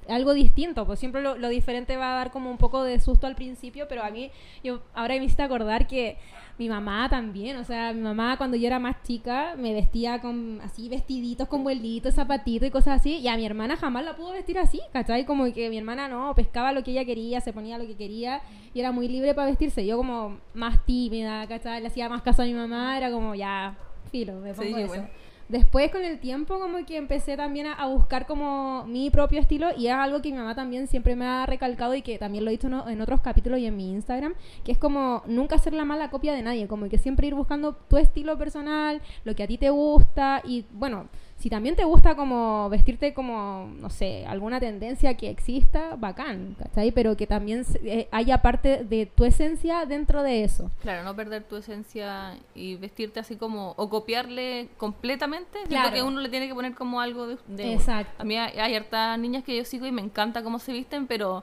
Algo 0.08 0.32
distinto, 0.34 0.86
pues 0.86 0.98
siempre 0.98 1.22
lo, 1.22 1.36
lo 1.36 1.48
diferente 1.50 1.96
va 1.96 2.12
a 2.12 2.16
dar 2.16 2.30
como 2.32 2.50
un 2.50 2.56
poco 2.58 2.82
de 2.82 2.98
susto 2.98 3.28
al 3.28 3.36
principio, 3.36 3.86
pero 3.88 4.02
a 4.02 4.10
mí, 4.10 4.32
yo 4.64 4.80
ahora 4.94 5.14
me 5.16 5.24
hiciste 5.24 5.42
acordar 5.42 5.86
que 5.86 6.16
mi 6.60 6.68
mamá 6.68 7.08
también, 7.08 7.56
o 7.56 7.64
sea, 7.64 7.94
mi 7.94 8.02
mamá 8.02 8.36
cuando 8.36 8.54
yo 8.54 8.66
era 8.66 8.78
más 8.78 9.02
chica 9.02 9.54
me 9.56 9.72
vestía 9.72 10.20
con 10.20 10.60
así 10.62 10.90
vestiditos 10.90 11.48
con 11.48 11.64
vuelitos, 11.64 12.14
zapatitos 12.14 12.68
y 12.68 12.70
cosas 12.70 13.00
así, 13.00 13.16
y 13.16 13.28
a 13.28 13.36
mi 13.38 13.46
hermana 13.46 13.76
jamás 13.76 14.04
la 14.04 14.14
pudo 14.14 14.32
vestir 14.32 14.58
así, 14.58 14.78
¿cachai? 14.92 15.24
Como 15.24 15.50
que 15.54 15.70
mi 15.70 15.78
hermana 15.78 16.06
no, 16.06 16.34
pescaba 16.34 16.72
lo 16.72 16.84
que 16.84 16.90
ella 16.90 17.06
quería, 17.06 17.40
se 17.40 17.54
ponía 17.54 17.78
lo 17.78 17.86
que 17.86 17.96
quería 17.96 18.42
y 18.74 18.80
era 18.80 18.92
muy 18.92 19.08
libre 19.08 19.32
para 19.32 19.48
vestirse. 19.48 19.86
Yo 19.86 19.96
como 19.96 20.36
más 20.52 20.84
tímida, 20.84 21.46
¿cachai? 21.48 21.80
Le 21.80 21.86
hacía 21.86 22.10
más 22.10 22.20
caso 22.20 22.42
a 22.42 22.44
mi 22.44 22.52
mamá, 22.52 22.94
era 22.98 23.10
como 23.10 23.34
ya, 23.34 23.74
filo, 24.12 24.34
me 24.40 24.52
Sí, 24.52 24.60
pongo 24.60 24.76
eso. 24.76 24.88
bueno. 24.88 25.08
Después 25.50 25.90
con 25.90 26.04
el 26.04 26.20
tiempo 26.20 26.60
como 26.60 26.86
que 26.86 26.96
empecé 26.96 27.36
también 27.36 27.66
a, 27.66 27.84
buscar 27.88 28.24
como 28.24 28.84
mi 28.86 29.10
propio 29.10 29.40
estilo 29.40 29.70
y 29.76 29.88
es 29.88 29.92
algo 29.92 30.22
que 30.22 30.30
mi 30.30 30.38
mamá 30.38 30.54
también 30.54 30.86
siempre 30.86 31.16
me 31.16 31.26
ha 31.26 31.44
recalcado 31.44 31.96
y 31.96 32.02
que 32.02 32.18
también 32.18 32.44
lo 32.44 32.50
he 32.50 32.52
dicho 32.52 32.68
en 32.68 33.00
otros 33.00 33.20
capítulos 33.20 33.58
y 33.58 33.66
en 33.66 33.76
mi 33.76 33.90
Instagram, 33.90 34.34
que 34.62 34.70
es 34.70 34.78
como 34.78 35.24
nunca 35.26 35.56
hacer 35.56 35.72
la 35.72 35.84
mala 35.84 36.08
copia 36.08 36.34
de 36.34 36.42
nadie, 36.42 36.68
como 36.68 36.88
que 36.88 36.98
siempre 36.98 37.26
ir 37.26 37.34
buscando 37.34 37.72
tu 37.72 37.96
estilo 37.96 38.38
personal, 38.38 39.02
lo 39.24 39.34
que 39.34 39.42
a 39.42 39.48
ti 39.48 39.58
te 39.58 39.70
gusta 39.70 40.40
y 40.44 40.66
bueno, 40.70 41.08
si 41.40 41.48
también 41.48 41.74
te 41.74 41.84
gusta 41.84 42.14
como 42.14 42.68
vestirte 42.68 43.14
como, 43.14 43.70
no 43.80 43.88
sé, 43.88 44.26
alguna 44.26 44.60
tendencia 44.60 45.16
que 45.16 45.30
exista, 45.30 45.96
bacán, 45.96 46.54
¿cachai? 46.58 46.92
Pero 46.92 47.16
que 47.16 47.26
también 47.26 47.64
eh, 47.82 48.08
haya 48.12 48.42
parte 48.42 48.84
de 48.84 49.06
tu 49.06 49.24
esencia 49.24 49.86
dentro 49.86 50.22
de 50.22 50.44
eso. 50.44 50.70
Claro, 50.82 51.02
no 51.02 51.16
perder 51.16 51.44
tu 51.44 51.56
esencia 51.56 52.36
y 52.54 52.76
vestirte 52.76 53.20
así 53.20 53.36
como, 53.36 53.72
o 53.78 53.88
copiarle 53.88 54.68
completamente. 54.76 55.58
Siento 55.66 55.70
Claro. 55.70 55.92
que 55.94 56.02
uno 56.02 56.20
le 56.20 56.28
tiene 56.28 56.46
que 56.46 56.54
poner 56.54 56.74
como 56.74 57.00
algo 57.00 57.26
de... 57.26 57.72
Exacto. 57.72 58.12
A 58.18 58.24
mí 58.24 58.36
hay, 58.36 58.58
hay 58.58 58.74
hartas 58.74 59.18
niñas 59.18 59.42
que 59.42 59.56
yo 59.56 59.64
sigo 59.64 59.86
y 59.86 59.92
me 59.92 60.02
encanta 60.02 60.42
cómo 60.42 60.58
se 60.58 60.72
visten, 60.74 61.06
pero 61.06 61.42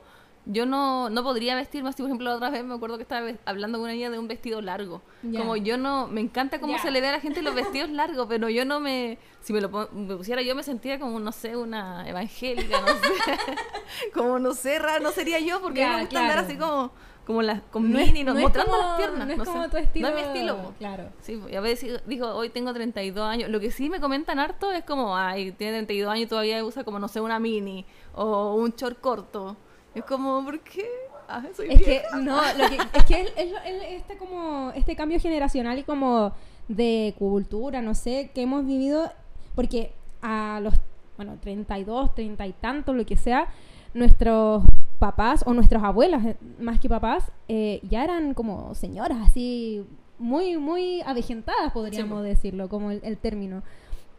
yo 0.49 0.65
no, 0.65 1.09
no 1.09 1.23
podría 1.23 1.55
vestirme 1.55 1.89
así, 1.89 2.01
por 2.01 2.07
ejemplo, 2.09 2.29
la 2.29 2.35
otra 2.37 2.49
vez 2.49 2.63
me 2.63 2.73
acuerdo 2.73 2.95
que 2.97 3.03
estaba 3.03 3.27
hablando 3.45 3.77
con 3.77 3.83
una 3.85 3.93
niña 3.93 4.09
de 4.09 4.17
un 4.17 4.27
vestido 4.29 4.61
largo. 4.61 5.01
Como 5.35 5.57
yo 5.57 5.77
no, 5.77 6.07
me 6.07 6.21
encanta 6.21 6.59
cómo 6.59 6.77
se 6.79 6.89
le 6.89 7.01
ve 7.01 7.07
a 7.07 7.11
la 7.11 7.19
gente 7.19 7.41
los 7.41 7.53
vestidos 7.53 7.89
largos, 7.89 8.27
pero 8.29 8.49
yo 8.49 8.63
no 8.63 8.79
me, 8.79 9.17
si 9.41 9.51
me 9.51 9.59
lo 9.61 9.69
me 9.91 10.15
pusiera 10.15 10.41
yo 10.41 10.55
me 10.55 10.63
sentía 10.63 10.99
como, 10.99 11.19
no 11.19 11.31
sé, 11.31 11.55
una 11.57 12.07
evangélica, 12.07 12.79
no 12.81 12.87
sé, 12.87 13.37
como, 14.13 14.39
no 14.39 14.53
sé, 14.53 14.79
raro, 14.79 15.03
no 15.03 15.11
sería 15.11 15.39
yo, 15.39 15.61
porque 15.61 15.83
a 15.83 15.89
mí 15.89 15.95
me 15.95 16.01
gusta 16.01 16.21
andar 16.21 16.37
así 16.39 16.55
como, 16.57 16.91
como 17.25 17.41
las, 17.41 17.61
con 17.63 17.91
No 17.91 17.99
mini, 17.99 18.23
no- 18.23 18.33
mostrando 18.35 18.71
como- 18.71 18.87
las 18.87 18.97
piernas. 18.97 19.27
no 19.27 19.33
es 19.33 19.37
no 19.39 19.45
como 19.45 19.63
sé. 19.63 19.69
tu 19.69 19.77
estilo. 19.77 20.09
No 20.09 20.15
es 20.15 20.21
mi 20.23 20.27
estilo, 20.29 20.57
po. 20.63 20.73
Claro. 20.77 21.09
Sí, 21.21 21.41
y 21.51 21.55
a 21.55 21.61
veces 21.61 22.01
digo, 22.05 22.29
hoy 22.29 22.49
tengo 22.49 22.73
32 22.73 23.25
años. 23.27 23.49
Lo 23.49 23.59
que 23.59 23.69
sí 23.71 23.89
me 23.89 23.99
comentan 23.99 24.39
harto 24.39 24.71
es 24.71 24.85
como, 24.85 25.17
ay, 25.17 25.51
tiene 25.51 25.73
32 25.73 26.09
años 26.09 26.23
y 26.23 26.27
todavía 26.27 26.63
usa 26.63 26.85
como, 26.85 26.99
no 26.99 27.09
sé, 27.09 27.19
una 27.19 27.37
mini 27.39 27.85
o 28.13 28.55
un 28.55 28.71
short 28.71 29.01
corto. 29.01 29.57
Es 29.97 30.05
como, 30.05 30.43
¿por 30.43 30.59
qué? 30.59 30.85
Ah, 31.27 31.43
soy 31.55 31.69
Es 31.71 31.81
que, 31.81 32.03
no, 32.21 32.35
lo 32.35 32.69
que, 32.69 32.77
es 32.93 33.05
que 33.05 33.21
es, 33.21 33.31
es 33.35 33.53
este, 33.89 34.15
como, 34.17 34.71
este 34.75 34.95
cambio 34.95 35.19
generacional 35.19 35.79
y 35.79 35.83
como 35.83 36.33
de 36.67 37.15
cultura, 37.17 37.81
no 37.81 37.95
sé, 37.95 38.29
que 38.33 38.43
hemos 38.43 38.63
vivido, 38.63 39.11
porque 39.55 39.91
a 40.21 40.59
los, 40.61 40.75
bueno, 41.15 41.37
32, 41.41 42.13
30 42.13 42.45
y 42.45 42.53
tantos, 42.53 42.95
lo 42.95 43.05
que 43.07 43.17
sea, 43.17 43.47
nuestros 43.95 44.63
papás 44.99 45.43
o 45.47 45.53
nuestras 45.55 45.83
abuelas, 45.83 46.23
eh, 46.25 46.37
más 46.59 46.79
que 46.79 46.89
papás, 46.89 47.31
eh, 47.47 47.79
ya 47.89 48.03
eran 48.03 48.35
como 48.35 48.75
señoras, 48.75 49.17
así, 49.25 49.83
muy, 50.19 50.57
muy 50.57 51.01
avejentadas, 51.01 51.71
podríamos 51.73 52.19
po. 52.19 52.23
decirlo, 52.23 52.69
como 52.69 52.91
el, 52.91 53.01
el 53.03 53.17
término. 53.17 53.63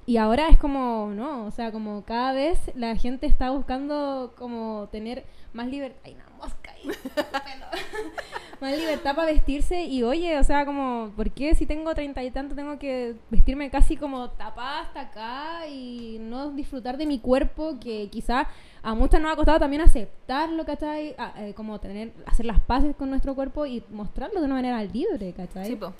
Y 0.08 0.16
ahora 0.16 0.48
es 0.48 0.56
como, 0.56 1.10
no, 1.14 1.44
o 1.44 1.50
sea, 1.50 1.70
como 1.70 2.02
cada 2.02 2.32
vez 2.32 2.58
la 2.74 2.96
gente 2.96 3.26
está 3.26 3.50
buscando 3.50 4.32
como 4.38 4.88
tener 4.90 5.24
más 5.52 5.66
libertad. 5.68 6.00
Ay, 6.04 6.14
una 6.14 6.30
mosca 6.38 6.70
ahí. 6.72 6.88
más 8.62 8.72
libertad 8.78 9.14
para 9.14 9.30
vestirse 9.30 9.84
y 9.84 10.02
oye, 10.02 10.38
o 10.38 10.44
sea, 10.44 10.64
como, 10.64 11.12
¿por 11.14 11.30
qué 11.30 11.54
si 11.54 11.66
tengo 11.66 11.94
treinta 11.94 12.22
y 12.24 12.30
tanto 12.30 12.54
tengo 12.54 12.78
que 12.78 13.16
vestirme 13.28 13.68
casi 13.70 13.98
como 13.98 14.30
tapada 14.30 14.80
hasta 14.80 15.00
acá 15.02 15.66
y 15.68 16.16
no 16.20 16.52
disfrutar 16.52 16.96
de 16.96 17.04
mi 17.04 17.18
cuerpo 17.18 17.78
que 17.78 18.08
quizá 18.08 18.46
a 18.82 18.94
muchas 18.94 19.20
nos 19.20 19.30
ha 19.32 19.36
costado 19.36 19.58
también 19.58 19.82
aceptarlo, 19.82 20.64
¿cachai? 20.64 21.14
A- 21.18 21.34
eh, 21.44 21.52
como 21.54 21.78
tener, 21.80 22.12
hacer 22.24 22.46
las 22.46 22.60
paces 22.62 22.96
con 22.96 23.10
nuestro 23.10 23.34
cuerpo 23.34 23.66
y 23.66 23.84
mostrarlo 23.90 24.40
de 24.40 24.46
una 24.46 24.54
manera 24.54 24.82
libre, 24.84 25.34
¿cachai? 25.34 25.66
Sí, 25.66 25.76
po. 25.76 25.92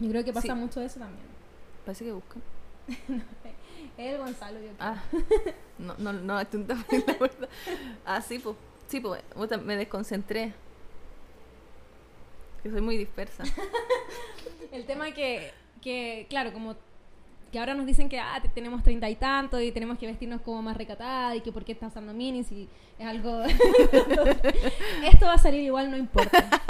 Yo 0.00 0.10
creo 0.10 0.24
que 0.24 0.32
pasa 0.32 0.48
Sí. 0.48 0.60
mucho 0.60 0.80
eso 0.80 0.98
también. 0.98 1.26
Parece 1.84 2.04
que 2.04 2.12
buscan. 2.12 2.42
Es 3.98 4.14
el 4.14 4.18
Gonzalo, 4.18 4.58
yo 4.58 4.66
creo. 4.66 4.76
Ah, 4.80 5.02
no, 5.78 5.94
no, 5.98 6.12
no, 6.12 6.40
estoy 6.40 6.60
un 6.60 6.68
la 6.68 7.14
puerta. 7.18 7.48
Ah, 8.04 8.20
sí, 8.20 8.38
pues. 8.38 8.56
Sí, 8.88 9.00
pues, 9.00 9.22
me 9.62 9.76
desconcentré. 9.76 10.52
Que 12.62 12.70
soy 12.70 12.80
muy 12.80 12.96
dispersa. 12.96 13.42
El 14.72 14.86
tema 14.86 15.12
que, 15.12 15.50
que, 15.80 16.26
claro, 16.30 16.52
como 16.52 16.76
que 17.50 17.58
ahora 17.58 17.74
nos 17.74 17.84
dicen 17.86 18.08
que 18.08 18.18
ah, 18.18 18.38
te- 18.40 18.48
tenemos 18.48 18.82
treinta 18.82 19.10
y 19.10 19.16
tanto 19.16 19.60
y 19.60 19.72
tenemos 19.72 19.98
que 19.98 20.06
vestirnos 20.06 20.40
como 20.40 20.62
más 20.62 20.76
recatada 20.76 21.36
y 21.36 21.40
que 21.42 21.52
por 21.52 21.64
qué 21.64 21.72
estás 21.72 21.90
usando 21.90 22.14
minis 22.14 22.50
y 22.50 22.68
es 22.98 23.06
algo... 23.06 23.42
Esto 25.04 25.26
va 25.26 25.34
a 25.34 25.38
salir 25.38 25.60
igual, 25.60 25.90
no 25.90 25.96
importa. 25.98 26.62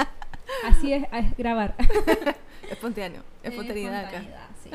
Así 0.65 0.93
es, 0.93 1.05
es 1.13 1.37
grabar. 1.37 1.77
Espontáneo. 2.69 3.23
Espontaneidad 3.43 4.07
acá. 4.07 4.17
Espontaneidad, 4.19 4.49
sí. 4.63 4.71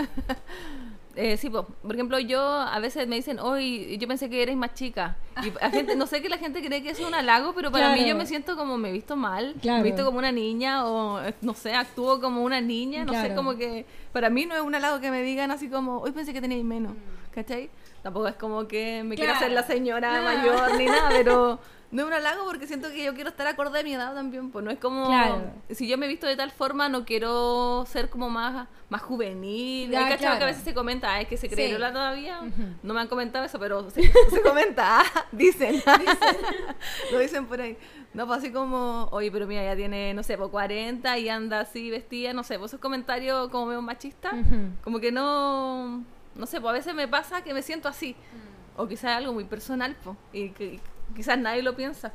Eh, 1.20 1.36
sí, 1.38 1.50
po. 1.50 1.64
por 1.64 1.96
ejemplo, 1.96 2.20
yo 2.20 2.40
a 2.40 2.78
veces 2.78 3.08
me 3.08 3.16
dicen, 3.16 3.40
hoy 3.40 3.98
yo 3.98 4.08
pensé 4.08 4.30
que 4.30 4.44
eres 4.44 4.56
más 4.56 4.76
chica. 4.76 5.18
Y 5.44 5.50
la 5.50 5.72
gente, 5.72 5.96
no 5.96 6.06
sé 6.06 6.22
que 6.22 6.30
la 6.30 6.38
gente 6.38 6.64
cree 6.64 6.84
que 6.84 6.92
es 6.92 7.00
un 7.00 7.12
halago, 7.16 7.54
pero 7.56 7.72
para 7.72 7.90
mí 7.90 7.96
Claro. 7.96 8.10
yo 8.10 8.16
me 8.16 8.28
siento 8.28 8.56
como 8.56 8.78
me 8.78 8.90
he 8.90 8.92
visto 8.92 9.16
mal, 9.16 9.56
Claro. 9.60 9.82
me 9.82 9.90
he 9.90 9.92
visto 9.92 10.06
como 10.06 10.20
una 10.20 10.32
niña 10.32 10.86
o 10.86 11.20
eh, 11.22 11.34
no 11.42 11.56
sé, 11.56 11.74
actúo 11.74 12.22
como 12.22 12.44
una 12.44 12.62
niña, 12.62 13.04
no 13.04 13.14
sé, 13.14 13.34
como 13.34 13.56
que 13.58 13.86
para 14.14 14.30
mí 14.30 14.46
no 14.46 14.54
es 14.56 14.62
un 14.62 14.76
halago 14.76 15.00
que 15.02 15.10
me 15.10 15.24
digan 15.24 15.50
así 15.50 15.70
como, 15.70 15.98
hoy 16.02 16.12
pensé 16.12 16.34
que 16.34 16.42
teníais 16.42 16.64
menos, 16.64 16.94
¿cachai? 17.34 17.72
Tampoco 18.04 18.28
es 18.28 18.36
como 18.36 18.68
que 18.68 19.02
me 19.04 19.16
quiera 19.16 19.34
Mm. 19.34 19.38
Hacer 19.38 19.52
la 19.54 19.64
señora 19.64 20.18
No. 20.18 20.24
mayor 20.24 20.78
ni 20.78 20.86
nada, 20.86 21.10
pero 21.10 21.60
no 21.90 22.02
es 22.02 22.08
un 22.08 22.14
halago 22.14 22.44
porque 22.46 22.68
siento 22.68 22.90
que 22.90 23.04
yo 23.04 23.14
quiero 23.16 23.30
estar 23.30 23.48
acorde 23.48 23.80
a 23.80 23.84
mi 23.84 23.94
edad 23.94 24.14
también, 24.14 24.52
pues 24.52 24.64
no 24.66 24.72
es 24.72 24.78
como 24.80 25.08
Claro. 25.08 25.42
si 25.70 25.88
yo 25.88 25.98
me 25.98 26.06
he 26.06 26.10
visto 26.10 26.28
de 26.28 26.36
tal 26.36 26.52
forma 26.52 26.90
no 26.90 27.06
quiero 27.06 27.86
ser 27.88 28.10
como 28.10 28.30
más 28.30 28.68
más 28.90 29.02
juvenil, 29.02 29.90
Ya, 29.92 30.00
Hay 30.00 30.04
cachado 30.12 30.18
que 30.18 30.38
claro. 30.38 30.44
a 30.44 30.48
veces 30.48 30.64
se 30.64 30.74
comenta, 30.74 31.14
"Ah, 31.14 31.22
es 31.22 31.28
que 31.28 31.36
se 31.38 31.50
cree 31.50 31.70
Sí. 31.76 31.76
Todavía. 31.78 32.40
No 32.84 32.94
me 32.94 33.02
han 33.02 33.08
comentado 33.08 33.44
eso, 33.46 33.60
pero 33.60 33.90
se, 33.90 34.02
se 34.04 34.42
comenta, 34.42 35.02
ah, 35.02 35.26
dicen. 35.32 35.82
Lo 37.12 37.20
dicen 37.20 37.46
por 37.48 37.60
ahí. 37.62 37.78
No, 38.14 38.26
pues 38.28 38.40
así 38.40 38.52
como, 38.52 39.08
oye, 39.12 39.32
pero 39.32 39.46
mira, 39.48 39.64
ya 39.64 39.76
tiene, 39.76 40.14
no 40.14 40.24
sé, 40.24 40.38
pues 40.38 40.50
40 40.50 41.18
y 41.20 41.30
anda 41.30 41.60
así 41.62 41.90
vestida, 41.92 42.34
no 42.34 42.44
sé, 42.44 42.58
pues 42.58 42.72
esos 42.72 42.80
comentarios 42.82 43.50
como 43.50 43.68
medio 43.68 43.82
machistas, 43.82 44.34
Ujú. 44.34 44.72
como 44.84 45.00
que 45.00 45.12
no, 45.12 46.04
no 46.36 46.46
sé, 46.46 46.60
pues 46.62 46.70
a 46.70 46.74
veces 46.74 46.96
me 46.96 47.08
pasa 47.08 47.44
que 47.44 47.54
me 47.54 47.62
siento 47.62 47.88
así. 47.88 48.14
Mm. 48.14 48.82
O 48.82 48.88
quizás 48.88 49.18
algo 49.18 49.34
muy 49.34 49.44
personal, 49.46 49.96
pues, 50.04 50.16
y 50.34 50.50
que 50.50 50.66
y 50.76 50.80
quizás 51.16 51.38
nadie 51.38 51.62
lo 51.62 51.76
piensa. 51.76 52.14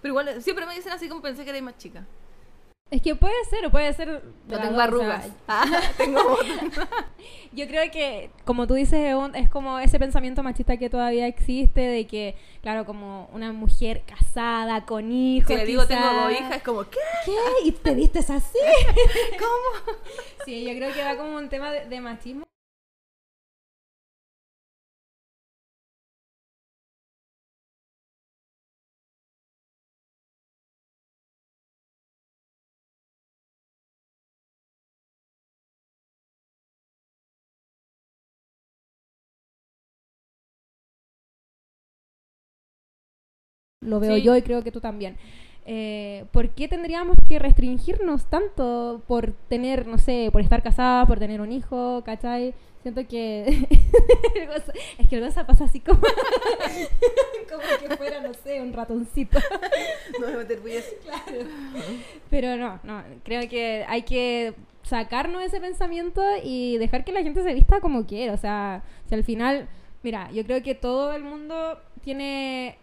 Pero 0.00 0.12
igual, 0.12 0.42
siempre 0.42 0.66
me 0.66 0.74
dicen 0.74 0.92
así 0.92 1.08
como 1.08 1.22
pensé 1.22 1.44
que 1.44 1.50
eres 1.50 1.62
más 1.62 1.76
chica. 1.78 2.04
Es 2.92 3.00
que 3.00 3.14
puede 3.14 3.42
ser, 3.48 3.64
o 3.64 3.70
puede 3.70 3.90
ser... 3.94 4.22
Las 4.48 4.60
tengo 4.60 4.64
dos, 4.64 4.72
o 4.72 4.74
sea, 4.74 4.84
arrugas. 4.84 5.28
Ah, 5.48 5.64
tengo. 5.96 6.20
Yo 7.52 7.66
creo 7.66 7.90
que, 7.90 8.30
como 8.44 8.66
tú 8.66 8.74
dices, 8.74 9.16
es 9.32 9.48
como 9.48 9.78
ese 9.78 9.98
pensamiento 9.98 10.42
machista 10.42 10.76
que 10.76 10.90
todavía 10.90 11.26
existe 11.26 11.80
de 11.80 12.06
que, 12.06 12.36
claro, 12.60 12.84
como 12.84 13.30
una 13.32 13.50
mujer 13.52 14.02
casada, 14.04 14.84
con 14.84 15.10
hijos. 15.10 15.48
Si 15.48 15.56
le 15.56 15.64
digo 15.64 15.86
tengo 15.86 16.04
dos 16.04 16.32
hijas, 16.32 16.56
es 16.56 16.62
como, 16.62 16.84
¿qué? 16.84 16.98
¿Qué? 17.24 17.32
¿Y 17.64 17.72
te 17.72 17.94
vistes 17.94 18.28
así? 18.28 18.58
¿Cómo? 19.38 19.96
Sí, 20.44 20.62
yo 20.62 20.76
creo 20.76 20.92
que 20.92 21.02
va 21.02 21.16
como 21.16 21.36
un 21.36 21.48
tema 21.48 21.72
de, 21.72 21.86
de 21.86 22.00
machismo. 22.02 22.44
Lo 43.82 44.00
veo 44.00 44.16
Sí. 44.16 44.22
yo 44.22 44.36
y 44.36 44.42
creo 44.42 44.62
que 44.62 44.72
tú 44.72 44.80
también. 44.80 45.16
Eh, 45.64 46.24
¿Por 46.32 46.48
qué 46.50 46.66
tendríamos 46.66 47.16
que 47.28 47.38
restringirnos 47.38 48.26
tanto 48.26 49.02
por 49.06 49.32
tener, 49.48 49.86
no 49.86 49.98
sé, 49.98 50.30
por 50.32 50.40
estar 50.40 50.62
casada, 50.62 51.06
por 51.06 51.18
tener 51.20 51.40
un 51.40 51.52
hijo, 51.52 52.02
¿cachai? 52.04 52.54
Siento 52.82 53.06
que 53.06 53.46
es 54.98 55.08
que 55.08 55.14
el 55.16 55.20
Gonza 55.22 55.46
pasa 55.46 55.64
así 55.64 55.78
como 55.78 56.00
como 57.48 57.62
que 57.80 57.96
fuera, 57.96 58.20
no 58.20 58.34
sé, 58.34 58.60
un 58.60 58.72
ratoncito. 58.72 59.38
No 60.20 60.26
me 60.26 60.36
meter. 60.38 60.60
Claro. 61.04 61.48
Pero 62.28 62.56
no, 62.56 62.80
no, 62.82 63.02
creo 63.24 63.48
que 63.48 63.84
hay 63.88 64.02
que 64.02 64.54
sacarnos 64.82 65.42
ese 65.42 65.60
pensamiento 65.60 66.22
y 66.42 66.76
dejar 66.78 67.04
que 67.04 67.12
la 67.12 67.22
gente 67.22 67.42
se 67.42 67.54
vista 67.54 67.80
como 67.80 68.04
quiera. 68.06 68.34
O 68.34 68.36
sea, 68.36 68.82
si 69.08 69.14
al 69.14 69.24
final, 69.24 69.68
mira, 70.02 70.30
yo 70.32 70.44
creo 70.44 70.62
que 70.62 70.74
todo 70.74 71.12
el 71.14 71.22
mundo 71.22 71.78
tiene, 72.02 72.76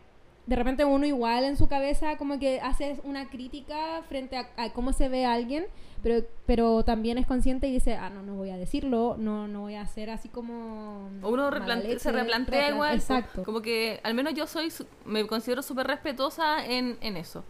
de 0.49 0.55
repente 0.55 0.83
uno 0.83 1.05
igual 1.05 1.43
en 1.43 1.55
su 1.57 1.67
cabeza, 1.67 2.17
como 2.17 2.39
que 2.39 2.59
hace 2.59 2.99
una 3.03 3.29
crítica 3.29 4.01
frente 4.09 4.35
a, 4.35 4.49
a 4.57 4.71
cómo 4.73 4.93
se 4.93 5.07
ve 5.07 5.23
a 5.25 5.33
alguien, 5.33 5.65
pero, 6.01 6.25
pero 6.47 6.83
también 6.83 7.17
es 7.19 7.27
consciente 7.27 7.67
y 7.67 7.71
dice, 7.71 7.95
ah, 7.95 8.09
no, 8.09 8.23
no 8.23 8.33
voy 8.33 8.49
a 8.49 8.57
decirlo, 8.57 9.15
no, 9.19 9.47
no 9.47 9.61
voy 9.61 9.75
a 9.75 9.81
hacer 9.81 10.09
así 10.09 10.27
como... 10.27 11.09
O 11.21 11.29
uno 11.29 11.51
replante- 11.51 11.83
leche, 11.89 11.99
se 11.99 12.11
replantea 12.11 12.69
replan- 12.69 12.73
igual. 12.73 12.89
po. 12.89 12.95
Exacto. 12.95 13.43
Como 13.43 13.61
que 13.61 13.99
al 14.03 14.13
menos 14.15 14.33
yo 14.33 14.47
soy, 14.47 14.73
me 15.05 15.27
considero 15.27 15.61
súper 15.61 15.85
respetuosa 15.87 16.65
en, 16.65 16.97
en 17.01 17.15
eso. 17.17 17.43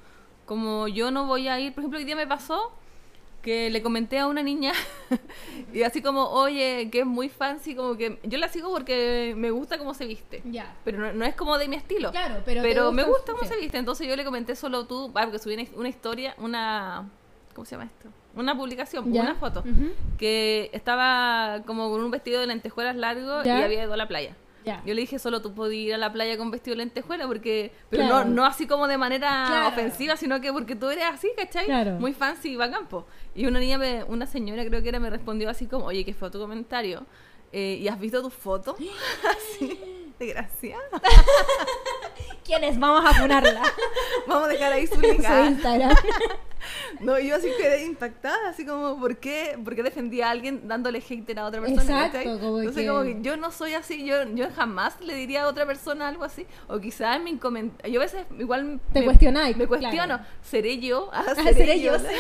Como 0.46 0.88
yo 0.88 1.10
no 1.12 1.26
voy 1.26 1.48
a 1.48 1.60
ir, 1.60 1.74
por 1.74 1.82
ejemplo, 1.84 2.00
hoy 2.00 2.06
día 2.06 2.16
me 2.18 2.28
pasó 2.28 2.74
que 3.42 3.70
le 3.70 3.82
comenté 3.82 4.20
a 4.20 4.28
una 4.28 4.44
niña 4.44 4.74
y 5.74 5.84
así 5.84 6.02
como, 6.02 6.28
oye, 6.30 6.90
que 6.92 7.00
es 7.00 7.06
muy 7.06 7.30
fancy, 7.30 7.76
como 7.76 7.96
que 7.96 8.20
yo 8.24 8.38
la 8.38 8.48
sigo 8.50 8.70
porque 8.72 9.34
me 9.38 9.50
gusta 9.52 9.78
cómo 9.78 9.94
se 9.94 10.06
viste. 10.06 10.42
Ya. 10.46 10.76
Pero 10.84 10.98
no, 11.00 11.14
no 11.14 11.26
es 11.26 11.36
como 11.36 11.58
de 11.58 11.68
mi 11.68 11.76
estilo. 11.76 12.12
Claro, 12.12 12.42
pero 12.46 12.62
te 12.90 12.96
me 12.96 13.04
gusta- 13.04 13.32
cómo 13.32 13.44
sí. 13.44 13.50
se 13.50 13.58
viste. 13.58 13.78
Entonces 13.78 14.08
yo 14.08 14.16
le 14.16 14.26
comenté 14.26 14.56
solo 14.56 14.86
tú, 14.86 15.12
ah, 15.16 15.22
porque 15.24 15.40
subí 15.40 15.54
una, 15.76 15.90
historia, 15.90 16.36
una... 16.38 17.10
¿Cómo 17.54 17.66
se 17.66 17.72
llama 17.76 17.86
esto? 17.86 18.10
Una 18.36 18.56
publicación, 18.58 19.12
Ya. 19.12 19.22
una 19.22 19.36
foto. 19.36 19.64
Que 20.18 20.70
estaba 20.74 21.62
como 21.66 21.90
con 21.90 22.02
un 22.04 22.12
vestido 22.12 22.40
de 22.42 22.48
lentejuelas 22.48 22.96
largo 22.96 23.44
Ya. 23.44 23.60
y 23.60 23.64
había 23.64 23.84
ido 23.84 23.94
a 23.94 23.98
la 23.98 24.08
playa. 24.08 24.36
Ya. 24.66 24.84
Yo 24.86 24.94
le 24.94 25.02
dije, 25.02 25.18
solo 25.20 25.42
tú 25.42 25.54
podías 25.56 25.88
ir 25.88 25.94
a 25.94 25.98
la 25.98 26.12
playa 26.12 26.38
con 26.38 26.52
vestido 26.52 26.74
de 26.76 26.84
lentejuela, 26.84 27.26
porque, 27.28 27.72
pero 27.90 28.04
Claro. 28.04 28.26
no, 28.26 28.36
no 28.36 28.46
así 28.46 28.68
como 28.68 28.88
de 28.88 28.98
manera 28.98 29.46
Claro. 29.48 29.68
ofensiva, 29.70 30.18
sino 30.18 30.42
que 30.42 30.52
porque 30.52 30.76
tú 30.76 30.90
eres 30.90 31.06
así, 31.06 31.30
¿cachai? 31.36 31.66
Claro. 31.66 31.94
Muy 31.94 32.14
fancy 32.14 32.50
y 32.52 32.56
bacán, 32.58 32.88
po. 32.88 33.08
Y 33.40 33.46
una 33.48 33.60
niña, 33.62 33.78
me- 33.78 34.04
una 34.04 34.26
señora 34.26 34.66
creo 34.66 34.84
que 34.84 34.90
era, 34.90 35.00
me 35.00 35.10
respondió 35.10 35.50
así 35.50 35.66
como, 35.66 35.86
oye, 35.86 36.04
¿qué 36.04 36.14
fue 36.14 36.30
tu 36.30 36.40
comentario? 36.40 37.06
Eh, 37.54 37.78
¿Y 37.82 37.88
has 37.88 37.98
visto 37.98 38.22
tus 38.22 38.34
fotos? 38.34 38.76
así, 39.58 39.80
de 40.20 40.26
gracia. 40.28 40.76
¿Quién 42.44 42.64
es? 42.66 42.78
Vamos 42.78 43.10
a 43.10 43.18
ponerla. 43.18 43.62
Vamos 44.28 44.46
a 44.46 44.52
dejar 44.52 44.74
ahí 44.74 44.88
su 44.94 45.00
link. 45.00 45.22
Instagram. 45.48 45.96
No, 47.00 47.18
yo 47.20 47.36
así 47.38 47.50
quedé 47.58 47.86
impactada, 47.86 48.50
así 48.50 48.66
como, 48.66 49.00
¿por 49.00 49.16
qué, 49.18 49.58
¿por 49.64 49.74
qué 49.76 49.84
defendía 49.84 50.28
a 50.28 50.32
alguien 50.32 50.68
dándole 50.68 51.00
hater 51.00 51.40
a 51.40 51.46
otra 51.46 51.62
persona? 51.62 52.08
Exacto, 52.08 52.38
como 52.40 52.60
Entonces, 52.60 52.84
que- 52.84 52.90
como 52.90 53.04
que 53.04 53.18
yo 53.22 53.38
no 53.38 53.52
soy 53.52 53.74
así, 53.76 54.06
yo, 54.06 54.24
yo 54.36 54.48
jamás 54.54 55.00
le 55.00 55.16
diría 55.16 55.44
a 55.44 55.48
otra 55.48 55.66
persona 55.66 56.08
algo 56.10 56.26
así. 56.26 56.46
O 56.68 56.80
quizás 56.80 57.16
en 57.16 57.24
mi 57.24 57.38
comentario, 57.38 57.94
yo 57.94 58.02
a 58.02 58.04
veces 58.04 58.26
igual 58.38 58.82
Te 58.92 59.00
me, 59.00 59.06
cuestionáis, 59.06 59.56
Me 59.56 59.66
claro. 59.68 59.82
cuestiono, 59.82 60.20
¿seré 60.44 60.80
yo? 60.80 61.10
Ah, 61.14 61.24
Ah, 61.30 61.36
seré 61.54 61.80
yo, 61.80 61.98
¿Seré 61.98 62.18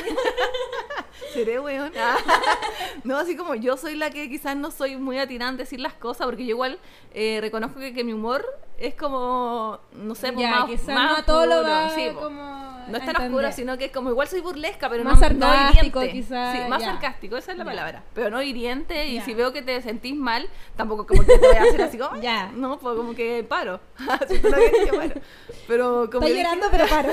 weón? 1.35 1.91
Ah. 1.99 2.17
No, 3.03 3.17
así 3.17 3.35
como 3.37 3.55
yo 3.55 3.77
soy 3.77 3.95
la 3.95 4.09
que 4.09 4.29
quizás 4.29 4.55
no 4.57 4.71
soy 4.71 4.97
muy 4.97 5.17
atinada 5.19 5.51
en 5.51 5.57
decir 5.57 5.79
las 5.79 5.93
cosas, 5.93 6.25
porque 6.27 6.43
yo 6.43 6.49
igual 6.51 6.79
eh, 7.13 7.37
reconozco 7.41 7.79
que, 7.79 7.93
que 7.93 8.03
mi 8.03 8.13
humor 8.13 8.45
es 8.77 8.93
como, 8.95 9.79
no 9.93 10.15
sé, 10.15 10.31
pues, 10.33 10.41
Ya, 10.43 10.65
más, 10.93 11.17
no 11.17 11.23
todo 11.25 11.45
lo 11.45 11.63
va 11.63 11.89
sí, 11.91 12.09
como 12.13 12.85
No 12.87 12.97
es 12.97 13.05
tan 13.05 13.15
oscuro, 13.17 13.51
sino 13.51 13.77
que 13.77 13.85
es 13.85 13.91
como 13.91 14.09
igual 14.09 14.27
soy 14.27 14.41
burlesca, 14.41 14.89
pero 14.89 15.03
Más 15.03 15.19
no, 15.21 15.29
no 15.29 15.45
sarcástico, 15.45 16.01
hiriente. 16.01 16.11
quizá, 16.27 16.51
Sí, 16.53 16.59
más 16.69 16.83
sarcástico, 16.83 17.37
esa 17.37 17.51
es 17.53 17.57
la 17.57 17.65
palabra. 17.65 18.03
Pero 18.13 18.29
no 18.29 18.41
hiriente, 18.41 19.07
y 19.07 19.21
si 19.21 19.33
veo 19.33 19.53
que 19.53 19.61
te 19.61 19.81
sentís 19.81 20.15
mal, 20.15 20.49
tampoco 20.75 21.05
como 21.07 21.23
que 21.25 21.37
te 21.37 21.47
voy 21.47 21.55
a 21.57 21.63
hacer 21.63 21.81
así 21.83 21.97
como, 21.97 22.15
Ya. 22.21 22.51
no, 22.53 22.79
pues 22.79 22.95
como 22.97 23.13
que 23.15 23.45
paro. 23.47 23.79
si 24.27 24.39
tú 24.39 24.49
lo 24.49 24.57
quieres, 24.57 24.87
yo 24.91 24.97
paro. 24.97 25.21
Pero 25.67 26.09
como 26.11 26.27
Estoy 26.27 26.31
dije- 26.31 26.43
llorando, 26.43 26.67
pero 26.71 26.85
paro. 26.87 27.09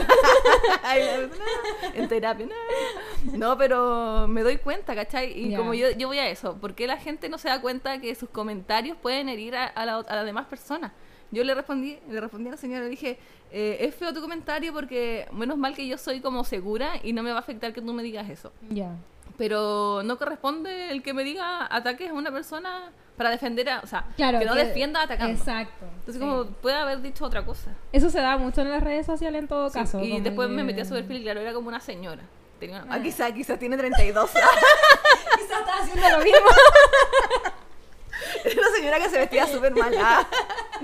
No, 1.28 1.92
en 1.94 2.08
terapia, 2.08 2.46
no. 2.46 3.36
No, 3.38 3.58
pero 3.58 4.05
me 4.28 4.42
doy 4.42 4.56
cuenta, 4.58 4.94
¿cachai? 4.94 5.32
Y 5.38 5.54
como 5.56 5.74
yo, 5.74 5.90
yo 5.92 6.08
voy 6.08 6.18
a 6.18 6.28
eso, 6.28 6.56
¿por 6.56 6.74
qué 6.74 6.86
la 6.86 6.96
gente 6.98 7.28
no 7.28 7.38
se 7.38 7.48
da 7.48 7.60
cuenta 7.60 8.00
que 8.00 8.14
sus 8.14 8.28
comentarios 8.28 8.96
pueden 8.96 9.28
herir 9.28 9.54
a, 9.56 9.64
a, 9.66 9.84
la- 9.86 9.96
a 9.98 10.16
las 10.16 10.24
demás 10.24 10.46
personas? 10.46 10.92
Yo 11.30 11.42
le 11.44 11.54
respondí, 11.54 11.98
le 12.08 12.20
respondí 12.20 12.48
a 12.48 12.52
la 12.52 12.56
señora, 12.56 12.84
le 12.84 12.90
dije, 12.90 13.18
eh, 13.50 13.78
es 13.80 13.94
feo 13.94 14.12
tu 14.14 14.20
comentario 14.20 14.72
porque 14.72 15.26
menos 15.32 15.58
mal 15.58 15.74
que 15.74 15.86
yo 15.86 15.98
soy 15.98 16.20
como 16.20 16.44
segura 16.44 16.92
y 17.02 17.12
no 17.12 17.22
me 17.22 17.30
va 17.30 17.36
a 17.38 17.40
afectar 17.40 17.72
que 17.72 17.80
tú 17.82 17.92
me 17.92 18.02
digas 18.02 18.28
eso. 18.30 18.52
ya. 18.70 18.92
Pero 19.36 20.00
no 20.02 20.16
corresponde 20.16 20.90
el 20.90 21.02
que 21.02 21.12
me 21.12 21.22
diga 21.22 21.66
ataques 21.70 22.08
a 22.10 22.14
una 22.14 22.30
persona 22.32 22.90
para 23.18 23.28
defender 23.28 23.68
a, 23.68 23.80
o 23.80 23.86
sea, 23.86 24.06
Claro. 24.16 24.38
que 24.38 24.46
no 24.46 24.54
defienda 24.54 25.02
atacando. 25.02 25.32
Exacto. 25.38 25.84
Entonces 25.84 26.14
sí. 26.14 26.20
como 26.20 26.44
puede 26.46 26.76
haber 26.76 27.02
dicho 27.02 27.24
otra 27.26 27.44
cosa. 27.44 27.72
Eso 27.92 28.08
se 28.08 28.20
da 28.20 28.38
mucho 28.38 28.62
en 28.62 28.70
las 28.70 28.82
redes 28.82 29.04
sociales 29.04 29.42
en 29.42 29.48
todo 29.48 29.68
Sí, 29.68 29.78
caso. 29.78 30.00
y 30.02 30.20
después 30.20 30.48
que- 30.48 30.54
me 30.54 30.64
metí 30.64 30.80
a 30.80 30.84
su 30.86 30.94
perfil 30.94 31.18
y 31.18 31.22
claro, 31.22 31.40
era 31.40 31.52
como 31.52 31.68
una 31.68 31.80
señora. 31.80 32.22
Tenía 32.58 32.82
una- 32.82 32.94
Ah. 32.94 32.96
ah, 32.98 33.02
quizá, 33.02 33.32
quizá 33.32 33.58
tiene 33.58 33.76
32. 33.76 34.30
Quizás 34.30 35.60
está 35.60 35.78
haciendo 35.80 36.08
lo 36.18 36.24
mismo. 36.24 36.46
Era 38.44 38.60
una 38.60 38.70
señora 38.76 38.98
que 38.98 39.08
se 39.10 39.18
vestía 39.18 39.46
súper 39.46 39.74
mal. 39.74 39.94
Ah. 40.00 40.26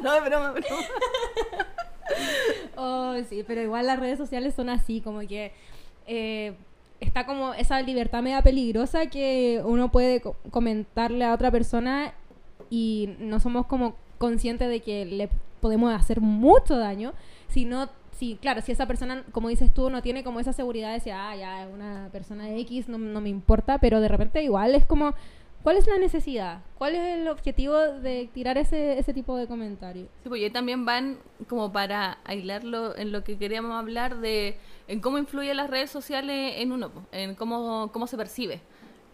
No, 0.03 0.15
es 0.15 0.25
broma, 0.25 0.55
es 0.59 0.65
broma. 0.67 0.83
Oh, 2.77 3.15
sí, 3.29 3.45
pero 3.47 3.63
igual 3.63 3.87
las 3.87 3.99
redes 3.99 4.19
sociales 4.19 4.55
son 4.55 4.69
así, 4.69 5.01
como 5.01 5.21
que 5.21 5.53
eh, 6.07 6.55
está 7.01 7.25
como 7.27 7.55
esa 7.55 7.81
libertad 7.81 8.23
media 8.23 8.43
peligrosa 8.43 9.07
que 9.07 9.61
uno 9.65 9.91
puede 9.91 10.21
co- 10.21 10.37
comentarle 10.51 11.25
a 11.25 11.33
otra 11.33 11.51
persona 11.51 12.13
y 12.71 13.15
no 13.19 13.41
somos 13.41 13.67
como 13.67 13.97
conscientes 14.19 14.69
de 14.69 14.81
que 14.81 15.05
le 15.05 15.29
podemos 15.61 15.93
hacer 15.95 16.21
mucho 16.21 16.77
daño, 16.77 17.13
sino 17.49 17.89
si, 18.23 18.37
claro, 18.37 18.61
si 18.61 18.71
esa 18.71 18.87
persona, 18.87 19.25
como 19.33 19.49
dices 19.49 19.75
tú, 19.75 19.91
no 19.91 20.01
tiene 20.01 20.23
como 20.23 20.39
esa 20.39 20.53
seguridad 20.53 20.91
de 20.91 20.95
decir, 20.95 21.13
ah, 21.13 21.35
ya, 21.35 21.67
una 21.67 22.09
persona 22.13 22.49
X, 22.57 22.89
no, 22.89 22.97
no 22.97 23.21
me 23.21 23.29
importa, 23.29 23.79
pero 23.79 24.01
de 24.01 24.07
repente 24.07 24.41
igual 24.45 24.77
es 24.77 24.87
como, 24.87 25.15
¿cuál 25.65 25.77
es 25.77 25.89
la 25.89 25.99
necesidad? 25.99 26.61
¿Cuál 26.79 26.95
es 26.95 27.19
el 27.19 27.27
objetivo 27.27 27.77
de 27.77 28.31
tirar 28.33 28.59
ese, 28.59 28.97
ese 28.97 29.13
tipo 29.13 29.37
de 29.37 29.49
comentarios? 29.49 30.07
Sí, 30.23 30.29
pues 30.29 30.41
y 30.41 30.45
ahí 30.45 30.51
también 30.51 30.85
van 30.85 31.19
como 31.49 31.73
para 31.73 32.19
aislarlo 32.23 32.97
en 32.97 33.11
lo 33.11 33.25
que 33.25 33.39
queríamos 33.39 33.73
hablar 33.73 34.19
de 34.19 34.57
en 34.87 35.01
cómo 35.01 35.19
influyen 35.19 35.57
las 35.57 35.69
redes 35.69 35.91
sociales 35.91 36.55
en 36.59 36.71
uno, 36.71 36.93
en 37.11 37.35
cómo, 37.35 37.91
cómo 37.93 38.07
se 38.07 38.17
percibe. 38.17 38.61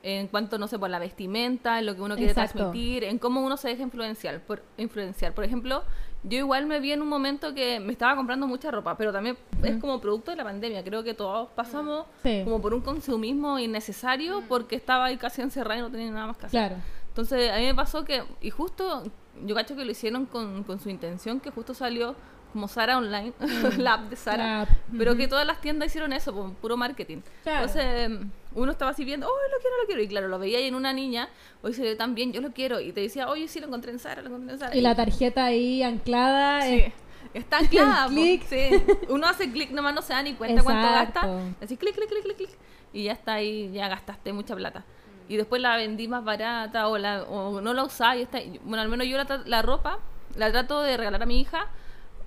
En 0.02 0.28
cuanto, 0.28 0.58
no 0.58 0.68
sé, 0.68 0.78
por 0.78 0.90
la 0.90 0.98
vestimenta, 0.98 1.78
en 1.78 1.86
lo 1.86 1.96
que 1.96 2.02
uno 2.02 2.14
quiere 2.14 2.32
Exacto. 2.32 2.58
transmitir, 2.58 3.04
en 3.04 3.18
cómo 3.18 3.40
uno 3.40 3.56
se 3.56 3.68
deja 3.68 3.82
influenciar. 3.82 4.40
Por, 4.40 4.62
influenciar. 4.76 5.34
Por 5.34 5.44
ejemplo, 5.44 5.82
yo 6.24 6.38
igual 6.38 6.66
me 6.66 6.80
vi 6.80 6.92
en 6.92 7.00
un 7.02 7.08
momento 7.08 7.54
que 7.54 7.78
me 7.80 7.92
estaba 7.92 8.16
comprando 8.16 8.46
mucha 8.46 8.70
ropa, 8.70 8.96
pero 8.96 9.12
también 9.12 9.36
es 9.62 9.76
como 9.80 10.00
producto 10.00 10.30
de 10.32 10.36
la 10.36 10.44
pandemia. 10.44 10.82
Creo 10.84 11.02
que 11.04 11.14
todos 11.14 11.48
pasamos 11.54 12.06
Sí. 12.22 12.42
como 12.44 12.60
por 12.60 12.74
un 12.74 12.80
consumismo 12.80 13.58
innecesario 13.58 14.42
porque 14.48 14.76
estaba 14.76 15.06
ahí 15.06 15.16
casi 15.16 15.42
encerrada 15.42 15.78
y 15.78 15.82
no 15.82 15.90
tenía 15.90 16.10
nada 16.10 16.26
más 16.26 16.36
que 16.36 16.46
hacer. 16.46 16.68
Claro. 16.70 16.82
Entonces, 17.08 17.50
a 17.50 17.56
mí 17.58 17.64
me 17.66 17.74
pasó 17.74 18.04
que, 18.04 18.22
y 18.40 18.50
justo, 18.50 19.02
yo 19.44 19.54
cacho 19.54 19.74
que 19.76 19.84
lo 19.84 19.90
hicieron 19.90 20.26
con, 20.26 20.62
con 20.64 20.78
su 20.80 20.88
intención, 20.90 21.40
que 21.40 21.50
justo 21.50 21.74
salió 21.74 22.14
como 22.52 22.68
Sara 22.68 22.98
Online, 22.98 23.32
la 23.78 23.94
app 23.94 24.10
de 24.10 24.16
Sara, 24.16 24.62
app, 24.62 24.68
pero 24.96 25.16
que 25.16 25.28
todas 25.28 25.46
las 25.46 25.60
tiendas 25.60 25.88
hicieron 25.88 26.12
eso, 26.12 26.34
por 26.34 26.52
puro 26.54 26.76
marketing. 26.76 27.18
Claro. 27.42 27.66
Entonces, 27.66 28.10
uno 28.54 28.72
estaba 28.72 28.90
así 28.92 29.04
viendo, 29.04 29.26
oh, 29.26 29.30
lo 29.30 29.60
quiero, 29.60 29.76
lo 29.80 29.86
quiero, 29.86 30.02
y 30.02 30.08
claro, 30.08 30.28
lo 30.28 30.38
veía 30.38 30.58
ahí 30.58 30.64
en 30.66 30.74
una 30.74 30.92
niña, 30.92 31.28
hoy 31.62 31.74
se 31.74 31.82
ve 31.82 31.96
tan 31.96 32.14
bien, 32.14 32.32
yo 32.32 32.40
lo 32.40 32.52
quiero, 32.52 32.80
y 32.80 32.92
te 32.92 33.00
decía, 33.02 33.28
oye, 33.28 33.48
sí, 33.48 33.60
lo 33.60 33.66
encontré 33.66 33.92
en 33.92 33.98
Sara, 33.98 34.22
lo 34.22 34.28
encontré 34.28 34.54
en 34.54 34.58
Sara. 34.58 34.76
Y 34.76 34.80
la 34.80 34.94
tarjeta 34.94 35.44
ahí 35.44 35.82
anclada. 35.82 36.62
Sí. 36.62 36.74
eh, 36.74 36.92
Está 37.34 37.58
anclada, 37.58 38.04
po. 38.08 38.10
clic. 38.12 38.42
Sí. 38.48 38.70
Uno 39.08 39.26
hace 39.26 39.50
clic 39.52 39.70
nomás, 39.70 39.94
no 39.94 40.02
se 40.02 40.14
da 40.14 40.22
ni 40.22 40.34
cuenta 40.34 40.62
cuánto 40.62 40.88
gasta. 40.90 41.40
Así 41.62 41.76
clic, 41.76 41.94
clic, 41.94 42.08
clic, 42.08 42.22
clic, 42.22 42.36
clic. 42.36 42.50
Y 42.92 43.04
ya 43.04 43.12
está 43.12 43.34
ahí, 43.34 43.70
ya 43.72 43.86
gastaste 43.88 44.32
mucha 44.32 44.56
plata. 44.56 44.84
Y 45.28 45.36
después 45.36 45.60
la 45.60 45.76
vendí 45.76 46.08
más 46.08 46.24
barata 46.24 46.88
o, 46.88 46.96
la, 46.96 47.24
o 47.24 47.60
no 47.60 47.74
la 47.74 47.84
usaba 47.84 48.16
y 48.16 48.22
está. 48.22 48.38
Bueno, 48.64 48.80
al 48.80 48.88
menos 48.88 49.06
yo 49.06 49.18
la, 49.18 49.42
la 49.44 49.60
ropa 49.60 49.98
la 50.36 50.50
trato 50.50 50.80
de 50.82 50.96
regalar 50.96 51.22
a 51.22 51.26
mi 51.26 51.38
hija 51.40 51.66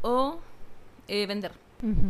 o 0.02 0.40
eh, 1.08 1.26
vender. 1.26 1.52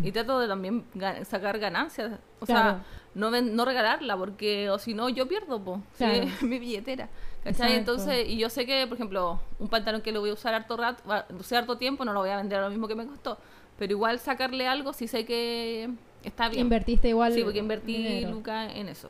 Y 0.04 0.12
trato 0.12 0.38
de 0.39 0.49
también 0.49 0.84
sacar 1.23 1.58
ganancias. 1.58 2.19
O 2.41 2.45
Claro. 2.45 2.69
sea, 2.71 2.84
no, 3.15 3.32
ven- 3.32 3.56
no 3.56 3.63
regalarla 3.63 4.17
porque 4.17 4.69
o 4.69 4.77
si 4.77 4.93
no 4.93 5.08
yo 5.08 5.30
pierdo, 5.30 5.63
po. 5.63 5.82
Sí, 5.97 6.06
mi 6.45 6.60
billetera. 6.60 7.08
¿Cachai? 7.43 7.71
Exacto. 7.73 7.73
Entonces, 7.77 8.27
y 8.27 8.38
yo 8.38 8.49
sé 8.49 8.65
que, 8.65 8.86
por 8.86 8.95
ejemplo, 8.97 9.39
un 9.60 9.69
pantalón 9.69 10.01
que 10.01 10.12
lo 10.12 10.19
voy 10.19 10.30
a 10.30 10.34
usar 10.34 10.54
harto 10.54 10.75
rato, 10.75 11.01
usé 11.39 11.56
harto 11.56 11.77
tiempo, 11.77 12.04
no 12.04 12.12
lo 12.12 12.19
voy 12.19 12.30
a 12.32 12.36
vender 12.38 12.60
a 12.60 12.63
lo 12.63 12.69
mismo 12.69 12.88
que 12.89 12.95
me 12.95 13.06
costó. 13.08 13.38
Pero 13.80 13.93
igual 13.93 14.19
sacarle 14.19 14.67
algo 14.67 14.91
si 14.91 15.08
sé 15.08 15.25
que 15.25 15.89
está 16.23 16.49
bien. 16.49 16.62
Invertiste 16.63 17.08
igual. 17.08 17.34
Sí, 17.34 17.41
porque 17.43 17.60
invertí 17.60 17.95
dinero. 17.95 18.32
lucas 18.32 18.73
en 18.75 18.89
eso. 18.89 19.10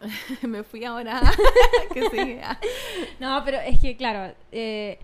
me 0.42 0.62
fui 0.64 0.84
ahora. 0.84 1.20
que. 1.94 2.40
Ah. 2.44 2.58
No, 3.20 3.42
pero 3.44 3.58
es 3.58 3.78
que, 3.80 3.96
claro, 3.96 4.34
eh, 4.52 4.98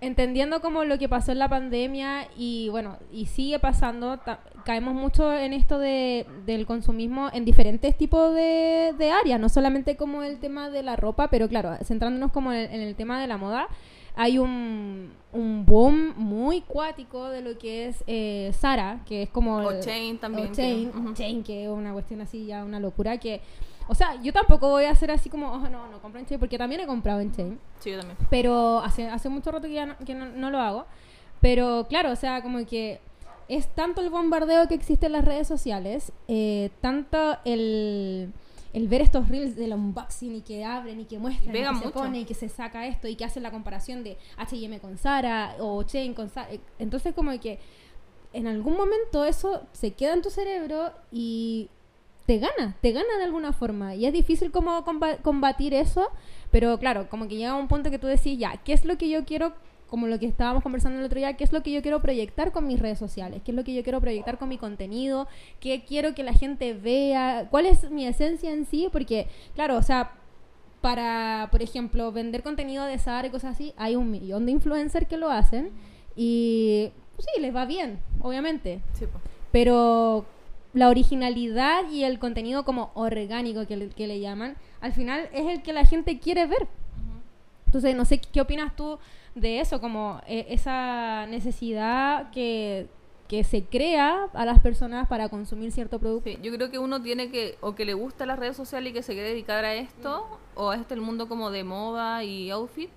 entendiendo 0.00 0.60
como 0.60 0.84
lo 0.84 0.98
que 0.98 1.08
pasó 1.08 1.32
en 1.32 1.38
la 1.38 1.48
pandemia 1.48 2.28
y 2.36 2.68
bueno, 2.68 2.98
y 3.10 3.26
sigue 3.26 3.58
pasando, 3.58 4.20
caemos 4.64 4.94
mucho 4.94 5.32
en 5.34 5.52
esto 5.54 5.78
de, 5.78 6.26
del 6.44 6.66
consumismo 6.66 7.28
en 7.32 7.44
diferentes 7.44 7.96
tipos 7.96 8.34
de, 8.34 8.94
de 8.98 9.10
áreas, 9.10 9.40
no 9.40 9.48
solamente 9.48 9.96
como 9.96 10.22
el 10.22 10.38
tema 10.38 10.68
de 10.70 10.82
la 10.82 10.96
ropa, 10.96 11.28
pero 11.28 11.48
claro, 11.48 11.76
centrándonos 11.82 12.30
como 12.32 12.52
en, 12.52 12.70
en 12.72 12.80
el 12.82 12.94
tema 12.94 13.20
de 13.20 13.26
la 13.26 13.38
moda, 13.38 13.68
hay 14.18 14.38
un, 14.38 15.12
un 15.32 15.66
boom 15.66 16.14
muy 16.16 16.62
cuático 16.62 17.28
de 17.28 17.42
lo 17.42 17.58
que 17.58 17.88
es 17.88 18.02
eh, 18.06 18.50
Sara, 18.58 19.02
que 19.06 19.22
es 19.24 19.28
como... 19.30 19.56
O 19.56 19.70
el- 19.70 19.80
Chain 19.80 20.18
también. 20.18 20.46
o 20.48 20.50
que- 20.50 20.56
Chain. 20.56 21.14
Chain, 21.14 21.42
que 21.42 21.64
es 21.64 21.70
una 21.70 21.92
cuestión 21.92 22.20
así, 22.22 22.46
ya 22.46 22.64
una 22.64 22.80
locura 22.80 23.18
que... 23.18 23.40
O 23.88 23.94
sea, 23.94 24.20
yo 24.22 24.32
tampoco 24.32 24.68
voy 24.68 24.84
a 24.84 24.90
hacer 24.90 25.10
así 25.10 25.28
como, 25.30 25.50
oh, 25.52 25.68
no, 25.68 25.86
no 25.88 26.00
compro 26.02 26.18
en 26.20 26.26
Chain, 26.26 26.40
porque 26.40 26.58
también 26.58 26.80
he 26.80 26.86
comprado 26.86 27.20
en 27.20 27.32
Chain, 27.32 27.58
Sí, 27.80 27.90
yo 27.92 27.98
también. 27.98 28.18
pero 28.30 28.80
hace, 28.80 29.08
hace 29.08 29.28
mucho 29.28 29.50
rato 29.52 29.66
que 29.68 29.74
ya 29.74 29.86
no, 29.86 29.96
que 30.04 30.14
no, 30.14 30.26
no 30.26 30.50
lo 30.50 30.58
hago. 30.60 30.86
Pero 31.40 31.86
claro, 31.88 32.10
o 32.12 32.16
sea, 32.16 32.42
como 32.42 32.64
que 32.66 33.00
es 33.48 33.68
tanto 33.74 34.00
el 34.00 34.10
bombardeo 34.10 34.66
que 34.68 34.74
existe 34.74 35.06
en 35.06 35.12
las 35.12 35.24
redes 35.24 35.46
sociales, 35.46 36.10
eh, 36.28 36.70
tanto 36.80 37.36
el, 37.44 38.32
el 38.72 38.88
ver 38.88 39.02
estos 39.02 39.28
reels 39.28 39.54
del 39.54 39.72
unboxing 39.74 40.34
y 40.34 40.40
que 40.40 40.64
abren 40.64 40.98
y 41.00 41.04
que 41.04 41.18
muestran 41.18 41.50
y 41.50 41.52
Pega 41.52 41.70
que 41.70 41.78
se 41.78 41.84
mucho. 41.84 41.98
pone 42.00 42.20
y 42.20 42.24
que 42.24 42.34
se 42.34 42.48
saca 42.48 42.86
esto 42.86 43.06
y 43.06 43.14
que 43.14 43.24
hacen 43.24 43.42
la 43.44 43.50
comparación 43.52 44.02
de 44.02 44.16
H&M 44.38 44.80
con 44.80 44.98
Zara 44.98 45.54
o 45.60 45.82
Chain 45.84 46.12
con 46.14 46.28
Zara. 46.28 46.48
Entonces 46.80 47.14
como 47.14 47.38
que 47.38 47.60
en 48.32 48.48
algún 48.48 48.76
momento 48.76 49.24
eso 49.24 49.62
se 49.72 49.92
queda 49.92 50.12
en 50.14 50.22
tu 50.22 50.30
cerebro 50.30 50.90
y 51.12 51.70
te 52.26 52.38
gana, 52.38 52.76
te 52.80 52.92
gana 52.92 53.16
de 53.18 53.24
alguna 53.24 53.52
forma. 53.52 53.94
Y 53.94 54.04
es 54.06 54.12
difícil 54.12 54.50
como 54.50 54.84
comba- 54.84 55.16
combatir 55.22 55.72
eso, 55.74 56.08
pero 56.50 56.78
claro, 56.78 57.08
como 57.08 57.28
que 57.28 57.36
llega 57.36 57.54
un 57.54 57.68
punto 57.68 57.90
que 57.90 57.98
tú 57.98 58.06
decís, 58.06 58.38
ya, 58.38 58.56
¿qué 58.64 58.72
es 58.72 58.84
lo 58.84 58.98
que 58.98 59.08
yo 59.08 59.24
quiero? 59.24 59.52
Como 59.88 60.08
lo 60.08 60.18
que 60.18 60.26
estábamos 60.26 60.64
conversando 60.64 60.98
el 60.98 61.04
otro 61.04 61.18
día, 61.20 61.36
¿qué 61.36 61.44
es 61.44 61.52
lo 61.52 61.62
que 61.62 61.70
yo 61.70 61.80
quiero 61.80 62.02
proyectar 62.02 62.50
con 62.50 62.66
mis 62.66 62.80
redes 62.80 62.98
sociales? 62.98 63.40
¿Qué 63.44 63.52
es 63.52 63.56
lo 63.56 63.62
que 63.62 63.72
yo 63.72 63.84
quiero 63.84 64.00
proyectar 64.00 64.36
con 64.36 64.48
mi 64.48 64.58
contenido? 64.58 65.28
¿Qué 65.60 65.84
quiero 65.84 66.12
que 66.12 66.24
la 66.24 66.32
gente 66.32 66.74
vea? 66.74 67.46
¿Cuál 67.52 67.66
es 67.66 67.88
mi 67.90 68.04
esencia 68.04 68.50
en 68.50 68.66
sí? 68.66 68.88
Porque, 68.90 69.28
claro, 69.54 69.76
o 69.76 69.82
sea, 69.82 70.10
para, 70.80 71.48
por 71.52 71.62
ejemplo, 71.62 72.10
vender 72.10 72.42
contenido 72.42 72.84
de 72.84 72.98
Zara 72.98 73.28
y 73.28 73.30
cosas 73.30 73.54
así, 73.54 73.74
hay 73.76 73.94
un 73.94 74.10
millón 74.10 74.46
de 74.46 74.52
influencers 74.52 75.06
que 75.06 75.16
lo 75.16 75.30
hacen 75.30 75.70
y 76.16 76.90
pues, 77.14 77.28
sí, 77.32 77.40
les 77.40 77.54
va 77.54 77.64
bien, 77.64 78.00
obviamente. 78.20 78.80
Sí, 78.94 79.06
po. 79.06 79.20
Pero 79.52 80.26
la 80.76 80.90
originalidad 80.90 81.90
y 81.90 82.04
el 82.04 82.18
contenido 82.18 82.66
como 82.66 82.90
orgánico 82.92 83.66
que 83.66 83.78
le, 83.78 83.88
que 83.88 84.06
le 84.06 84.20
llaman, 84.20 84.56
al 84.82 84.92
final 84.92 85.26
es 85.32 85.46
el 85.46 85.62
que 85.62 85.72
la 85.72 85.86
gente 85.86 86.18
quiere 86.18 86.46
ver. 86.46 86.68
Entonces, 87.64 87.96
no 87.96 88.04
sé 88.04 88.18
qué 88.18 88.42
opinas 88.42 88.76
tú 88.76 88.98
de 89.34 89.60
eso, 89.60 89.80
como 89.80 90.20
eh, 90.26 90.46
esa 90.50 91.26
necesidad 91.28 92.30
que, 92.30 92.88
que 93.26 93.42
se 93.42 93.64
crea 93.64 94.28
a 94.34 94.44
las 94.44 94.60
personas 94.60 95.08
para 95.08 95.30
consumir 95.30 95.72
cierto 95.72 95.98
producto. 95.98 96.28
Sí, 96.28 96.38
yo 96.42 96.52
creo 96.52 96.70
que 96.70 96.78
uno 96.78 97.00
tiene 97.00 97.30
que, 97.30 97.56
o 97.62 97.74
que 97.74 97.86
le 97.86 97.94
gusta 97.94 98.26
las 98.26 98.38
redes 98.38 98.54
sociales 98.54 98.90
y 98.90 98.92
que 98.92 99.02
se 99.02 99.14
quiere 99.14 99.30
dedicar 99.30 99.64
a 99.64 99.74
esto, 99.74 100.26
o 100.54 100.70
a 100.70 100.76
este 100.76 100.92
el 100.92 101.00
mundo 101.00 101.26
como 101.26 101.50
de 101.50 101.64
moda 101.64 102.22
y 102.22 102.50
outfit, 102.50 102.90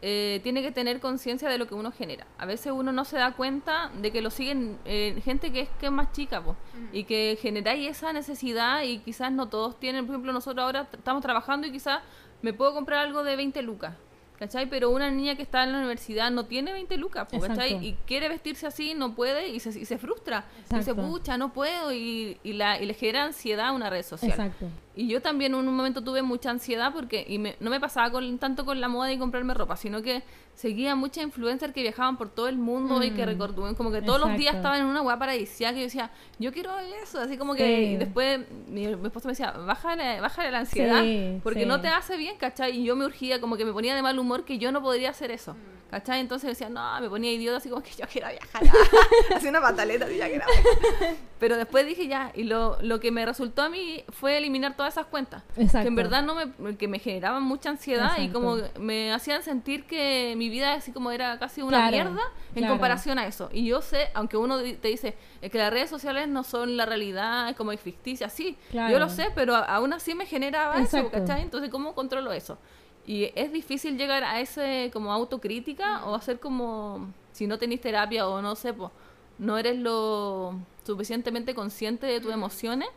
eh, 0.00 0.40
tiene 0.44 0.62
que 0.62 0.70
tener 0.70 1.00
conciencia 1.00 1.48
de 1.48 1.58
lo 1.58 1.66
que 1.66 1.74
uno 1.74 1.90
genera. 1.90 2.26
A 2.38 2.46
veces 2.46 2.72
uno 2.72 2.92
no 2.92 3.04
se 3.04 3.16
da 3.16 3.32
cuenta 3.32 3.90
de 4.00 4.12
que 4.12 4.22
lo 4.22 4.30
siguen 4.30 4.78
eh, 4.84 5.20
gente 5.24 5.50
que 5.52 5.62
es, 5.62 5.68
que 5.80 5.86
es 5.86 5.92
más 5.92 6.12
chica, 6.12 6.40
po, 6.42 6.56
y 6.92 7.04
que 7.04 7.36
generáis 7.40 7.90
esa 7.90 8.12
necesidad 8.12 8.82
y 8.82 8.98
quizás 9.00 9.32
no 9.32 9.48
todos 9.48 9.80
tienen, 9.80 10.06
por 10.06 10.14
ejemplo, 10.14 10.32
nosotros 10.32 10.62
ahora 10.64 10.88
estamos 10.92 11.22
trabajando 11.22 11.66
y 11.66 11.72
quizás 11.72 12.00
me 12.42 12.52
puedo 12.52 12.74
comprar 12.74 13.00
algo 13.00 13.24
de 13.24 13.34
20 13.36 13.62
lucas. 13.62 13.94
¿Cachai? 14.38 14.70
Pero 14.70 14.90
una 14.90 15.10
niña 15.10 15.34
que 15.34 15.42
está 15.42 15.64
en 15.64 15.72
la 15.72 15.78
universidad 15.78 16.30
no 16.30 16.46
tiene 16.46 16.72
20 16.72 16.96
lucas, 16.96 17.26
po, 17.28 17.40
¿cachai? 17.40 17.72
Exacto. 17.72 17.84
Y 17.84 17.94
quiere 18.06 18.28
vestirse 18.28 18.68
así, 18.68 18.94
no 18.94 19.16
puede 19.16 19.48
y 19.48 19.58
se, 19.58 19.70
y 19.76 19.84
se 19.84 19.98
frustra. 19.98 20.44
Y 20.70 20.76
dice, 20.76 20.94
pucha, 20.94 21.36
no 21.36 21.52
puedo 21.52 21.92
y, 21.92 22.38
y, 22.44 22.52
la, 22.52 22.80
y 22.80 22.86
le 22.86 22.94
genera 22.94 23.24
ansiedad 23.24 23.66
a 23.66 23.72
una 23.72 23.90
red 23.90 24.04
social. 24.04 24.30
Exacto. 24.30 24.66
Y 25.00 25.06
yo 25.06 25.22
también 25.22 25.54
en 25.54 25.60
un 25.68 25.76
momento 25.76 26.02
tuve 26.02 26.22
mucha 26.22 26.50
ansiedad 26.50 26.92
porque 26.92 27.24
y 27.28 27.38
me- 27.38 27.54
no 27.60 27.70
me 27.70 27.78
pasaba 27.78 28.10
con, 28.10 28.36
tanto 28.38 28.64
con 28.64 28.80
la 28.80 28.88
moda 28.88 29.12
y 29.12 29.16
comprarme 29.18 29.54
ropa, 29.54 29.76
sino 29.76 30.02
que 30.02 30.24
seguía 30.54 30.96
muchas 30.96 31.22
influencers 31.22 31.72
que 31.72 31.82
viajaban 31.82 32.16
por 32.16 32.30
todo 32.30 32.48
el 32.48 32.58
mundo 32.58 33.00
y 33.04 33.12
que 33.12 33.22
Mm. 33.22 33.26
recordaban 33.28 33.74
como 33.76 33.92
que 33.92 34.02
todos 34.02 34.18
los 34.18 34.30
días 34.30 34.40
Exacto. 34.54 34.58
estaban 34.58 34.80
en 34.80 34.86
una 34.86 35.02
hueá 35.02 35.16
paradisíaca 35.16 35.76
y 35.76 35.82
yo 35.82 35.84
decía, 35.84 36.10
yo 36.40 36.52
quiero 36.52 36.76
eso, 37.00 37.20
así 37.20 37.38
como 37.38 37.52
Sí. 37.52 37.58
que 37.58 37.82
y 37.92 37.96
después 37.96 38.40
mi, 38.66 38.88
mi 38.96 39.06
esposo 39.06 39.28
me 39.28 39.32
decía, 39.32 39.52
bájale, 39.52 40.20
bájale 40.20 40.50
la 40.50 40.58
ansiedad 40.58 41.00
Sí, 41.04 41.38
porque 41.44 41.60
sí. 41.60 41.66
no 41.66 41.80
te 41.80 41.86
hace 41.86 42.16
bien, 42.16 42.36
¿cachai? 42.36 42.76
Y 42.80 42.84
yo 42.84 42.96
me 42.96 43.04
urgía, 43.04 43.40
como 43.40 43.56
que 43.56 43.64
me 43.64 43.72
ponía 43.72 43.94
de 43.94 44.02
mal 44.02 44.18
humor 44.18 44.44
que 44.44 44.58
yo 44.58 44.72
no 44.72 44.82
podría 44.82 45.10
hacer 45.10 45.30
eso. 45.30 45.54
Mm. 45.54 45.78
¿Cachai? 45.90 46.20
Entonces 46.20 46.50
decía, 46.50 46.68
no, 46.68 47.00
me 47.00 47.08
ponía 47.08 47.32
idiota, 47.32 47.56
así 47.56 47.70
como 47.70 47.82
que 47.82 47.92
yo 47.92 48.04
quiero 48.12 48.28
viajar. 48.28 48.62
Hacía 49.36 49.48
una 49.48 49.62
pataleta, 49.62 50.04
así, 50.04 50.18
ya 50.18 50.28
quiero 50.28 50.44
viajar. 50.44 51.14
Pero 51.40 51.56
después 51.56 51.86
dije 51.86 52.08
ya, 52.08 52.30
y 52.34 52.42
lo, 52.42 52.76
lo 52.82 53.00
que 53.00 53.10
me 53.10 53.24
resultó 53.24 53.62
a 53.62 53.70
mí 53.70 54.04
fue 54.10 54.36
eliminar 54.36 54.76
todas 54.76 54.87
esas 54.88 55.06
cuentas. 55.06 55.42
Exacto. 55.56 55.82
Que 55.82 55.88
en 55.88 55.94
verdad 55.94 56.22
no 56.22 56.34
me, 56.34 56.76
que 56.76 56.88
me 56.88 56.98
generaban 56.98 57.42
mucha 57.42 57.70
ansiedad 57.70 58.18
y 58.18 58.28
como 58.30 58.56
me 58.78 59.12
hacían 59.12 59.42
sentir 59.42 59.84
que 59.86 60.34
mi 60.36 60.48
vida 60.48 60.74
así 60.74 60.92
como 60.92 61.10
era 61.10 61.38
casi 61.38 61.62
una 61.62 61.88
Claro, 61.88 61.90
mierda 61.92 62.22
en 62.50 62.54
claro. 62.54 62.74
comparación 62.74 63.18
a 63.18 63.26
eso. 63.26 63.48
Y 63.52 63.66
yo 63.66 63.80
sé, 63.82 64.08
aunque 64.14 64.36
uno 64.36 64.58
te 64.58 64.88
dice 64.88 65.16
que 65.40 65.58
las 65.58 65.72
redes 65.72 65.90
sociales 65.90 66.28
no 66.28 66.44
son 66.44 66.76
la 66.76 66.86
realidad, 66.86 67.48
es 67.50 67.56
como 67.56 67.72
es 67.72 67.80
ficticia, 67.80 68.28
sí, 68.28 68.56
Claro. 68.70 68.92
yo 68.92 68.98
lo 68.98 69.08
sé, 69.08 69.28
pero 69.34 69.54
a- 69.54 69.64
aún 69.64 69.92
así 69.92 70.14
me 70.14 70.26
generaba 70.26 70.80
eso. 70.80 71.10
¿cachai? 71.10 71.42
Entonces, 71.42 71.70
¿cómo 71.70 71.94
controlo 71.94 72.32
eso? 72.32 72.58
Y 73.06 73.30
es 73.34 73.52
difícil 73.52 73.96
llegar 73.96 74.22
a 74.24 74.40
ese 74.40 74.90
como 74.92 75.12
autocrítica 75.12 76.04
o 76.04 76.14
hacer 76.14 76.40
como, 76.40 77.12
si 77.32 77.46
no 77.46 77.56
tenés 77.58 77.80
terapia 77.80 78.28
o 78.28 78.42
no 78.42 78.54
sé, 78.54 78.72
pues, 78.74 78.90
no 79.38 79.56
eres 79.56 79.78
lo 79.78 80.54
suficientemente 80.84 81.54
consciente 81.54 82.06
de 82.06 82.20
tus 82.20 82.32
emociones 82.32 82.88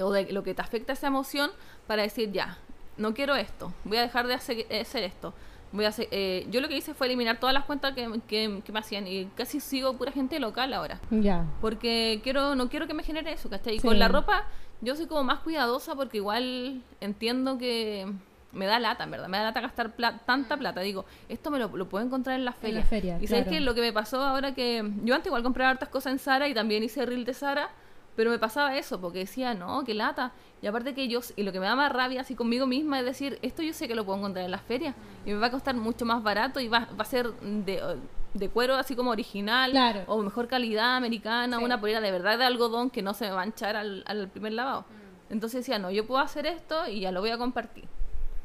o 0.00 0.10
de 0.12 0.32
lo 0.32 0.42
que 0.42 0.54
te 0.54 0.62
afecta 0.62 0.92
esa 0.92 1.06
emoción 1.08 1.50
para 1.86 2.02
decir 2.02 2.32
ya, 2.32 2.58
no 2.96 3.14
quiero 3.14 3.34
esto, 3.36 3.72
voy 3.84 3.98
a 3.98 4.02
dejar 4.02 4.26
de 4.26 4.34
hacer, 4.34 4.66
eh, 4.70 4.80
hacer 4.80 5.02
esto. 5.04 5.34
Voy 5.72 5.84
a 5.84 5.88
hacer, 5.88 6.06
eh, 6.12 6.46
yo 6.48 6.60
lo 6.60 6.68
que 6.68 6.76
hice 6.76 6.94
fue 6.94 7.08
eliminar 7.08 7.38
todas 7.40 7.52
las 7.52 7.64
cuentas 7.64 7.92
que, 7.94 8.08
que, 8.28 8.62
que 8.64 8.72
me 8.72 8.78
hacían 8.78 9.06
y 9.08 9.26
casi 9.36 9.58
sigo 9.60 9.94
pura 9.98 10.12
gente 10.12 10.38
local 10.38 10.72
ahora. 10.72 11.00
Ya. 11.10 11.44
Porque 11.60 12.20
quiero, 12.22 12.54
no 12.54 12.68
quiero 12.70 12.86
que 12.86 12.94
me 12.94 13.02
genere 13.02 13.32
eso, 13.32 13.50
¿cachai? 13.50 13.74
Y 13.74 13.80
Sí. 13.80 13.86
con 13.86 13.98
la 13.98 14.06
ropa 14.08 14.44
yo 14.80 14.94
soy 14.94 15.06
como 15.06 15.24
más 15.24 15.40
cuidadosa 15.40 15.94
porque 15.96 16.18
igual 16.18 16.82
entiendo 17.00 17.58
que 17.58 18.06
me 18.52 18.64
da 18.66 18.78
lata, 18.78 19.04
en 19.04 19.10
verdad. 19.10 19.28
Me 19.28 19.38
da 19.38 19.44
lata 19.44 19.60
gastar 19.60 19.96
pla- 19.96 20.18
tanta 20.24 20.56
plata. 20.56 20.80
Digo, 20.80 21.04
esto 21.28 21.50
me 21.50 21.58
lo, 21.58 21.68
lo 21.76 21.88
puedo 21.88 22.04
encontrar 22.06 22.36
en 22.36 22.44
las 22.44 22.54
En 22.54 22.60
ferias. 22.62 22.84
la 22.84 22.88
feria, 22.88 23.18
y 23.20 23.26
sabes 23.26 23.44
claro. 23.44 23.58
que 23.58 23.60
lo 23.60 23.74
que 23.74 23.80
me 23.82 23.92
pasó 23.92 24.22
ahora 24.22 24.54
que 24.54 24.88
yo 25.02 25.14
antes 25.14 25.26
igual 25.26 25.42
compraba 25.42 25.70
hartas 25.70 25.88
cosas 25.90 26.12
en 26.12 26.18
Sara 26.20 26.48
y 26.48 26.54
también 26.54 26.82
hice 26.84 27.04
reel 27.04 27.24
de 27.24 27.34
Sara, 27.34 27.70
pero 28.16 28.30
me 28.30 28.38
pasaba 28.38 28.76
eso 28.76 29.00
porque 29.00 29.18
decía, 29.20 29.54
no, 29.54 29.84
qué 29.84 29.94
lata. 29.94 30.32
Y 30.62 30.66
aparte 30.66 30.94
que 30.94 31.06
yo, 31.06 31.20
y 31.36 31.42
lo 31.42 31.52
que 31.52 31.60
me 31.60 31.66
da 31.66 31.76
más 31.76 31.92
rabia 31.92 32.22
así 32.22 32.34
conmigo 32.34 32.66
misma 32.66 32.98
es 32.98 33.04
decir, 33.04 33.38
esto 33.42 33.62
yo 33.62 33.72
sé 33.74 33.86
que 33.86 33.94
lo 33.94 34.04
puedo 34.04 34.18
encontrar 34.18 34.44
en 34.46 34.50
las 34.50 34.62
ferias 34.62 34.94
y 35.26 35.30
me 35.30 35.36
va 35.38 35.46
a 35.48 35.50
costar 35.50 35.74
mucho 35.76 36.04
más 36.06 36.22
barato 36.22 36.58
y 36.60 36.68
va, 36.68 36.88
va 36.98 37.02
a 37.02 37.04
ser 37.04 37.30
de, 37.32 37.98
de 38.34 38.48
cuero 38.48 38.74
así 38.74 38.96
como 38.96 39.10
original 39.10 39.70
Claro. 39.70 40.04
o 40.06 40.22
mejor 40.22 40.48
calidad 40.48 40.96
americana, 40.96 41.58
Sí. 41.58 41.64
una 41.64 41.78
polera 41.80 42.00
de 42.00 42.10
verdad 42.10 42.38
de 42.38 42.44
algodón 42.44 42.88
que 42.90 43.02
no 43.02 43.12
se 43.14 43.26
me 43.26 43.30
va 43.32 43.42
a 43.42 43.44
manchar 43.44 43.76
al, 43.76 44.02
al 44.06 44.28
primer 44.28 44.54
lavado. 44.54 44.82
Mm. 45.28 45.32
Entonces 45.34 45.60
decía, 45.60 45.78
no, 45.78 45.90
yo 45.90 46.06
puedo 46.06 46.20
hacer 46.20 46.46
esto 46.46 46.88
y 46.88 47.00
ya 47.00 47.12
lo 47.12 47.20
voy 47.20 47.30
a 47.30 47.38
compartir. 47.38 47.84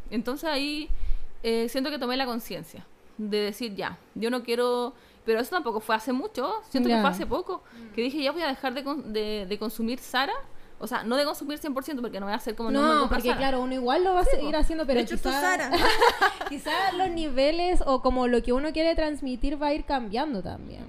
Entonces 0.10 0.50
ahí 0.50 0.90
eh, 1.44 1.70
siento 1.70 1.90
que 1.90 1.98
tomé 1.98 2.18
la 2.18 2.26
conciencia 2.26 2.86
de 3.18 3.38
decir, 3.40 3.74
ya, 3.76 3.98
yo 4.16 4.30
no 4.30 4.44
quiero... 4.44 4.94
Pero 5.26 5.40
eso 5.40 5.52
tampoco 5.52 5.80
fue 5.80 5.96
hace 5.96 6.12
mucho, 6.14 6.62
siento 6.70 6.90
que 6.90 7.00
fue 7.00 7.10
hace 7.10 7.26
poco, 7.26 7.64
que 7.94 8.02
dije, 8.02 8.24
ya 8.24 8.32
voy 8.32 8.42
a 8.42 8.48
dejar 8.48 8.74
de, 8.74 8.84
con- 8.84 9.14
de, 9.14 9.46
de 9.48 9.60
consumir 9.60 10.00
Sara. 10.00 10.34
O 10.80 10.88
sea, 10.88 11.04
no 11.04 11.16
de 11.16 11.26
consumir 11.26 11.60
100% 11.60 12.02
porque 12.02 12.20
no 12.20 12.26
voy 12.26 12.34
a 12.34 12.38
hacer 12.38 12.56
como 12.56 12.72
no, 12.72 12.82
me 12.82 12.88
No, 13.02 13.08
porque 13.10 13.36
claro, 13.36 13.62
uno 13.62 13.76
igual 13.76 14.04
lo 14.04 14.16
va 14.16 14.22
a 14.22 14.26
seguir 14.26 14.50
po. 14.54 14.58
haciendo, 14.58 14.88
pero 14.88 15.00
quizás 15.06 15.40
Zara. 15.40 15.70
quizás 16.50 16.94
los 16.96 17.10
niveles 17.12 17.84
o 17.86 18.02
como 18.02 18.28
lo 18.28 18.42
que 18.42 18.52
uno 18.52 18.72
quiere 18.74 18.96
transmitir 18.96 19.62
va 19.62 19.68
a 19.68 19.74
ir 19.76 19.86
cambiando 19.86 20.42
también. 20.42 20.86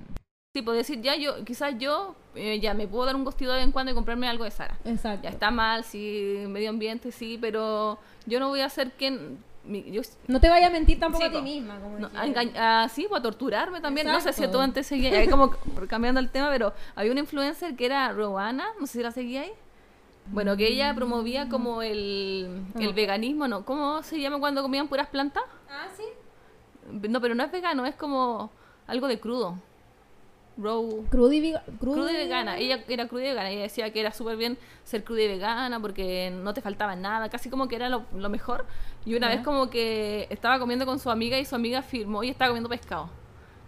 Sí, 0.55 0.63
puedo 0.63 0.77
decir, 0.79 1.01
ya 1.03 1.15
yo, 1.17 1.45
quizás 1.45 1.75
yo 1.79 2.15
eh, 2.35 2.59
ya 2.61 2.73
me 2.75 2.87
puedo 2.89 3.05
dar 3.07 3.17
un 3.17 3.25
gustito 3.25 3.51
de 3.53 3.59
vez 3.59 3.65
en 3.67 3.73
cuando 3.73 3.93
y 3.93 3.95
comprarme 3.95 4.29
algo 4.29 4.45
de 4.45 4.51
Sara. 4.51 4.79
Exacto. 4.85 5.25
Ya 5.25 5.31
está 5.31 5.51
mal, 5.51 5.85
sí, 5.85 6.45
medio 6.49 6.71
ambiente, 6.71 7.13
sí, 7.13 7.39
pero 7.41 7.99
yo 8.27 8.41
no 8.41 8.49
voy 8.49 8.61
a 8.61 8.69
ser 8.71 8.93
quien... 8.93 9.39
mi- 9.65 9.91
yo, 9.91 10.03
No 10.27 10.41
te 10.41 10.49
vayas 10.49 10.71
a 10.71 10.73
mentir 10.73 10.99
tampoco 10.99 11.23
Sí, 11.25 11.29
a 11.29 11.33
ti 11.33 11.43
misma. 11.43 11.79
Como 11.81 11.99
no, 11.99 12.11
a 12.57 12.89
sí, 12.89 13.07
pues 13.09 13.21
a 13.21 13.23
torturarme 13.23 13.81
también. 13.81 14.07
No 14.07 14.21
sé 14.21 14.33
si 14.33 14.49
tú 14.49 14.59
antes 14.59 14.87
seguías, 14.87 15.15
ahí 15.15 15.29
como 15.29 15.51
cambiando 15.89 16.21
el 16.21 16.31
tema, 16.31 16.49
pero 16.51 16.73
había 16.95 17.13
una 17.13 17.21
influencer 17.21 17.77
que 17.77 17.87
era 17.87 18.13
Rowana, 18.13 18.67
no 18.81 18.87
sé 18.87 18.95
si 18.99 19.03
la 19.03 19.13
seguía 19.13 19.43
ahí. 19.43 19.53
Bueno, 20.27 20.57
que 20.57 20.69
ella 20.69 20.95
promovía 20.95 21.49
como 21.49 21.83
el, 21.83 22.63
el 22.79 22.93
veganismo, 22.95 23.49
¿no? 23.49 23.65
¿Cómo 23.65 24.03
se 24.03 24.21
llama 24.21 24.39
cuando 24.39 24.63
comían 24.63 24.87
puras 24.89 25.09
plantas? 25.09 25.43
Ah, 25.69 25.87
sí. 25.97 26.05
No, 27.09 27.21
pero 27.21 27.35
no 27.35 27.43
es 27.43 27.51
vegano, 27.51 27.85
es 27.87 27.95
como 27.97 28.51
algo 28.87 29.09
de 29.09 29.19
crudo. 29.19 29.59
Cruda 31.11 31.35
y, 31.35 31.55
cruda 31.81 32.13
vegana. 32.13 32.59
Ella 32.59 32.85
era 32.89 33.09
cruda 33.09 33.25
y 33.25 33.29
vegana. 33.29 33.51
Ella 33.51 33.63
decía 33.63 33.93
que 33.93 34.01
era 34.01 34.13
súper 34.13 34.37
bien 34.37 34.59
ser 34.85 35.03
cruda 35.05 35.23
y 35.23 35.29
vegana 35.29 35.81
porque 35.81 36.31
no 36.31 36.53
te 36.55 36.61
faltaba 36.61 36.95
nada, 36.95 37.29
casi 37.31 37.49
como 37.51 37.69
que 37.69 37.77
era 37.77 37.89
lo, 37.89 38.05
lo 38.15 38.29
mejor. 38.29 38.67
Y 39.05 39.15
una 39.15 39.29
vez 39.29 39.41
como 39.41 39.71
que 39.71 40.27
estaba 40.31 40.59
comiendo 40.59 40.85
con 40.87 40.99
su 40.99 41.11
amiga 41.11 41.39
y 41.39 41.45
su 41.45 41.55
amiga 41.55 41.83
firmó 41.83 42.23
y 42.23 42.31
estaba 42.31 42.51
comiendo 42.51 42.69
pescado. 42.69 43.09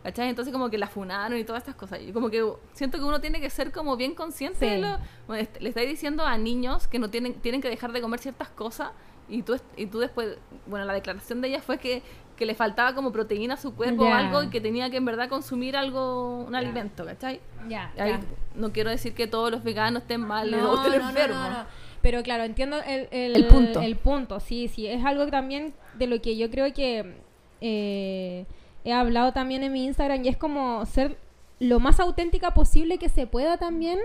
¿Cachai? 0.03 0.29
Entonces 0.29 0.53
como 0.53 0.69
que 0.69 0.77
la 0.77 0.87
funaron 0.87 1.39
y 1.39 1.45
todas 1.45 1.63
estas 1.63 1.77
cosas. 1.77 2.01
Y 2.03 2.13
como 2.13 2.29
que 2.29 2.47
siento 2.75 2.99
que 2.99 3.05
uno 3.05 3.23
tiene 3.23 3.41
que 3.41 3.49
ser 3.49 3.73
como 3.73 3.97
bien 3.97 4.15
consciente 4.15 4.59
Sí. 4.59 4.67
de 4.67 4.79
lo... 4.79 4.99
bueno, 5.27 5.49
le 5.59 5.69
estáis 5.71 5.89
diciendo 5.89 6.27
a 6.27 6.37
niños 6.37 6.87
que 6.89 6.99
no 6.99 7.09
tienen, 7.09 7.33
tienen 7.41 7.63
que 7.63 7.71
dejar 7.71 7.91
de 7.93 8.03
comer 8.03 8.21
ciertas 8.21 8.51
cosas 8.51 8.91
y 9.31 9.43
tú, 9.43 9.59
y 9.79 9.87
tú 9.87 10.01
después... 10.01 10.37
Bueno, 10.67 10.85
la 10.85 10.93
declaración 10.93 11.41
de 11.41 11.49
ella 11.49 11.63
fue 11.63 11.79
que, 11.79 12.03
que 12.37 12.47
le 12.47 12.55
faltaba 12.55 12.95
como 12.95 13.13
proteína 13.13 13.55
a 13.55 13.57
su 13.57 13.75
cuerpo 13.75 14.05
o 14.05 14.13
algo 14.13 14.43
y 14.43 14.49
que 14.51 14.61
tenía 14.61 14.91
que 14.91 14.97
en 14.97 15.05
verdad 15.05 15.29
consumir 15.29 15.77
algo, 15.77 16.45
un 16.45 16.55
alimento, 16.55 17.05
¿cachai? 17.05 17.41
Ya, 17.69 17.93
no 18.55 18.73
quiero 18.73 18.91
decir 18.91 19.15
que 19.15 19.27
todos 19.27 19.51
los 19.51 19.63
veganos 19.65 20.03
estén 20.03 20.21
mal 20.21 20.51
No, 20.51 20.73
o 20.73 20.77
estén 20.77 20.93
no, 20.93 20.99
no, 20.99 21.09
enfermos. 21.11 21.39
no, 21.39 21.51
no. 21.51 21.67
Pero 22.03 22.23
claro, 22.23 22.45
entiendo 22.45 22.77
el, 22.87 23.09
el, 23.13 23.35
El 23.35 23.47
punto. 23.47 23.81
el 23.81 23.97
punto, 23.97 24.39
sí, 24.39 24.69
sí. 24.69 24.87
Es 24.87 25.05
algo 25.05 25.27
también 25.29 25.73
de 25.95 26.07
lo 26.07 26.21
que 26.21 26.37
yo 26.37 26.51
creo 26.51 26.71
que 26.75 27.15
eh, 27.63 28.45
he 28.85 28.93
hablado 28.93 29.33
también 29.33 29.63
en 29.63 29.73
mi 29.73 29.87
Instagram 29.87 30.23
y 30.25 30.29
es 30.29 30.37
como 30.37 30.85
ser 30.85 31.17
lo 31.61 31.81
más 31.81 32.01
auténtica 32.01 32.53
posible 32.53 32.99
que 32.99 33.09
se 33.09 33.27
pueda 33.27 33.57
también. 33.57 33.99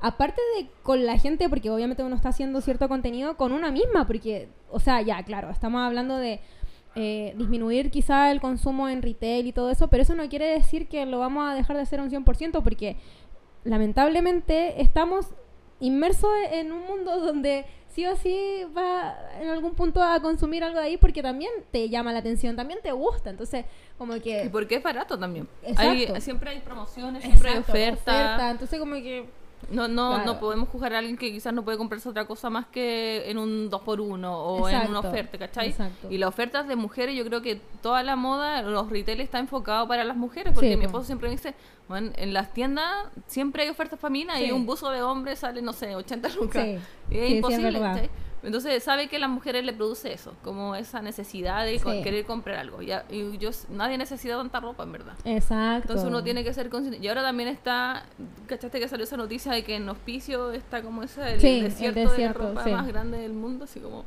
Aparte 0.00 0.40
de 0.56 0.66
con 0.82 1.04
la 1.06 1.18
gente, 1.18 1.48
porque 1.48 1.70
obviamente 1.70 2.02
uno 2.02 2.16
está 2.16 2.30
haciendo 2.30 2.60
cierto 2.60 2.88
contenido 2.88 3.36
con 3.36 3.52
una 3.52 3.70
misma, 3.70 4.06
porque, 4.06 4.48
o 4.70 4.80
sea, 4.80 5.00
ya, 5.02 5.22
claro, 5.22 5.50
estamos 5.50 5.80
hablando 5.82 6.16
de 6.16 6.40
eh, 6.94 7.34
disminuir 7.36 7.90
quizá 7.90 8.30
el 8.30 8.40
consumo 8.40 8.88
en 8.88 9.02
retail 9.02 9.46
y 9.46 9.52
todo 9.52 9.70
eso, 9.70 9.88
pero 9.88 10.02
eso 10.02 10.14
no 10.14 10.28
quiere 10.28 10.46
decir 10.46 10.88
que 10.88 11.06
lo 11.06 11.18
vamos 11.18 11.50
a 11.50 11.54
dejar 11.54 11.76
de 11.76 11.82
hacer 11.82 12.00
un 12.00 12.10
100%, 12.10 12.62
porque 12.62 12.96
lamentablemente 13.64 14.80
estamos 14.82 15.26
inmersos 15.80 16.30
en 16.50 16.72
un 16.72 16.86
mundo 16.86 17.18
donde 17.18 17.64
sí 17.88 18.06
o 18.06 18.16
sí 18.16 18.62
va 18.76 19.16
en 19.40 19.48
algún 19.48 19.74
punto 19.74 20.02
a 20.02 20.20
consumir 20.20 20.64
algo 20.64 20.78
de 20.78 20.86
ahí 20.86 20.96
porque 20.96 21.22
también 21.22 21.50
te 21.70 21.88
llama 21.88 22.12
la 22.12 22.20
atención, 22.20 22.56
también 22.56 22.80
te 22.82 22.92
gusta, 22.92 23.30
entonces 23.30 23.64
como 23.98 24.16
Y 24.16 24.20
que... 24.20 24.48
porque 24.50 24.76
es 24.76 24.82
barato 24.82 25.18
también. 25.18 25.48
Exacto. 25.62 26.14
Hay, 26.14 26.20
siempre 26.20 26.50
hay 26.50 26.60
promociones, 26.60 27.22
siempre 27.22 27.50
hay 27.50 27.58
oferta, 27.58 28.50
entonces 28.50 28.78
como 28.78 28.94
que... 28.94 29.26
No, 29.70 29.88
no, 29.88 30.10
Claro. 30.14 30.24
no 30.26 30.40
podemos 30.40 30.68
juzgar 30.68 30.92
a 30.94 30.98
alguien 30.98 31.16
que 31.16 31.30
quizás 31.32 31.52
no 31.54 31.64
puede 31.64 31.78
comprarse 31.78 32.08
otra 32.08 32.26
cosa 32.26 32.50
más 32.50 32.66
que 32.66 33.30
en 33.30 33.38
un 33.38 33.70
2x1 33.70 34.24
o 34.30 34.68
en 34.68 34.88
una 34.88 35.00
oferta, 35.00 35.38
¿cachai? 35.38 35.68
exacto. 35.68 36.10
Y 36.10 36.18
las 36.18 36.28
ofertas 36.28 36.68
de 36.68 36.76
mujeres, 36.76 37.16
yo 37.16 37.24
creo 37.24 37.40
que 37.42 37.60
toda 37.80 38.02
la 38.02 38.16
moda, 38.16 38.60
los 38.62 38.90
retail 38.90 39.20
está 39.20 39.38
enfocado 39.38 39.86
para 39.88 40.04
las 40.04 40.16
mujeres, 40.16 40.52
porque 40.52 40.70
Sí, 40.70 40.76
mi 40.76 40.82
po. 40.82 40.86
esposo 40.88 41.04
siempre 41.06 41.28
me 41.28 41.36
dice, 41.36 41.54
bueno, 41.88 42.10
en 42.16 42.32
las 42.34 42.52
tiendas 42.52 42.92
siempre 43.26 43.62
hay 43.62 43.68
ofertas 43.70 43.98
femeninas 43.98 44.38
Sí. 44.38 44.44
y 44.46 44.50
un 44.52 44.66
buzo 44.66 44.90
de 44.90 45.02
hombre 45.02 45.36
sale, 45.36 45.62
no 45.62 45.72
sé, 45.72 45.94
80 45.94 46.28
lucas. 46.30 46.64
Sí, 46.64 46.78
es 47.10 47.30
imposible. 47.30 47.78
¿cachai? 47.80 48.10
Entonces 48.42 48.82
sabe 48.82 49.08
que 49.08 49.16
a 49.16 49.18
las 49.20 49.30
mujeres 49.30 49.64
le 49.64 49.72
produce 49.72 50.12
eso, 50.12 50.34
como 50.42 50.74
esa 50.74 51.00
necesidad 51.00 51.64
de 51.64 51.78
Sí. 51.78 52.02
querer 52.02 52.24
comprar 52.24 52.56
algo. 52.58 52.82
Ya, 52.82 53.04
y 53.10 53.38
yo, 53.38 53.50
nadie 53.70 53.96
necesita 53.98 54.36
tanta 54.36 54.58
ropa, 54.60 54.82
en 54.82 54.92
verdad. 54.92 55.14
Exacto. 55.24 55.82
Entonces 55.92 56.06
uno 56.08 56.22
tiene 56.24 56.42
que 56.42 56.52
ser 56.52 56.68
consciente. 56.68 56.98
Y 57.04 57.08
ahora 57.08 57.22
también 57.22 57.48
está, 57.48 58.04
¿cachaste 58.46 58.80
que 58.80 58.88
salió 58.88 59.04
esa 59.04 59.16
noticia 59.16 59.52
de 59.52 59.62
que 59.62 59.76
en 59.76 59.88
Hospicio 59.88 60.52
está 60.52 60.82
como 60.82 61.02
ese 61.02 61.34
el 61.34 61.40
Sí, 61.40 61.58
el 61.58 61.64
desierto, 61.64 62.00
desierto, 62.00 62.38
de 62.40 62.44
la 62.46 62.50
ropa 62.54 62.64
sí. 62.64 62.70
más 62.72 62.86
grande 62.88 63.18
del 63.18 63.32
mundo? 63.32 63.64
Así 63.64 63.78
como... 63.80 64.04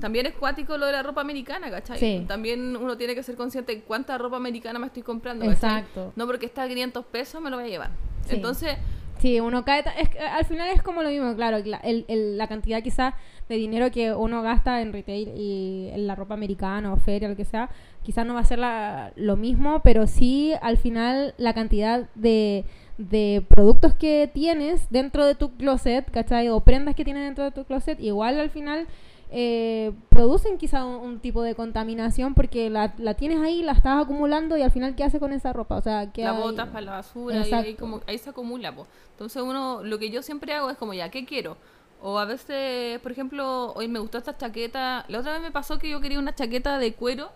También 0.00 0.26
es 0.26 0.34
cuático 0.34 0.76
lo 0.76 0.84
de 0.84 0.92
la 0.92 1.02
ropa 1.02 1.22
americana, 1.22 1.70
¿cachai? 1.70 1.98
Sí. 1.98 2.24
También 2.28 2.76
uno 2.76 2.98
tiene 2.98 3.14
que 3.14 3.22
ser 3.22 3.34
consciente 3.34 3.74
de 3.74 3.80
cuánta 3.80 4.18
ropa 4.18 4.36
americana 4.36 4.78
me 4.78 4.86
estoy 4.88 5.02
comprando. 5.02 5.46
¿cachai? 5.46 5.80
Exacto. 5.80 6.12
No 6.16 6.26
porque 6.26 6.44
está 6.46 6.64
a 6.64 6.68
500 6.68 7.04
pesos 7.06 7.40
me 7.40 7.48
lo 7.48 7.56
voy 7.56 7.64
a 7.66 7.68
llevar. 7.68 7.90
Entonces, 8.28 8.76
Sí, 9.18 9.40
uno 9.40 9.64
cae... 9.64 9.82
Es, 9.98 10.08
que 10.10 10.18
al 10.20 10.44
final 10.44 10.68
es 10.74 10.82
como 10.82 11.02
lo 11.02 11.08
mismo, 11.08 11.34
claro. 11.34 11.58
La, 11.64 11.78
el- 11.78 12.04
el- 12.08 12.36
la 12.36 12.46
cantidad 12.48 12.82
quizá 12.82 13.14
de 13.48 13.56
dinero 13.56 13.90
que 13.90 14.12
uno 14.12 14.42
gasta 14.42 14.82
en 14.82 14.92
retail 14.92 15.32
y 15.36 15.88
en 15.92 16.06
la 16.06 16.14
ropa 16.14 16.34
americana 16.34 16.92
o 16.92 16.96
feria, 16.96 17.28
lo 17.28 17.36
que 17.36 17.44
sea, 17.44 17.70
quizás 18.02 18.26
no 18.26 18.34
va 18.34 18.40
a 18.40 18.44
ser 18.44 18.58
la- 18.58 19.12
lo 19.16 19.36
mismo, 19.36 19.80
pero 19.82 20.06
sí 20.06 20.52
al 20.60 20.76
final 20.76 21.34
la 21.38 21.54
cantidad 21.54 22.08
de, 22.14 22.64
de 22.98 23.42
productos 23.48 23.94
que 23.94 24.30
tienes 24.32 24.90
dentro 24.90 25.24
de 25.24 25.34
tu 25.34 25.56
closet, 25.56 26.10
¿cachai? 26.10 26.48
O 26.48 26.60
prendas 26.60 26.94
que 26.94 27.04
tienes 27.04 27.24
dentro 27.24 27.44
de 27.44 27.52
tu 27.52 27.64
closet, 27.64 27.98
igual 28.00 28.38
al 28.38 28.50
final 28.50 28.86
eh, 29.30 29.92
producen 30.08 30.56
quizá 30.56 30.84
un, 30.84 30.96
un 30.96 31.20
tipo 31.20 31.42
de 31.42 31.54
contaminación 31.54 32.34
porque 32.34 32.70
la, 32.70 32.94
la 32.98 33.14
tienes 33.14 33.40
ahí, 33.40 33.62
la 33.62 33.72
estás 33.72 34.02
acumulando 34.02 34.56
y 34.56 34.62
al 34.62 34.70
final 34.70 34.94
¿qué 34.94 35.04
hace 35.04 35.18
con 35.18 35.32
esa 35.32 35.52
ropa? 35.52 35.76
O 35.76 35.82
sea, 35.82 36.12
¿qué 36.12 36.24
la 36.24 36.30
hay? 36.32 36.42
botas 36.42 36.68
para 36.68 36.80
la 36.82 36.92
basura 36.92 37.46
y 37.46 37.52
ahí, 37.52 37.74
como, 37.74 38.00
ahí 38.06 38.18
se 38.18 38.30
acumula. 38.30 38.74
po. 38.74 38.86
Entonces 39.10 39.42
uno, 39.42 39.82
lo 39.82 39.98
que 39.98 40.10
yo 40.10 40.22
siempre 40.22 40.52
hago 40.54 40.70
es 40.70 40.76
como, 40.76 40.94
ya, 40.94 41.10
¿qué 41.10 41.24
quiero? 41.24 41.56
O 42.02 42.18
a 42.18 42.24
veces, 42.24 43.00
por 43.00 43.10
ejemplo, 43.10 43.72
hoy 43.72 43.88
me 43.88 43.98
gustó 43.98 44.18
esta 44.18 44.36
chaqueta. 44.36 45.06
La 45.08 45.20
otra 45.20 45.32
vez 45.32 45.40
me 45.40 45.50
pasó 45.50 45.78
que 45.78 45.88
yo 45.88 46.00
quería 46.00 46.18
una 46.18 46.34
chaqueta 46.34 46.78
de 46.78 46.92
cuero, 46.94 47.30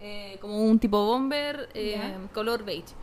eh, 0.00 0.36
como 0.40 0.62
un 0.62 0.78
tipo 0.78 1.04
bomber, 1.06 1.70
eh, 1.74 1.98
color 2.34 2.64
beige. 2.64 2.94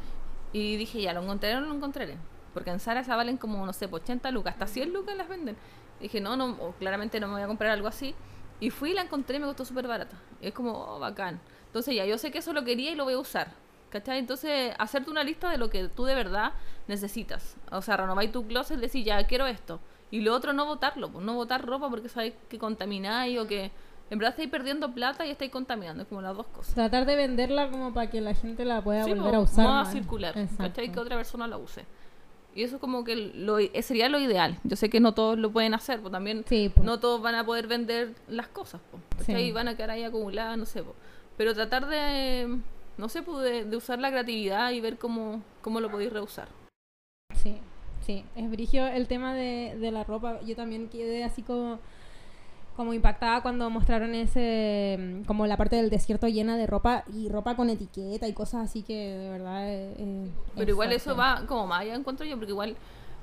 Y 0.54 0.78
dije, 0.78 1.02
ya, 1.02 1.13
¿lo 1.13 1.21
encontraré 1.21 1.58
o 1.58 1.62
no 1.62 1.67
lo 1.67 1.75
encontraré? 1.75 2.15
Porque 2.54 2.69
en 2.69 2.80
Zara 2.80 3.02
esa 3.02 3.15
valen 3.15 3.38
como, 3.38 3.65
no 3.65 3.73
sé, 3.73 3.88
por 3.88 4.02
80 4.02 4.32
lucas, 4.32 4.54
hasta 4.54 4.67
100 4.67 4.93
lucas 4.93 5.17
las 5.17 5.28
venden. 5.28 5.56
Dije, 6.00 6.20
no, 6.22 6.36
no, 6.36 6.58
claramente 6.80 7.20
no 7.20 7.28
me 7.28 7.34
voy 7.34 7.42
a 7.44 7.48
comprar 7.48 7.72
algo 7.72 7.88
así. 7.88 8.16
Y 8.60 8.70
fui 8.72 8.92
y 8.92 8.94
la 8.94 9.04
encontré 9.04 9.38
y 9.38 9.40
me 9.40 9.46
costó 9.46 9.64
súper 9.66 9.88
barata. 9.88 10.18
Y 10.42 10.48
es 10.48 10.54
como, 10.54 10.72
oh, 10.74 11.00
bacán. 11.00 11.40
Entonces 11.68 11.96
ya, 11.96 12.06
yo 12.06 12.18
sé 12.18 12.32
que 12.32 12.40
eso 12.40 12.52
lo 12.54 12.64
quería 12.64 12.92
y 12.92 12.96
lo 12.96 13.06
voy 13.06 13.14
a 13.14 13.20
usar. 13.20 13.52
¿Cachai? 13.90 14.20
Entonces, 14.20 14.74
hacerte 14.78 15.10
una 15.10 15.24
lista 15.24 15.50
de 15.50 15.58
lo 15.58 15.70
que 15.70 15.88
tú 15.88 16.04
de 16.06 16.14
verdad 16.14 16.54
necesitas. 16.88 17.56
O 17.72 17.82
sea, 17.82 17.98
renováis 17.98 18.32
tu 18.32 18.46
closet 18.46 18.80
decir, 18.80 19.04
ya, 19.04 19.26
quiero 19.26 19.48
esto. 19.48 19.80
Y 20.12 20.22
lo 20.22 20.36
otro, 20.36 20.54
no 20.54 20.66
votarlo. 20.66 21.10
Pues, 21.10 21.26
no 21.26 21.34
votar 21.34 21.66
ropa 21.66 21.90
porque 21.90 22.10
sabéis 22.10 22.34
que 22.50 22.60
contamináis 22.60 23.40
o 23.40 23.48
que 23.48 23.72
en 24.12 24.18
verdad 24.20 24.32
estáis 24.32 24.50
perdiendo 24.50 24.92
plata 24.94 25.26
y 25.26 25.32
estáis 25.32 25.52
contaminando. 25.52 26.04
Es 26.04 26.10
como 26.10 26.22
las 26.22 26.36
dos 26.38 26.48
cosas. 26.48 26.76
Tratar 26.76 27.06
de 27.06 27.16
venderla 27.16 27.70
como 27.72 27.94
para 27.94 28.10
que 28.12 28.22
la 28.22 28.34
gente 28.36 28.64
la 28.66 28.82
pueda 28.84 29.04
Sí, 29.06 29.14
volver 29.14 29.32
po, 29.32 29.38
a 29.38 29.40
usar. 29.40 29.66
moda 29.66 29.84
más. 29.84 29.92
circular. 29.92 30.36
¿Cachai? 30.58 30.92
Que 30.92 31.00
otra 31.00 31.16
persona 31.16 31.48
la 31.48 31.58
use. 31.58 31.86
Y 32.56 32.64
eso 32.64 32.80
como 32.80 33.04
que 33.04 33.16
lo, 33.16 33.60
eh, 33.60 33.72
sería 33.82 34.10
lo 34.10 34.20
ideal. 34.20 34.58
Yo 34.64 34.76
sé 34.76 34.90
que 34.90 35.00
no 35.00 35.14
todos 35.14 35.38
lo 35.38 35.52
pueden 35.52 35.74
hacer, 35.74 36.02
pues 36.02 36.12
también 36.12 36.44
Sí, 36.48 36.70
po. 36.70 36.82
no 36.84 37.00
todos 37.00 37.22
van 37.22 37.36
a 37.36 37.46
poder 37.46 37.68
vender 37.68 38.14
las 38.28 38.48
cosas, 38.48 38.82
¿cachai? 39.18 39.46
Sí. 39.46 39.52
Van 39.52 39.68
a 39.68 39.76
quedar 39.78 39.92
ahí 39.92 40.04
acumuladas, 40.04 40.58
no 40.58 40.66
sé, 40.66 40.84
po. 40.84 40.96
Pero 41.38 41.54
tratar 41.54 41.88
de, 41.88 42.58
no 42.98 43.08
sé, 43.08 43.22
pues 43.22 43.44
de, 43.44 43.66
de 43.66 43.78
usar 43.78 44.00
la 44.00 44.10
creatividad 44.10 44.72
y 44.72 44.82
ver 44.82 44.98
cómo, 44.98 45.42
cómo 45.62 45.80
lo 45.80 45.90
podéis 45.92 46.12
reusar. 46.12 46.50
Sí, 47.36 47.58
sí. 48.02 48.26
Es 48.36 48.50
brigio 48.50 48.88
el 48.88 49.08
tema 49.08 49.34
de, 49.36 49.78
de 49.80 49.92
la 49.92 50.04
ropa. 50.04 50.42
Yo 50.42 50.56
también 50.56 50.90
quedé 50.90 51.24
así 51.24 51.44
como, 51.44 51.80
como 52.80 52.94
impactada 52.94 53.42
cuando 53.42 53.70
mostraron 53.70 54.15
ese, 54.15 54.98
mm, 54.98 55.26
como 55.26 55.46
la 55.48 55.58
parte 55.58 55.76
del 55.76 55.89
desierto 55.89 56.30
llena 56.30 56.56
de 56.56 56.65
ropa 56.65 57.04
y 57.13 57.28
ropa 57.28 57.58
con 57.58 57.70
etiqueta 57.70 58.26
y 58.26 58.32
cosas 58.32 58.63
así 58.70 58.84
que 58.84 58.96
de 59.18 59.30
verdad. 59.30 59.68
eh, 59.68 59.94
eh, 59.98 60.30
Pero 60.56 60.70
igual 60.72 60.94
eso 60.94 61.13
va 61.13 61.44
como 61.46 61.68
más 61.68 61.82
allá 61.82 61.96
encuentro 61.96 62.26
yo, 62.26 62.38
porque 62.38 62.52
igual 62.54 62.78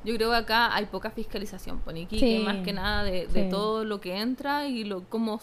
yo 0.04 0.14
creo 0.14 0.28
que 0.28 0.36
acá 0.36 0.74
hay 0.76 0.84
poca 0.84 1.08
fiscalización, 1.10 1.80
aquí 1.88 2.18
Sí. 2.18 2.42
más 2.44 2.58
que 2.58 2.74
nada 2.74 3.02
de, 3.02 3.26
de 3.28 3.44
Sí. 3.44 3.48
todo 3.50 3.82
lo 3.86 3.98
que 3.98 4.18
entra 4.20 4.66
y 4.68 4.84
lo 4.84 5.04
cómo... 5.08 5.40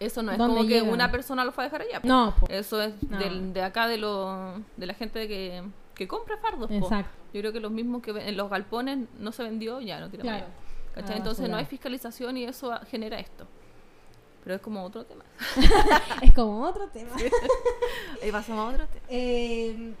Eso 0.00 0.20
no 0.24 0.32
es 0.32 0.38
¿Dónde 0.38 0.56
como 0.56 0.68
que 0.68 0.82
una 0.82 1.12
persona 1.12 1.44
lo 1.44 1.52
fue 1.52 1.62
a 1.62 1.66
dejar 1.68 1.82
allá. 1.82 2.00
po. 2.02 2.08
No, 2.08 2.34
po. 2.40 2.48
Eso 2.48 2.82
es 2.82 2.92
No. 3.08 3.18
del- 3.20 3.52
de 3.52 3.62
acá 3.62 3.86
de 3.86 3.98
lo, 3.98 4.54
de 4.76 4.86
la 4.86 4.94
gente 4.94 5.28
que, 5.28 5.62
que 5.94 6.08
compra 6.08 6.38
fardos. 6.38 6.66
po. 6.66 6.74
Exacto. 6.74 7.12
Yo 7.32 7.40
creo 7.40 7.52
que 7.52 7.60
los 7.60 7.70
mismos 7.70 8.02
que 8.02 8.10
en 8.10 8.36
los 8.36 8.50
galpones 8.50 8.98
no 9.20 9.30
se 9.30 9.44
vendió, 9.44 9.80
ya 9.80 10.00
no 10.00 10.10
tiramos 10.10 10.32
Claro. 10.32 10.46
Allá. 10.96 11.02
¿Cachai? 11.02 11.16
A 11.16 11.18
la 11.18 11.24
Entonces 11.24 11.48
no 11.48 11.56
hay 11.56 11.64
fiscalización 11.64 12.36
y 12.36 12.44
eso 12.44 12.72
genera 12.90 13.18
esto. 13.18 13.46
Pero 14.42 14.56
es 14.56 14.60
como 14.62 14.84
otro 14.84 15.04
tema. 15.04 15.24
Es 16.22 16.32
como 16.32 16.62
otro 16.62 16.88
tema. 16.88 17.16
Ahí 18.22 18.30
pasamos 18.30 18.64
a 18.64 18.74
otro 18.74 18.86
tema. 18.86 19.04
Eh, 19.08 19.92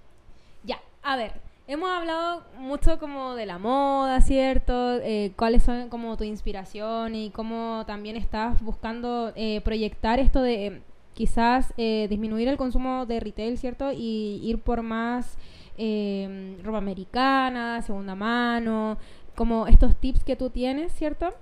ya, 0.62 0.80
a 1.02 1.16
ver, 1.16 1.32
hemos 1.66 1.90
hablado 1.90 2.44
mucho 2.58 2.98
como 2.98 3.34
de 3.34 3.46
la 3.46 3.58
moda, 3.58 4.20
¿cierto? 4.20 4.98
Eh, 4.98 5.32
cuáles 5.36 5.64
son 5.64 5.88
como 5.88 6.16
tu 6.16 6.24
inspiración 6.24 7.14
y 7.14 7.30
cómo 7.30 7.82
también 7.86 8.16
estás 8.16 8.62
buscando 8.62 9.32
eh, 9.34 9.60
proyectar 9.62 10.20
esto 10.20 10.42
de 10.42 10.66
eh, 10.66 10.82
quizás 11.14 11.72
eh, 11.76 12.06
disminuir 12.08 12.46
el 12.46 12.56
consumo 12.56 13.06
de 13.06 13.18
retail, 13.20 13.58
¿cierto? 13.58 13.90
Y 13.90 14.40
ir 14.44 14.60
por 14.60 14.82
más 14.82 15.38
eh, 15.78 16.56
ropa 16.62 16.78
americana, 16.78 17.82
segunda 17.82 18.14
mano, 18.14 18.98
como 19.36 19.66
estos 19.68 19.94
tips 19.96 20.24
que 20.24 20.34
tú 20.34 20.50
tienes, 20.50 20.92
¿cierto? 20.92 21.32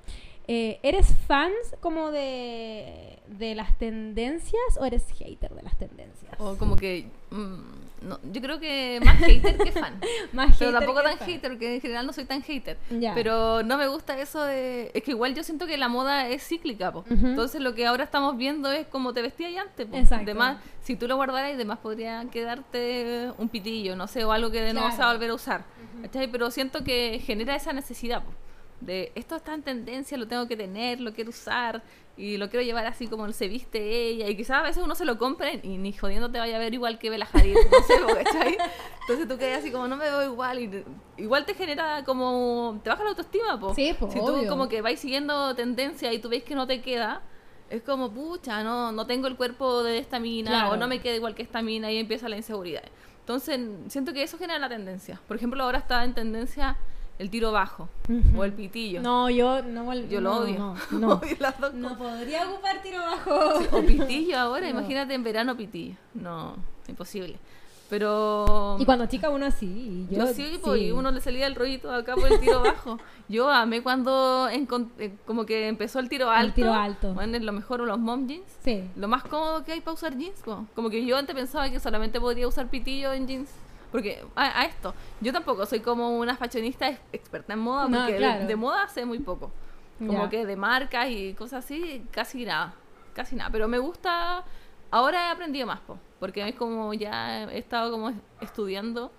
Eh, 0.47 0.79
¿Eres 0.83 1.15
fans 1.27 1.55
como 1.81 2.11
de, 2.11 3.19
de 3.29 3.55
las 3.55 3.79
tendencias 3.79 4.63
o 4.79 4.85
eres 4.85 5.05
hater 5.13 5.55
de 5.55 5.63
las 5.63 5.77
tendencias? 5.79 6.35
O 6.39 6.57
como 6.59 6.77
que... 6.77 7.07
mm, 7.31 7.84
no, 8.05 8.21
yo 8.33 8.41
creo 8.41 8.61
que 8.61 9.01
más 9.05 9.17
hater 9.19 9.57
que 9.59 9.73
fan. 9.73 9.99
Más 10.33 10.57
Pero 10.59 10.73
tampoco 10.73 11.03
tan 11.03 11.19
fan. 11.19 11.27
hater, 11.29 11.51
porque 11.53 11.75
en 11.77 11.81
general 11.81 12.07
no 12.07 12.13
soy 12.13 12.25
tan 12.25 12.43
hater. 12.43 12.77
Pero 13.15 13.63
no 13.63 13.77
me 13.79 13.87
gusta 13.89 14.19
eso 14.19 14.43
de... 14.45 14.91
Es 14.95 15.03
que 15.03 15.11
igual 15.13 15.35
yo 15.35 15.43
siento 15.43 15.67
que 15.67 15.77
la 15.77 15.89
moda 15.89 16.29
es 16.29 16.47
cíclica, 16.47 16.93
po. 16.93 17.05
Entonces 17.11 17.61
lo 17.61 17.75
que 17.75 17.87
ahora 17.87 18.05
estamos 18.05 18.37
viendo 18.37 18.71
es 18.71 18.87
como 18.87 19.13
te 19.13 19.23
vestías 19.23 19.51
y 19.53 19.59
antes, 19.59 19.87
po. 19.87 19.97
Exacto. 19.97 20.25
Además, 20.25 20.59
si 20.83 20.97
tú 20.97 21.09
lo 21.09 21.17
guardaras, 21.17 21.53
además 21.55 21.79
podría 21.79 22.25
quedarte 22.31 23.31
un 23.39 23.49
pitillo, 23.49 23.97
no 23.97 24.07
sé, 24.07 24.25
o 24.25 24.33
algo 24.33 24.51
que 24.51 24.73
no 24.73 24.83
vas 24.83 24.95
a 24.95 24.97
Claro. 24.99 25.13
volver 25.13 25.31
a 25.31 25.35
usar. 25.35 25.65
Pero 26.13 26.51
siento 26.51 26.85
que 26.85 27.21
genera 27.25 27.55
esa 27.57 27.73
necesidad, 27.73 28.23
po. 28.23 28.33
De 28.81 29.13
esto 29.15 29.37
está 29.37 29.55
en 29.55 29.63
tendencia, 29.63 30.19
lo 30.19 30.27
tengo 30.29 30.47
que 30.47 30.57
tener, 30.57 31.01
lo 31.01 31.15
quiero 31.15 31.31
usar 31.31 31.83
y 32.17 32.37
lo 32.37 32.49
quiero 32.49 32.65
llevar 32.65 32.87
así 32.87 33.09
como 33.09 33.31
se 33.33 33.49
viste 33.49 34.07
ella. 34.09 34.29
Y 34.29 34.37
quizás 34.37 34.59
a 34.59 34.63
veces 34.63 34.83
uno 34.83 34.95
se 34.95 35.05
lo 35.05 35.19
compre 35.19 35.61
y 35.65 35.79
ni 35.79 35.93
jodiendo 35.93 36.31
te 36.31 36.39
vaya 36.39 36.57
a 36.57 36.59
ver 36.61 36.73
igual 36.73 36.99
que 36.99 37.11
Bella 37.11 37.27
Hadid, 37.33 37.55
no 37.55 37.83
sé. 37.87 37.95
Entonces 39.01 39.29
tú 39.29 39.37
quedas 39.37 39.59
así 39.59 39.71
como 39.73 39.89
no 39.89 39.97
me 39.97 40.05
veo 40.05 40.23
igual 40.25 40.61
y 40.61 40.85
igual 41.17 41.45
te 41.45 41.55
genera 41.55 42.05
como 42.05 42.81
te 42.85 42.91
baja 42.91 43.03
la 43.05 43.11
autoestima, 43.11 43.59
po. 43.59 43.75
Sí, 43.75 43.95
po, 43.99 44.11
Si 44.11 44.19
tú 44.21 44.27
obvio. 44.27 44.49
como 44.49 44.69
que 44.69 44.81
vais 44.81 44.99
siguiendo 45.01 45.55
tendencia 45.55 46.13
y 46.13 46.19
tú 46.21 46.29
ves 46.29 46.45
que 46.45 46.55
no 46.55 46.67
te 46.67 46.81
queda, 46.81 47.23
es 47.71 47.83
como, 47.83 48.13
pucha, 48.13 48.63
no, 48.63 48.93
no 48.93 49.07
tengo 49.07 49.27
el 49.27 49.37
cuerpo 49.37 49.83
de 49.83 49.99
esta 49.99 50.21
mina 50.21 50.51
Claro. 50.51 50.71
o 50.73 50.77
no 50.77 50.87
me 50.87 51.01
queda 51.01 51.17
igual 51.17 51.35
que 51.35 51.43
esta 51.43 51.63
mina 51.63 51.91
y 51.91 51.99
empieza 51.99 52.29
la 52.29 52.37
inseguridad. 52.37 52.83
Entonces, 53.21 53.59
siento 53.89 54.13
que 54.13 54.23
eso 54.23 54.37
genera 54.39 54.59
la 54.59 54.69
tendencia. 54.69 55.21
Por 55.27 55.37
ejemplo, 55.39 55.65
ahora 55.65 55.79
está 55.79 56.05
en 56.05 56.15
tendencia 56.15 56.77
el 57.19 57.31
tiro 57.31 57.53
bajo 57.53 57.89
o 58.37 58.45
el 58.45 58.53
pitillo. 58.53 59.01
No, 59.01 59.31
yo 59.31 59.63
no 59.63 59.93
Yo 59.95 60.21
lo 60.21 60.31
no, 60.31 60.41
odio. 60.41 60.59
No, 60.59 60.77
no. 60.99 61.15
Odio 61.15 61.37
las 61.39 61.59
dos 61.61 61.75
No 61.75 61.97
podría 61.97 62.49
ocupar 62.49 62.83
tiro 62.83 62.99
bajo. 62.99 63.77
O 63.77 63.83
pitillo 63.83 64.39
ahora, 64.39 64.67
No. 64.73 64.81
imagínate 64.81 65.15
en 65.15 65.23
verano 65.23 65.57
pitillo. 65.57 65.97
No, 66.15 66.57
imposible. 66.89 67.39
Pero... 67.91 68.77
Y 68.81 68.85
cuando 68.87 69.07
chica 69.07 69.29
uno 69.31 69.51
sí. 69.51 70.07
Yo, 70.11 70.27
sí, 70.29 70.59
pues, 70.63 70.81
y 70.81 70.91
uno 70.91 71.11
le 71.11 71.21
salía 71.21 71.47
el 71.47 71.55
rollito 71.55 71.93
acá 71.93 72.15
por 72.15 72.33
el 72.33 72.41
tiro 72.41 72.63
bajo. 72.63 72.99
Yo 73.29 73.51
amé 73.51 73.83
cuando 73.83 74.49
eh, 74.51 75.15
como 75.27 75.45
que 75.47 75.69
empezó 75.69 76.01
el 76.01 76.09
tiro 76.09 76.31
alto. 76.31 76.55
tiro 76.55 76.73
alto. 76.73 77.13
Bueno, 77.13 77.37
es 77.37 77.43
lo 77.43 77.53
mejor 77.53 77.81
los 77.81 77.99
mom 77.99 78.27
jeans. 78.27 78.47
Sí. 78.65 78.89
Lo 78.97 79.07
más 79.07 79.23
cómodo 79.25 79.65
que 79.65 79.73
hay 79.73 79.81
para 79.81 79.95
usar 79.95 80.17
jeans, 80.17 80.41
po. 80.41 80.67
como 80.75 80.89
que 80.91 81.05
yo 81.05 81.17
antes 81.17 81.37
pensaba 81.37 81.71
que 81.71 81.79
solamente 81.79 82.21
podría 82.21 82.49
usar 82.49 82.69
pitillo 82.69 83.13
en 83.13 83.29
jeans. 83.29 83.51
Porque 83.95 84.25
a, 84.35 84.61
a 84.63 84.65
esto, 84.65 84.93
yo 85.21 85.33
tampoco 85.33 85.65
soy 85.67 85.79
como 85.79 86.19
una 86.19 86.35
fashionista 86.37 86.89
ex- 86.89 87.01
experta 87.13 87.53
en 87.53 87.61
moda, 87.61 87.87
No, 87.89 87.99
porque 87.99 88.13
de- 88.15 88.19
claro. 88.19 88.45
de, 88.47 88.57
moda 88.57 88.89
sé 88.89 89.05
muy 89.05 89.21
poco. 89.21 89.53
Como 90.01 90.29
que 90.29 90.45
de 90.45 90.57
marcas 90.57 91.09
y 91.11 91.35
cosas 91.35 91.65
así, 91.65 92.05
casi 92.11 92.45
nada. 92.45 92.75
Casi 93.15 93.37
nada. 93.37 93.51
Pero 93.53 93.69
me 93.69 93.79
gusta, 93.79 94.43
ahora 94.91 95.29
he 95.29 95.31
aprendido 95.31 95.69
más, 95.69 95.79
po, 95.79 95.97
porque 96.19 96.49
es 96.49 96.57
como 96.57 96.93
ya 96.93 97.45
he 97.45 97.59
estado 97.59 97.93
como 97.93 98.13
estudiando 98.41 99.13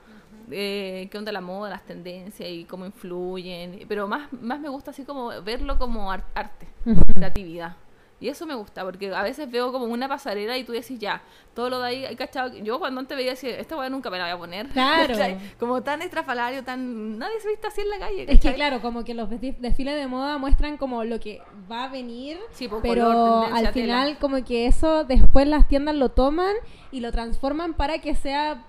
eh, 0.52 1.08
qué 1.10 1.18
onda 1.18 1.32
la 1.32 1.40
moda, 1.40 1.70
las 1.70 1.86
tendencias 1.86 2.50
y 2.50 2.66
cómo 2.66 2.86
influyen. 2.86 3.86
Pero 3.88 4.10
más, 4.10 4.28
más 4.34 4.60
me 4.60 4.68
gusta 4.68 4.92
así 4.92 5.06
como 5.06 5.30
verlo 5.42 5.78
como 5.80 6.12
ar- 6.12 6.26
arte 6.36 6.68
creatividad. 7.14 7.78
Y 8.20 8.30
eso 8.30 8.46
me 8.46 8.56
gusta, 8.56 8.84
porque 8.86 9.14
a 9.14 9.22
veces 9.24 9.52
veo 9.52 9.74
como 9.74 9.86
una 9.86 10.08
pasarela 10.08 10.58
y 10.58 10.64
tú 10.64 10.72
decís, 10.72 10.98
ya, 11.00 11.22
todo 11.54 11.70
lo 11.70 11.82
de 11.82 11.88
ahí, 11.90 12.06
hay 12.06 12.16
cachado. 12.16 12.56
Yo 12.58 12.80
cuando 12.80 13.02
antes 13.02 13.18
veía 13.18 13.34
así, 13.34 13.50
esta 13.50 13.76
weá 13.76 13.90
nunca 13.90 14.10
me 14.10 14.18
la 14.18 14.24
voy 14.24 14.34
a 14.34 14.38
poner. 14.38 14.68
Claro. 14.70 15.16
Como 15.60 15.84
tan 15.84 16.02
estrafalario, 16.02 16.64
tan. 16.64 17.18
Nadie 17.20 17.40
se 17.42 17.50
viste 17.50 17.68
así 17.68 17.82
en 17.82 17.90
la 17.90 18.00
calle. 18.00 18.26
Es 18.30 18.40
que 18.40 18.54
claro, 18.54 18.82
como 18.82 19.04
que 19.04 19.14
los 19.14 19.30
desfi- 19.30 19.58
desfiles 19.58 19.96
de 19.98 20.08
moda 20.08 20.38
muestran 20.38 20.78
como 20.78 21.04
lo 21.04 21.20
que 21.20 21.42
va 21.70 21.84
a 21.84 21.88
venir, 21.90 22.38
Sí, 22.52 22.70
por 22.70 22.82
pero 22.82 23.04
color, 23.06 23.46
al 23.54 23.60
tela. 23.60 23.72
final 23.74 24.18
como 24.20 24.44
que 24.46 24.66
eso 24.68 25.04
después 25.04 25.46
las 25.46 25.68
tiendas 25.68 25.96
lo 25.96 26.10
toman 26.10 26.56
y 26.92 27.02
lo 27.02 27.12
transforman 27.12 27.74
para 27.74 28.00
que 28.00 28.16
sea 28.16 28.64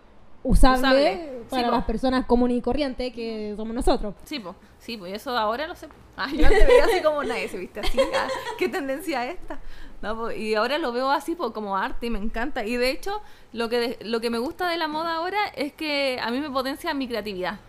usable, 0.50 0.78
Usable. 0.78 1.32
para 1.50 1.62
Sí, 1.62 1.68
po. 1.68 1.76
las 1.76 1.84
personas 1.84 2.26
comunes 2.26 2.56
y 2.58 2.60
corrientes 2.60 3.12
que 3.12 3.54
somos 3.56 3.74
nosotros. 3.74 4.14
Sí, 4.24 4.38
pues, 4.40 4.54
sí, 4.78 4.96
pues 4.96 5.12
eso 5.14 5.36
ahora 5.36 5.66
lo 5.66 5.74
sé. 5.74 5.88
Ah, 6.18 6.28
yo 6.32 6.46
antes 6.46 6.66
veía 6.66 6.84
así 6.86 7.02
como 7.02 7.22
nadie 7.24 7.46
se 7.46 7.58
viste 7.58 7.80
así. 7.80 7.98
ah, 8.00 8.26
¿Qué 8.58 8.70
tendencia 8.70 9.26
es 9.26 9.34
esta? 9.38 9.60
No, 10.00 10.16
po, 10.16 10.30
y 10.30 10.54
ahora 10.54 10.78
lo 10.78 10.90
veo 10.92 11.10
así 11.10 11.34
po, 11.34 11.52
como 11.52 11.76
arte 11.76 12.06
y 12.06 12.10
me 12.10 12.18
encanta. 12.18 12.64
Y 12.64 12.76
de 12.76 12.88
hecho, 12.90 13.20
lo 13.52 13.68
que, 13.68 13.78
de- 13.80 13.98
lo 14.00 14.20
que 14.22 14.30
me 14.30 14.38
gusta 14.38 14.66
de 14.70 14.78
la 14.78 14.88
moda 14.88 15.16
ahora 15.16 15.38
es 15.54 15.74
que 15.74 16.18
a 16.22 16.30
mí 16.30 16.40
me 16.40 16.48
potencia 16.50 16.94
mi 16.94 17.06
creatividad. 17.06 17.60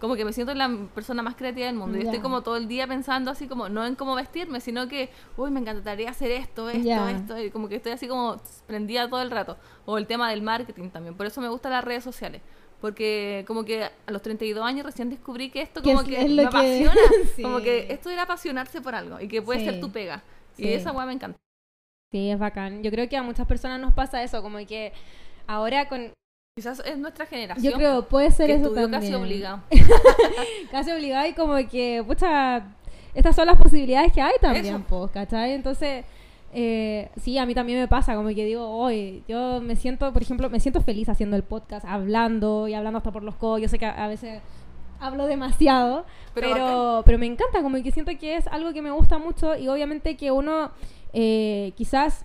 Como 0.00 0.14
que 0.14 0.24
me 0.26 0.32
siento 0.34 0.52
la 0.54 0.68
persona 0.94 1.22
más 1.22 1.36
creativa 1.36 1.66
del 1.66 1.76
mundo. 1.76 1.96
Y 1.96 2.02
Ya. 2.02 2.06
estoy 2.10 2.20
como 2.20 2.42
todo 2.42 2.56
el 2.56 2.68
día 2.68 2.86
pensando 2.86 3.30
así 3.30 3.48
como, 3.48 3.68
no 3.70 3.84
en 3.86 3.94
cómo 3.94 4.14
vestirme, 4.14 4.60
sino 4.60 4.88
que, 4.88 5.08
uy, 5.38 5.50
me 5.50 5.60
encantaría 5.60 6.10
hacer 6.10 6.30
esto, 6.32 6.68
esto, 6.68 7.08
esto. 7.08 7.38
Y 7.42 7.50
como 7.50 7.68
que 7.68 7.76
estoy 7.76 7.92
así 7.92 8.06
como 8.06 8.36
prendida 8.66 9.08
todo 9.08 9.22
el 9.22 9.30
rato. 9.30 9.56
O 9.86 9.96
el 9.96 10.06
tema 10.06 10.28
del 10.30 10.42
marketing 10.42 10.90
también. 10.90 11.16
Por 11.16 11.24
eso 11.26 11.40
me 11.40 11.48
gustan 11.48 11.72
las 11.72 11.82
redes 11.84 12.04
sociales. 12.04 12.42
Porque 12.80 13.44
como 13.46 13.64
que 13.64 13.84
a 13.84 13.90
los 14.08 14.20
32 14.20 14.62
años 14.62 14.84
recién 14.84 15.08
descubrí 15.08 15.48
que 15.48 15.62
esto 15.62 15.80
Que 15.80 15.88
como 15.88 16.02
es- 16.02 16.08
que 16.08 16.20
es 16.20 16.30
lo 16.30 16.36
me 16.36 16.42
que- 16.42 16.46
apasiona. 16.48 16.92
Sí. 17.36 17.42
Como 17.42 17.60
que 17.60 17.86
esto 17.90 18.10
era 18.10 18.22
apasionarse 18.24 18.82
por 18.82 18.94
algo 18.94 19.18
y 19.18 19.28
que 19.28 19.40
puede 19.40 19.60
Sí. 19.60 19.64
ser 19.64 19.80
tu 19.80 19.90
pega. 19.90 20.22
Sí. 20.56 20.64
Y 20.64 20.72
esa 20.74 20.92
weá 20.92 21.06
me 21.06 21.14
encanta. 21.14 21.38
Sí, 22.12 22.30
es 22.30 22.38
bacán. 22.38 22.82
Yo 22.82 22.90
creo 22.90 23.08
que 23.08 23.16
a 23.16 23.22
muchas 23.22 23.46
personas 23.46 23.80
nos 23.80 23.94
pasa 23.94 24.22
eso, 24.22 24.42
como 24.42 24.58
que 24.66 24.92
ahora 25.46 25.88
con... 25.88 26.12
Quizás 26.58 26.80
es 26.86 26.96
nuestra 26.96 27.26
generación. 27.26 27.70
Yo 27.70 27.76
creo, 27.76 28.08
puede 28.08 28.30
ser 28.30 28.46
que 28.46 28.54
eso 28.54 28.70
también. 28.70 28.90
casi 28.90 29.12
obligado. 29.12 29.60
casi 30.70 30.90
obligada 30.90 31.28
y 31.28 31.34
como 31.34 31.54
que, 31.68 32.02
pucha, 32.06 32.68
estas 33.12 33.36
son 33.36 33.46
las 33.46 33.58
posibilidades 33.58 34.10
que 34.10 34.22
hay 34.22 34.32
también, 34.40 34.82
pues, 34.84 35.10
¿cachai? 35.10 35.52
Entonces, 35.52 36.06
eh, 36.54 37.10
sí, 37.20 37.36
a 37.36 37.44
mí 37.44 37.54
también 37.54 37.78
me 37.78 37.88
pasa, 37.88 38.16
como 38.16 38.30
que 38.30 38.46
digo, 38.46 38.66
hoy 38.70 39.22
yo 39.28 39.60
me 39.60 39.76
siento, 39.76 40.10
por 40.14 40.22
ejemplo, 40.22 40.48
me 40.48 40.58
siento 40.58 40.80
feliz 40.80 41.10
haciendo 41.10 41.36
el 41.36 41.42
podcast, 41.42 41.84
hablando 41.86 42.68
y 42.68 42.72
hablando 42.72 42.96
hasta 42.96 43.12
por 43.12 43.22
los 43.22 43.34
codos. 43.34 43.60
Yo 43.60 43.68
sé 43.68 43.78
que 43.78 43.84
a, 43.84 44.06
a 44.06 44.08
veces 44.08 44.40
hablo 44.98 45.26
demasiado, 45.26 46.06
Pero 46.32 46.52
pero, 46.54 47.02
pero, 47.04 47.18
me 47.18 47.26
encanta, 47.26 47.60
como 47.60 47.82
que 47.82 47.92
siento 47.92 48.12
que 48.18 48.36
es 48.36 48.46
algo 48.46 48.72
que 48.72 48.80
me 48.80 48.92
gusta 48.92 49.18
mucho 49.18 49.58
y 49.58 49.68
obviamente 49.68 50.16
que 50.16 50.30
uno 50.30 50.70
eh, 51.12 51.74
quizás 51.76 52.24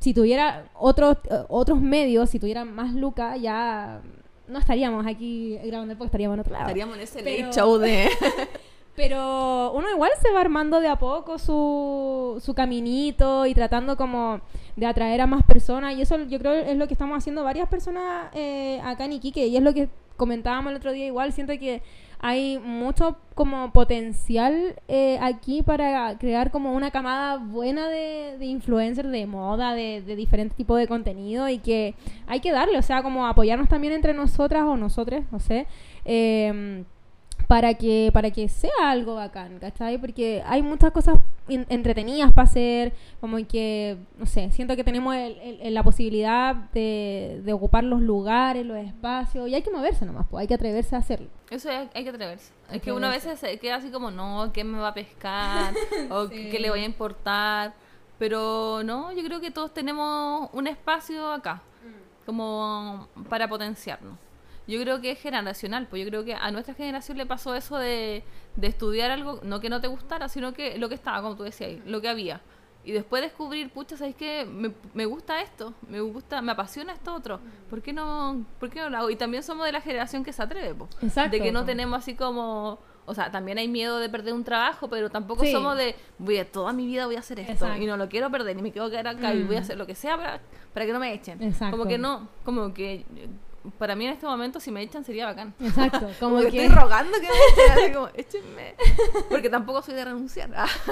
si 0.00 0.14
tuviera 0.14 0.64
otros 0.74 1.16
eh, 1.30 1.44
otros 1.48 1.80
medios, 1.80 2.30
si 2.30 2.38
tuviera 2.38 2.64
más 2.64 2.92
lucas, 2.94 3.40
ya 3.40 4.00
no 4.46 4.58
estaríamos 4.58 5.06
aquí 5.06 5.58
grabando 5.64 5.94
podcast, 5.94 6.06
estaríamos 6.14 6.34
en 6.36 6.40
otro 6.40 6.52
lado. 6.52 6.64
Estaríamos 6.66 6.96
en 6.96 7.02
ese 7.02 7.22
Pero- 7.22 7.52
show 7.52 7.78
de... 7.78 8.08
Pero 8.98 9.70
uno 9.74 9.88
igual 9.92 10.10
se 10.20 10.32
va 10.32 10.40
armando 10.40 10.80
de 10.80 10.88
a 10.88 10.96
poco 10.98 11.38
su, 11.38 12.42
su 12.44 12.52
caminito 12.52 13.46
y 13.46 13.54
tratando 13.54 13.96
como 13.96 14.40
de 14.74 14.86
atraer 14.86 15.20
a 15.20 15.26
más 15.28 15.44
personas. 15.44 15.94
Y 15.96 16.02
eso 16.02 16.18
yo 16.24 16.36
creo 16.40 16.52
es 16.52 16.76
lo 16.76 16.88
que 16.88 16.94
estamos 16.94 17.16
haciendo 17.16 17.44
varias 17.44 17.68
personas 17.68 18.28
eh, 18.34 18.80
acá 18.82 19.04
en 19.04 19.12
Iquique. 19.12 19.46
Y 19.46 19.56
es 19.56 19.62
lo 19.62 19.72
que 19.72 19.88
comentábamos 20.16 20.72
el 20.72 20.78
otro 20.78 20.90
día 20.90 21.06
igual. 21.06 21.32
Siento 21.32 21.52
que 21.60 21.80
hay 22.20 22.58
mucho 22.58 23.16
como 23.34 23.72
potencial 23.72 24.74
eh, 24.88 25.18
aquí 25.20 25.62
para 25.62 26.18
crear 26.18 26.50
como 26.50 26.74
una 26.74 26.90
camada 26.90 27.36
buena 27.38 27.88
de, 27.88 28.36
de 28.38 28.46
influencers 28.46 29.10
de 29.10 29.26
moda, 29.26 29.74
de, 29.74 30.02
de 30.02 30.16
diferentes 30.16 30.56
tipos 30.56 30.78
de 30.78 30.88
contenido 30.88 31.48
y 31.48 31.58
que 31.58 31.94
hay 32.26 32.40
que 32.40 32.50
darle, 32.50 32.78
o 32.78 32.82
sea, 32.82 33.02
como 33.02 33.26
apoyarnos 33.26 33.68
también 33.68 33.92
entre 33.92 34.14
nosotras 34.14 34.64
o 34.64 34.76
nosotros, 34.76 35.22
no 35.30 35.38
sé. 35.38 35.66
em, 36.04 36.84
para 37.48 37.72
que 37.74 38.10
para 38.12 38.30
que 38.30 38.46
sea 38.48 38.70
algo 38.90 39.14
bacán, 39.14 39.58
¿cachai? 39.58 39.96
Porque 39.98 40.42
hay 40.46 40.62
muchas 40.62 40.92
cosas 40.92 41.18
entretenidas 41.48 42.30
para 42.34 42.46
hacer, 42.46 42.92
como 43.22 43.38
que, 43.48 43.96
no 44.18 44.26
sé, 44.26 44.50
siento 44.52 44.76
que 44.76 44.84
tenemos 44.84 45.16
el- 45.16 45.38
el- 45.62 45.72
la 45.74 45.82
posibilidad 45.82 46.54
de, 46.54 47.40
de 47.42 47.52
ocupar 47.54 47.84
los 47.84 48.02
lugares, 48.02 48.66
los 48.66 48.76
espacios, 48.76 49.48
y 49.48 49.54
hay 49.54 49.62
que 49.62 49.70
moverse 49.70 50.04
nomás, 50.04 50.26
pues, 50.30 50.42
hay 50.42 50.46
que 50.46 50.52
atreverse 50.54 50.94
a 50.94 50.98
hacerlo. 50.98 51.28
Eso 51.48 51.70
hay, 51.70 51.88
hay 51.94 52.04
que 52.04 52.10
atreverse. 52.10 52.52
Hay 52.68 52.76
Es 52.76 52.82
que 52.82 52.92
uno 52.92 53.06
a 53.06 53.10
veces 53.10 53.38
se 53.38 53.58
queda 53.58 53.76
así 53.76 53.88
como, 53.90 54.10
no, 54.10 54.50
¿qué 54.52 54.62
me 54.62 54.78
va 54.78 54.88
a 54.88 54.94
pescar? 54.94 55.72
o 56.10 56.28
Sí. 56.28 56.50
¿qué 56.50 56.58
le 56.60 56.68
voy 56.68 56.80
a 56.80 56.84
importar? 56.84 57.72
Pero 58.18 58.82
no, 58.84 59.10
yo 59.12 59.24
creo 59.24 59.40
que 59.40 59.50
todos 59.50 59.72
tenemos 59.72 60.50
un 60.52 60.66
espacio 60.66 61.32
acá, 61.32 61.62
como 62.26 63.08
para 63.30 63.48
potenciarnos. 63.48 64.14
Yo 64.68 64.80
creo 64.82 65.00
que 65.00 65.10
es 65.12 65.18
generacional, 65.20 65.86
pues 65.88 66.02
yo 66.04 66.08
creo 66.08 66.24
que 66.24 66.34
a 66.34 66.50
nuestra 66.52 66.74
generación 66.74 67.18
le 67.18 67.26
pasó 67.26 67.54
eso 67.54 67.76
de, 67.78 68.22
de 68.54 68.66
estudiar 68.68 69.10
algo, 69.10 69.40
no 69.42 69.58
que 69.60 69.70
no 69.70 69.80
te 69.80 69.88
gustara, 69.88 70.28
sino 70.28 70.52
que 70.52 70.78
lo 70.78 70.88
que 70.88 70.94
estaba, 70.94 71.20
como 71.22 71.34
tú 71.36 71.42
decías, 71.42 71.80
lo 71.86 72.00
que 72.00 72.08
había. 72.08 72.40
Y 72.84 72.92
después 72.92 73.20
descubrir, 73.22 73.70
pucha, 73.70 73.96
¿sabes 73.96 74.14
qué? 74.14 74.46
Me, 74.46 74.70
me 74.94 75.04
gusta 75.06 75.40
esto, 75.42 75.74
me 75.88 76.00
gusta, 76.00 76.40
me 76.42 76.52
apasiona 76.52 76.92
esto 76.92 77.14
otro. 77.14 77.40
¿Por 77.68 77.82
qué 77.82 77.92
no, 77.92 78.44
por 78.60 78.70
qué 78.70 78.80
no 78.80 78.88
lo 78.90 78.98
hago? 78.98 79.10
Y 79.10 79.16
también 79.16 79.42
somos 79.42 79.66
de 79.66 79.72
la 79.72 79.80
generación 79.80 80.22
que 80.22 80.32
se 80.32 80.42
atreve, 80.42 80.74
pues. 80.74 80.90
Exacto, 81.02 81.32
De 81.36 81.42
que 81.42 81.50
no 81.50 81.64
tenemos 81.64 81.98
así 81.98 82.14
como... 82.14 82.78
O 83.04 83.14
sea, 83.14 83.30
también 83.30 83.56
hay 83.56 83.68
miedo 83.68 83.98
de 83.98 84.10
perder 84.10 84.34
un 84.34 84.44
trabajo, 84.44 84.86
pero 84.88 85.08
tampoco 85.08 85.42
Sí. 85.42 85.50
somos 85.50 85.78
de, 85.78 85.96
voy 86.18 86.36
a 86.38 86.50
toda 86.52 86.74
mi 86.74 86.86
vida 86.86 87.06
voy 87.06 87.16
a 87.16 87.20
hacer 87.20 87.40
esto 87.40 87.52
Exacto. 87.52 87.82
y 87.82 87.86
no 87.86 87.96
lo 87.96 88.06
quiero 88.10 88.30
perder 88.30 88.58
y 88.58 88.60
me 88.62 88.70
quiero 88.70 88.90
quedar 88.90 89.08
acá 89.08 89.32
y 89.34 89.44
voy 89.44 89.56
a 89.56 89.60
Mm. 89.60 89.62
hacer 89.62 89.78
lo 89.78 89.86
que 89.86 89.94
sea 89.94 90.18
para, 90.18 90.40
para 90.74 90.84
que 90.84 90.92
no 90.92 90.98
me 90.98 91.14
echen. 91.14 91.42
Exacto. 91.42 91.74
Como 91.74 91.88
que 91.88 91.96
no, 91.96 92.28
como 92.44 92.74
que 92.74 93.06
para 93.78 93.94
mí 93.96 94.06
en 94.06 94.12
este 94.12 94.26
momento 94.26 94.60
si 94.60 94.70
me 94.70 94.82
echan 94.82 95.04
sería 95.04 95.26
bacán. 95.26 95.54
Exacto, 95.60 96.08
como 96.20 96.38
que 96.40 96.46
estoy 96.48 96.68
rogando 96.68 97.12
que 97.12 97.26
me 97.26 97.28
echen, 97.28 97.72
así 97.84 97.92
como, 97.94 98.08
échenme. 98.14 98.74
Porque 99.28 99.50
tampoco 99.50 99.82
soy 99.82 99.94
de 99.94 100.04
renunciar. 100.04 100.50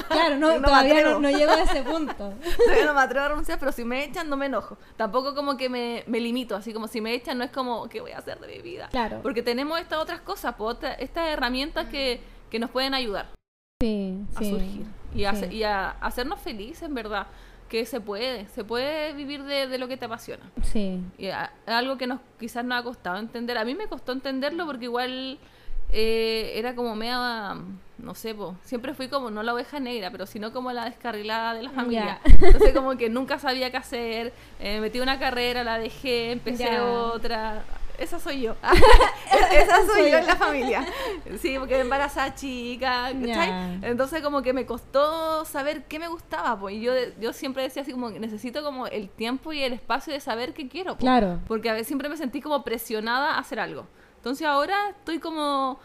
Claro, 0.09 0.37
no, 0.37 0.59
No 0.59 0.63
todavía 0.67 1.03
no, 1.19 1.31
llego 1.31 1.53
a 1.53 1.63
ese 1.63 1.83
punto. 1.83 2.15
Todavía 2.59 2.87
no 2.87 2.95
me 2.95 3.01
atrevo 3.01 3.27
a 3.27 3.29
renunciar, 3.31 3.59
pero 3.59 3.73
si 3.73 3.85
me 3.85 4.05
echan 4.05 4.29
no 4.29 4.37
me 4.37 4.47
enojo. 4.47 4.77
Tampoco 4.97 5.35
como 5.35 5.57
que 5.57 5.69
me, 5.69 6.05
me 6.07 6.21
limito, 6.21 6.57
así 6.57 6.73
como 6.73 6.89
si 6.89 7.01
me 7.01 7.15
echan 7.15 7.39
no 7.39 7.45
es 7.45 7.51
como, 7.51 7.89
¿qué 7.89 8.01
voy 8.01 8.13
a 8.13 8.19
hacer 8.19 8.39
de 8.41 8.49
mi 8.49 8.59
vida? 8.61 8.89
Claro. 8.91 9.21
Porque 9.23 9.43
tenemos 9.43 9.79
estas 9.81 9.99
otras 10.01 10.21
cosas, 10.21 10.55
otra- 10.59 10.95
estas 10.95 11.29
herramientas 11.29 11.89
que, 11.89 12.21
que 12.51 12.59
nos 12.59 12.71
pueden 12.71 12.95
ayudar 12.95 13.29
Sí, 13.81 14.19
a 14.35 14.39
sí. 14.39 14.51
surgir 14.51 14.87
y, 15.15 15.25
a, 15.25 15.35
sí. 15.35 15.47
y 15.51 15.63
a 15.63 15.91
hacernos 15.91 16.41
felices, 16.41 16.83
en 16.83 16.95
verdad. 16.95 17.27
Que 17.69 17.85
se 17.85 18.01
puede, 18.01 18.47
se 18.49 18.63
puede 18.65 19.13
vivir 19.13 19.43
de, 19.43 19.67
de 19.67 19.79
lo 19.79 19.89
que 19.89 19.97
te 19.97 20.05
apasiona. 20.05 20.45
Sí. 20.63 21.01
Y 21.19 21.29
a- 21.29 21.53
algo 21.67 21.97
que 21.99 22.07
nos 22.07 22.21
quizás 22.39 22.65
nos 22.65 22.79
ha 22.81 22.83
costado 22.85 23.19
entender. 23.19 23.59
A 23.59 23.65
mí 23.65 23.75
me 23.75 23.87
costó 23.89 24.13
entenderlo 24.13 24.67
porque 24.67 24.85
igual 24.85 25.39
eh, 25.91 26.53
era 26.57 26.75
como 26.75 26.95
media, 26.97 27.57
no 27.99 28.15
sé, 28.15 28.35
po, 28.35 28.57
siempre 28.63 28.95
fui 28.95 29.09
como 29.09 29.31
no 29.31 29.43
la 29.43 29.53
oveja 29.55 29.81
negra, 29.81 30.11
pero 30.11 30.27
sino 30.27 30.53
como 30.53 30.73
la 30.73 30.85
descarrilada 30.85 31.55
de 31.55 31.63
la 31.65 31.71
familia. 31.71 32.21
Entonces 32.25 32.73
como 32.73 32.97
que 32.97 33.09
nunca 33.09 33.39
sabía 33.39 33.71
qué 33.71 33.77
hacer, 33.79 34.33
eh, 34.61 34.81
metí 34.81 35.01
una 35.01 35.19
carrera, 35.19 35.65
la 35.65 35.79
dejé, 35.79 36.33
empecé 36.33 36.65
otra. 36.81 37.65
Esa 37.99 38.19
soy 38.19 38.43
yo. 38.43 38.55
Esa 39.53 39.87
soy 39.87 40.11
yo 40.11 40.19
en 40.19 40.27
la 40.27 40.37
familia. 40.37 40.87
Sí, 41.39 41.57
porque 41.59 41.81
embarazada 41.81 42.35
chica, 42.35 43.13
¿cachai? 43.13 43.49
Ya. 43.49 43.79
Entonces 43.83 44.23
como 44.23 44.43
que 44.43 44.53
me 44.53 44.67
costó 44.67 45.45
saber 45.45 45.85
qué 45.85 45.99
me 45.99 46.09
gustaba, 46.09 46.59
pues. 46.59 46.77
Y 46.77 46.81
yo, 46.81 46.93
yo 47.21 47.33
siempre 47.33 47.63
decía 47.63 47.83
así 47.83 47.93
como 47.93 48.11
necesito 48.11 48.63
como 48.63 48.87
el 48.87 49.09
tiempo 49.09 49.53
y 49.53 49.63
el 49.63 49.73
espacio 49.73 50.13
de 50.13 50.21
saber 50.21 50.55
qué 50.55 50.69
quiero. 50.69 50.95
po. 50.95 51.01
Claro. 51.01 51.41
Porque 51.47 51.71
a 51.71 51.73
veces 51.73 51.89
siempre 51.89 52.09
me 52.09 52.17
sentí 52.17 52.41
como 52.41 52.63
presionada 52.65 53.35
a 53.35 53.39
hacer 53.39 53.61
algo. 53.61 53.87
Entonces 54.17 54.47
ahora 54.47 54.91
estoy 54.91 55.19
como... 55.19 55.79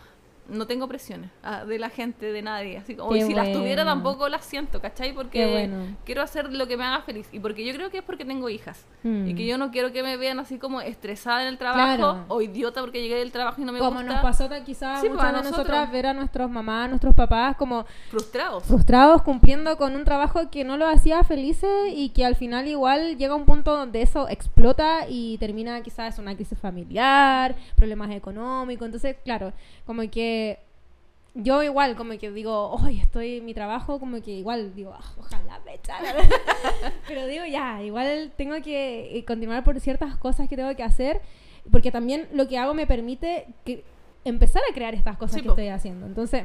No 0.50 0.68
tengo 0.68 0.88
presiones 0.88 1.30
ah, 1.44 1.64
de 1.64 1.80
la 1.80 1.90
gente, 1.90 2.32
de 2.34 2.42
nadie. 2.42 2.78
Así 2.78 2.96
como, 2.96 3.16
y 3.16 3.22
si 3.22 3.34
las 3.34 3.54
tuviera 3.54 3.84
bueno. 3.84 4.02
tampoco 4.02 4.28
las 4.28 4.44
siento, 4.44 4.82
¿cachai? 4.82 5.14
Porque 5.14 5.46
bueno. 5.50 5.96
quiero 6.04 6.22
hacer 6.22 6.52
lo 6.52 6.68
que 6.68 6.76
me 6.76 6.84
haga 6.84 7.02
feliz. 7.04 7.30
Y 7.32 7.40
porque 7.40 7.64
yo 7.64 7.74
creo 7.74 7.90
que 7.90 8.00
es 8.00 8.04
porque 8.04 8.26
tengo 8.26 8.50
hijas. 8.50 8.86
Mm. 9.04 9.28
Y 9.30 9.36
que 9.36 9.46
yo 9.46 9.58
no 9.58 9.72
quiero 9.72 9.94
que 9.94 10.04
me 10.04 10.18
vean 10.18 10.40
así 10.40 10.58
como 10.58 10.82
estresada 10.82 11.44
en 11.44 11.48
el 11.48 11.58
trabajo 11.58 11.96
Claro. 11.98 12.26
o 12.28 12.42
idiota 12.42 12.82
porque 12.82 13.02
llegué 13.02 13.16
del 13.16 13.32
trabajo 13.32 13.62
y 13.62 13.66
no 13.66 13.72
me 13.72 13.80
como 13.80 14.00
gusta. 14.00 14.12
nos 14.14 14.22
pasó 14.22 14.50
quizás 14.66 15.00
Sí, 15.02 15.08
muchas 15.10 15.22
pues, 15.22 15.24
a 15.24 15.28
de 15.28 15.44
nosotros. 15.44 15.58
nosotras 15.68 15.92
ver 15.92 16.06
a 16.08 16.14
nuestros 16.14 16.50
mamás, 16.50 16.90
nuestros 16.90 17.16
papás 17.16 17.56
como 17.56 17.86
Frustrados. 18.10 18.64
frustrados 18.66 19.22
cumpliendo 19.22 19.78
con 19.78 19.96
un 19.96 20.04
trabajo 20.04 20.50
que 20.50 20.64
no 20.64 20.76
los 20.76 20.94
hacía 20.94 21.24
felices 21.24 21.70
y 21.94 22.10
que 22.10 22.26
al 22.26 22.36
final 22.36 22.68
igual 22.68 23.18
llega 23.18 23.36
un 23.36 23.46
punto 23.46 23.78
donde 23.78 24.02
eso 24.02 24.28
explota 24.28 25.06
y 25.08 25.38
termina 25.38 25.82
quizás 25.82 26.20
una 26.20 26.36
crisis 26.36 26.58
familiar, 26.60 27.56
problemas 27.76 28.12
económicos. 28.12 28.86
Entonces, 28.86 29.16
claro, 29.24 29.54
como 29.86 30.02
que 30.10 30.31
yo 31.34 31.64
igual 31.64 31.96
como 31.96 32.18
que 32.18 32.30
digo, 32.32 32.70
hoy 32.72 33.00
estoy 33.00 33.38
en 33.38 33.46
mi 33.46 33.54
trabajo, 33.54 34.00
como 34.00 34.22
que 34.22 34.32
igual 34.32 34.76
digo, 34.76 34.94
"Ah, 34.94 35.14
ojalá 35.18 35.60
me 35.66 35.76
echaran. 35.76 36.16
Pero 37.08 37.26
digo, 37.28 37.46
ya, 37.46 37.82
igual 37.84 38.32
tengo 38.36 38.56
que 38.62 39.18
eh, 39.18 39.26
continuar 39.26 39.64
por 39.64 39.80
ciertas 39.80 40.18
cosas 40.18 40.50
que 40.50 40.56
tengo 40.58 40.76
que 40.76 40.84
hacer, 40.84 41.22
porque 41.72 41.92
también 41.92 42.28
lo 42.34 42.48
que 42.48 42.58
hago 42.58 42.74
me 42.74 42.86
permite 42.86 43.48
que 43.66 43.84
empezar 44.26 44.62
a 44.70 44.74
crear 44.74 44.94
estas 44.94 45.18
cosas 45.18 45.36
Sí, 45.36 45.42
que 45.42 45.48
po. 45.48 45.54
estoy 45.54 45.70
haciendo. 45.70 46.06
Entonces, 46.06 46.44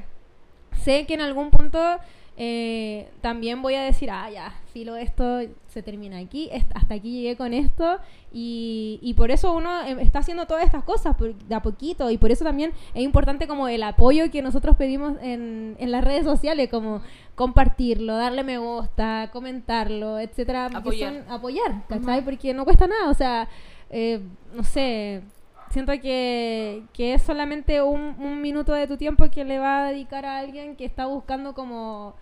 sé 0.82 1.04
que 1.06 1.14
en 1.14 1.20
algún 1.20 1.50
punto 1.50 1.98
eh, 2.36 3.08
también 3.22 3.62
voy 3.62 3.74
a 3.74 3.82
decir, 3.82 4.10
ah, 4.10 4.28
ya, 4.30 4.52
filo, 4.72 4.94
esto 4.96 5.40
se 5.68 5.82
termina 5.82 6.18
aquí, 6.18 6.50
hasta 6.74 6.94
aquí 6.94 7.12
llegué 7.22 7.36
con 7.36 7.54
esto, 7.54 7.98
y, 8.32 8.98
y 9.02 9.14
por 9.14 9.30
eso 9.30 9.54
uno 9.54 9.82
eh, 9.84 9.96
está 10.02 10.18
haciendo 10.18 10.46
todas 10.46 10.64
estas 10.64 10.84
cosas 10.84 11.16
por- 11.16 11.34
de 11.34 11.54
a 11.54 11.62
poquito, 11.62 12.10
y 12.10 12.18
por 12.18 12.30
eso 12.30 12.44
también 12.44 12.72
es 12.94 13.02
importante 13.02 13.46
como 13.46 13.68
el 13.68 13.82
apoyo 13.82 14.30
que 14.30 14.42
nosotros 14.42 14.76
pedimos 14.76 15.14
en, 15.22 15.76
en 15.78 15.90
las 15.90 16.04
redes 16.04 16.24
sociales, 16.24 16.68
como 16.70 17.00
compartirlo, 17.34 18.16
darle 18.16 18.42
me 18.44 18.58
gusta, 18.58 19.30
comentarlo, 19.32 20.18
etcétera, 20.18 20.66
Apoyar. 20.66 21.14
son- 21.24 21.30
apoyar, 21.32 21.86
¿cachai? 21.88 22.22
Porque 22.24 22.52
no 22.52 22.64
cuesta 22.64 22.86
nada, 22.86 23.08
o 23.10 23.14
sea, 23.14 23.48
eh, 23.90 24.20
no 24.54 24.62
sé, 24.62 25.22
siento 25.70 25.92
que, 26.02 26.82
que 26.92 27.14
es 27.14 27.22
solamente 27.22 27.80
un, 27.82 28.14
un 28.18 28.40
minuto 28.42 28.72
de 28.72 28.86
tu 28.86 28.96
tiempo 28.96 29.30
que 29.30 29.44
le 29.44 29.58
va 29.58 29.86
a 29.86 29.90
dedicar 29.90 30.24
a 30.26 30.38
alguien 30.38 30.76
que 30.76 30.84
está 30.84 31.06
buscando 31.06 31.54
como... 31.54 32.14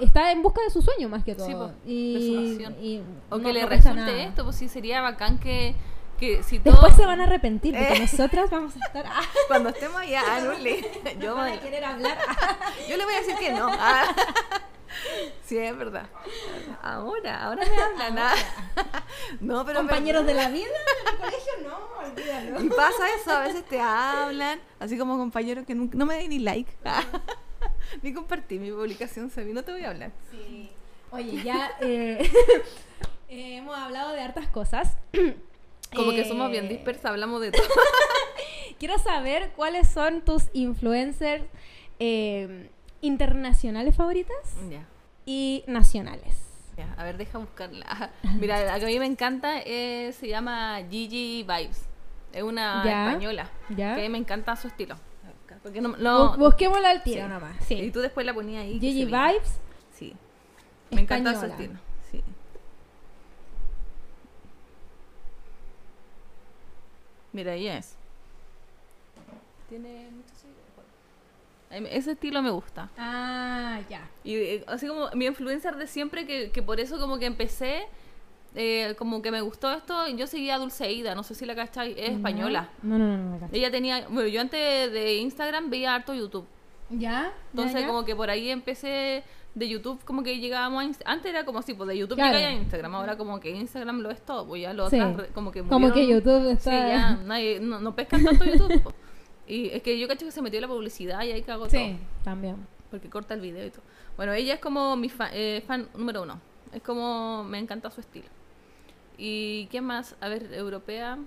Está 0.00 0.32
en 0.32 0.42
busca 0.42 0.60
de 0.62 0.70
su 0.70 0.82
sueño 0.82 1.08
más 1.08 1.24
que 1.24 1.34
todo. 1.34 1.46
Sí, 1.46 1.54
po, 1.54 1.70
y, 1.86 3.02
O 3.30 3.38
no- 3.38 3.44
que 3.44 3.52
le 3.52 3.62
no 3.62 3.68
resulte 3.68 3.96
nada. 4.00 4.22
esto, 4.22 4.44
pues 4.44 4.56
sí 4.56 4.68
sería 4.68 5.00
bacán 5.00 5.38
que, 5.38 5.74
que 6.18 6.42
si 6.42 6.58
todo... 6.58 6.72
Después 6.74 6.94
se 6.96 7.06
van 7.06 7.20
a 7.20 7.24
arrepentir 7.24 7.74
porque 7.76 7.94
Eh. 7.94 8.00
nosotras 8.00 8.50
vamos 8.50 8.74
a 8.76 8.86
estar... 8.86 9.04
ah, 9.06 9.20
Cuando 9.48 9.68
estemos 9.70 10.00
allá, 10.00 10.22
ah, 10.26 10.40
no 10.42 10.52
le... 10.52 10.80
Yo, 11.20 11.34
van 11.34 11.52
a 11.52 11.60
querer 11.60 11.84
hablar. 11.84 12.18
yo 12.88 12.96
le 12.96 13.04
voy 13.04 13.14
a 13.14 13.18
decir 13.18 13.36
que 13.36 13.52
no. 13.52 13.68
Ah. 13.70 14.04
Sí, 15.44 15.56
es 15.58 15.76
verdad. 15.76 16.06
Ahora, 16.82 17.44
ahora 17.44 17.62
me 17.64 18.04
hablan. 18.06 18.32
No, 19.40 19.64
pero... 19.64 19.78
Compañeros 19.80 20.24
de 20.26 20.34
la 20.34 20.48
vida 20.48 20.64
en 21.02 21.08
el 21.14 21.18
colegio, 21.18 21.52
no, 21.68 22.06
olvídalo. 22.08 22.64
Y 22.64 22.68
pasa 22.70 23.04
eso, 23.20 23.30
a 23.32 23.40
veces 23.40 23.64
te 23.66 23.80
hablan, 23.80 24.58
así 24.80 24.96
como 24.98 25.16
compañeros 25.18 25.66
que 25.66 25.74
nunca- 25.74 25.96
no 25.96 26.06
me 26.06 26.16
den 26.16 26.30
ni 26.30 26.38
like, 26.38 26.72
ni 28.02 28.12
compartí 28.12 28.58
mi 28.58 28.70
publicación, 28.70 29.30
Sabi, 29.30 29.52
no 29.52 29.62
te 29.64 29.72
voy 29.72 29.84
a 29.84 29.90
hablar. 29.90 30.12
Sí. 30.30 30.70
Oye, 31.10 31.42
ya 31.42 31.70
eh, 31.80 32.30
eh, 33.28 33.56
hemos 33.56 33.76
hablado 33.76 34.12
de 34.12 34.20
hartas 34.20 34.48
cosas. 34.48 34.96
Como 35.94 36.10
que 36.10 36.24
somos 36.26 36.50
bien 36.50 36.66
Eh, 36.66 36.68
dispersas, 36.68 37.06
hablamos 37.06 37.40
de 37.40 37.50
todo. 37.52 37.62
Quiero 38.78 38.98
saber 38.98 39.52
cuáles 39.56 39.88
son 39.88 40.20
tus 40.22 40.44
influencers 40.52 41.44
eh, 41.98 42.68
internacionales 43.00 43.96
favoritas 43.96 44.36
ya, 44.70 44.86
y 45.24 45.64
nacionales. 45.66 46.36
ya, 46.76 46.92
a 46.98 47.04
ver, 47.04 47.16
deja 47.16 47.38
buscarla. 47.38 48.10
Mira, 48.38 48.62
la 48.64 48.78
que 48.78 48.84
a 48.84 48.88
mí 48.88 48.98
me 48.98 49.06
encanta 49.06 49.60
eh, 49.64 50.12
se 50.18 50.28
llama 50.28 50.78
Gigi 50.90 51.42
Vibes. 51.42 51.86
Es 52.32 52.42
una 52.42 52.82
Ya, 52.84 53.08
española. 53.08 53.50
Que 53.74 54.08
me 54.10 54.18
encanta 54.18 54.54
su 54.56 54.68
estilo. 54.68 54.96
Porque 55.62 55.80
no, 55.80 55.90
Bu- 55.94 55.98
no- 55.98 56.36
Busquémosla 56.36 56.90
al 56.90 57.02
tiro 57.02 57.22
sí. 57.24 57.28
nomás. 57.28 57.70
Y 57.70 57.90
tú 57.90 58.00
después 58.00 58.24
la 58.26 58.34
ponías 58.34 58.62
ahí. 58.62 58.78
Gigi. 58.80 59.04
Vibes. 59.04 59.60
Sí. 59.94 60.14
Me 60.90 61.00
encanta 61.02 61.38
su 61.38 61.46
estilo. 61.46 61.74
Sí. 62.10 62.22
Mira, 67.32 67.54
ella 67.54 67.78
es. 67.78 67.94
Tiene 69.68 70.08
muchos 70.10 71.92
Ese 71.92 72.12
estilo 72.12 72.40
me 72.40 72.50
gusta. 72.50 72.88
Ah, 72.96 73.80
ya. 73.90 74.08
Y 74.24 74.34
eh, 74.36 74.64
así 74.66 74.86
como 74.88 75.10
mi 75.14 75.26
influencer 75.26 75.76
de 75.76 75.86
siempre, 75.86 76.26
que, 76.26 76.50
que 76.50 76.62
por 76.62 76.80
eso 76.80 76.98
como 76.98 77.18
que 77.18 77.26
empecé, 77.26 77.86
eh, 78.60 78.94
como 78.98 79.22
que 79.22 79.30
me 79.30 79.40
gustó 79.40 79.70
esto, 79.72 80.08
yo 80.08 80.26
seguía 80.26 80.56
a 80.56 80.58
Dulce 80.58 80.90
Ida, 80.90 81.14
no 81.14 81.22
sé 81.22 81.34
si 81.36 81.46
la 81.46 81.54
cachai, 81.54 81.92
es 81.96 82.10
española. 82.10 82.68
No, 82.82 82.98
no, 82.98 83.06
no, 83.16 83.30
no, 83.30 83.38
cacho. 83.38 83.54
Ella 83.54 83.70
tenía, 83.70 84.06
bueno, 84.08 84.28
yo 84.28 84.40
antes 84.40 84.92
de 84.92 85.14
Instagram 85.18 85.70
veía 85.70 85.94
harto 85.94 86.12
YouTube. 86.12 86.44
¿Ya? 86.90 87.32
Entonces 87.52 87.74
¿Ya, 87.74 87.80
ya? 87.82 87.86
como 87.86 88.04
que 88.04 88.16
por 88.16 88.30
ahí 88.30 88.50
empecé 88.50 89.22
de 89.54 89.68
YouTube, 89.68 90.02
como 90.04 90.22
que 90.22 90.38
llegábamos 90.38 90.84
a 91.04 91.10
Antes 91.12 91.30
era 91.30 91.44
como 91.44 91.58
así, 91.60 91.74
pues 91.74 91.88
de 91.88 91.98
YouTube 91.98 92.16
Claro. 92.16 92.34
llegaba 92.36 92.54
a 92.54 92.56
Instagram, 92.58 92.94
ahora 92.94 93.16
como 93.16 93.38
que 93.40 93.50
Instagram 93.50 94.00
lo 94.00 94.10
es 94.10 94.20
todo, 94.24 94.46
pues 94.46 94.62
ya 94.62 94.72
lo 94.72 94.88
Sí. 94.90 94.98
otras 95.00 95.28
como 95.34 95.52
que 95.52 95.62
Como 95.62 95.92
que 95.92 96.00
murieron. 96.00 96.22
YouTube 96.24 96.46
Sí, 96.46 96.52
está... 96.52 96.88
ya, 96.88 97.16
nadie, 97.26 97.60
no, 97.60 97.78
no 97.80 97.94
pescan 97.94 98.24
tanto 98.24 98.44
YouTube. 98.44 98.82
po. 98.82 98.92
Y 99.46 99.68
es 99.70 99.82
que 99.82 99.98
yo 99.98 100.06
cacho 100.08 100.26
que 100.26 100.32
se 100.32 100.42
metió 100.42 100.60
la 100.60 100.68
publicidad 100.68 101.22
y 101.24 101.32
ahí 101.32 101.42
cagó 101.42 101.66
todo. 101.68 101.70
Sí, 101.78 101.96
también. 102.24 102.56
Porque 102.90 103.08
corta 103.08 103.34
el 103.34 103.40
video 103.40 103.66
y 103.66 103.70
todo. 103.70 103.82
Bueno, 104.16 104.32
ella 104.32 104.54
es 104.54 104.60
como 104.60 104.96
mi 104.96 105.08
fa- 105.08 105.30
eh, 105.32 105.62
fan 105.66 105.88
número 105.96 106.22
uno. 106.22 106.40
Es 106.72 106.82
como, 106.82 107.44
me 107.44 107.58
encanta 107.58 107.90
su 107.90 108.00
estilo. 108.00 108.26
¿Y 109.18 109.66
qué 109.66 109.80
más? 109.80 110.14
A 110.20 110.28
ver, 110.28 110.52
europea. 110.54 111.18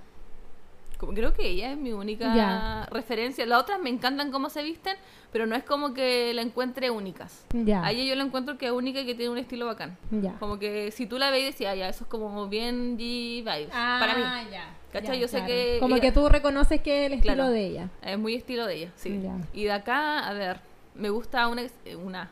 Como, 0.98 1.14
creo 1.14 1.34
que 1.34 1.48
ella 1.50 1.72
es 1.72 1.78
mi 1.78 1.92
única 1.94 2.34
Ya. 2.36 2.88
referencia. 2.92 3.46
Las 3.48 3.62
otras 3.64 3.80
me 3.82 3.90
encantan 3.90 4.32
cómo 4.32 4.50
se 4.52 4.62
visten, 4.64 4.96
pero 5.32 5.46
no 5.48 5.56
es 5.56 5.64
como 5.64 5.94
que 5.96 6.32
la 6.34 6.42
encuentre 6.44 6.90
únicas. 6.92 7.44
Ya. 7.54 7.84
A 7.84 7.92
ella 7.92 8.04
yo 8.04 8.16
la 8.16 8.24
encuentro 8.24 8.58
que 8.58 8.68
es 8.68 8.72
única 8.72 9.02
y 9.02 9.06
que 9.08 9.16
tiene 9.16 9.32
un 9.32 9.38
estilo 9.40 9.66
bacán. 9.66 9.98
Ya. 10.12 10.34
Como 10.40 10.60
que 10.60 10.92
si 10.92 11.08
tú 11.08 11.18
la 11.18 11.32
ves 11.32 11.42
y 11.42 11.46
decías, 11.46 11.74
ah, 11.74 11.76
ya, 11.76 11.90
eso 11.90 12.04
es 12.04 12.10
como 12.10 12.48
bien 12.48 12.98
G 12.98 13.44
vibes. 13.44 13.70
para 13.72 14.16
mí. 14.16 14.22
Ah, 14.24 14.44
ya. 14.52 14.66
¿Cachai? 14.94 15.16
Ya, 15.16 15.22
Yo 15.22 15.28
sé 15.28 15.38
claro. 15.38 15.48
que 15.48 15.78
Como 15.80 15.96
ella- 15.96 16.02
que 16.02 16.12
tú 16.12 16.30
reconoces 16.30 16.82
que 16.82 17.02
es 17.06 17.08
el 17.08 17.14
estilo 17.18 17.34
Claro. 17.34 17.50
de 17.50 17.66
ella. 17.66 17.90
Es 18.04 18.20
muy 18.20 18.36
estilo 18.36 18.66
de 18.68 18.76
ella, 18.76 18.92
sí. 18.96 19.20
Y 19.54 19.64
de 19.64 19.72
acá, 19.72 20.20
a 20.28 20.34
ver, 20.34 20.60
me 20.96 21.10
gusta 21.10 21.48
una. 21.48 21.64
eh, 21.64 21.96
Una. 21.96 22.30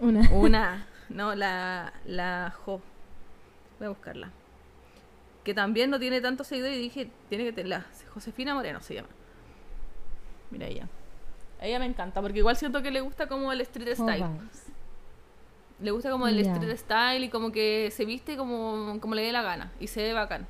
Una. 0.00 0.30
Una. 0.32 0.86
No, 1.10 1.34
la, 1.34 1.92
la 2.06 2.52
Jo. 2.64 2.80
Voy 3.78 3.86
a 3.86 3.88
buscarla. 3.90 4.30
Que 5.44 5.52
también 5.54 5.90
no 5.90 5.98
tiene 6.00 6.20
tantos 6.20 6.46
seguidores 6.46 6.76
y 6.78 6.80
dije, 6.80 7.10
tiene 7.28 7.44
que 7.44 7.52
tenerla. 7.52 7.84
Josefina 8.14 8.54
Moreno 8.54 8.80
se 8.80 8.94
llama. 8.94 9.08
Mira 10.50 10.66
ella. 10.66 10.88
Ella 11.60 11.78
me 11.78 11.86
encanta, 11.86 12.20
porque 12.20 12.38
igual 12.38 12.56
siento 12.56 12.82
que 12.82 12.90
le 12.90 13.00
gusta 13.00 13.26
como 13.26 13.52
el 13.52 13.60
street 13.60 13.94
style. 13.94 14.24
Le 15.80 15.90
gusta 15.90 16.10
como 16.10 16.26
el 16.28 16.38
street 16.40 16.76
style 16.78 17.24
y 17.24 17.28
como 17.28 17.50
que 17.52 17.90
se 17.90 18.04
viste 18.04 18.36
como, 18.36 18.98
como 19.00 19.14
le 19.14 19.22
dé 19.22 19.32
la 19.32 19.42
gana. 19.42 19.72
Y 19.80 19.86
se 19.88 20.02
ve 20.02 20.12
bacán. 20.12 20.46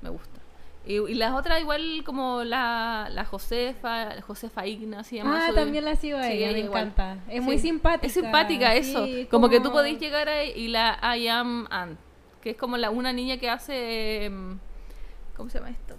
Me 0.00 0.08
gusta. 0.10 0.40
Y, 0.86 0.94
y 0.94 1.14
las 1.14 1.34
otras 1.34 1.60
igual 1.60 2.02
como 2.04 2.44
la, 2.44 3.08
la 3.12 3.24
Josefa, 3.24 4.22
Josefa 4.22 4.66
Igna 4.66 5.04
se 5.04 5.16
llama. 5.16 5.48
Ah, 5.48 5.52
también 5.54 5.84
la 5.84 5.96
sigo 5.96 6.18
a 6.18 6.22
Sí, 6.22 6.32
ella, 6.32 6.52
me 6.52 6.60
igual. 6.60 6.88
encanta. 6.88 7.18
Es 7.28 7.34
Sí. 7.34 7.40
muy 7.40 7.58
simpática. 7.58 8.06
Es 8.06 8.12
simpática 8.14 8.74
eso. 8.74 9.04
sí, 9.04 9.26
como... 9.30 9.48
que 9.48 9.60
tú 9.60 9.70
podés 9.70 9.98
llegar 10.00 10.28
a 10.28 10.44
y 10.44 10.68
la 10.68 10.98
I 11.16 11.28
am 11.28 11.66
Ant, 11.70 11.98
que 12.42 12.50
es 12.50 12.56
como 12.56 12.76
la 12.76 12.90
una 12.90 13.12
niña 13.12 13.38
que 13.38 13.50
hace 13.50 14.24
em, 14.24 14.58
¿cómo 15.36 15.50
se 15.50 15.58
llama 15.58 15.70
esto? 15.70 15.94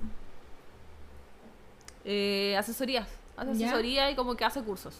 Eh, 2.06 2.56
asesorías. 2.58 3.08
Hace 3.38 3.52
asesoría 3.52 4.12
y 4.12 4.16
como 4.16 4.36
que 4.36 4.46
hace 4.46 4.62
cursos. 4.62 4.96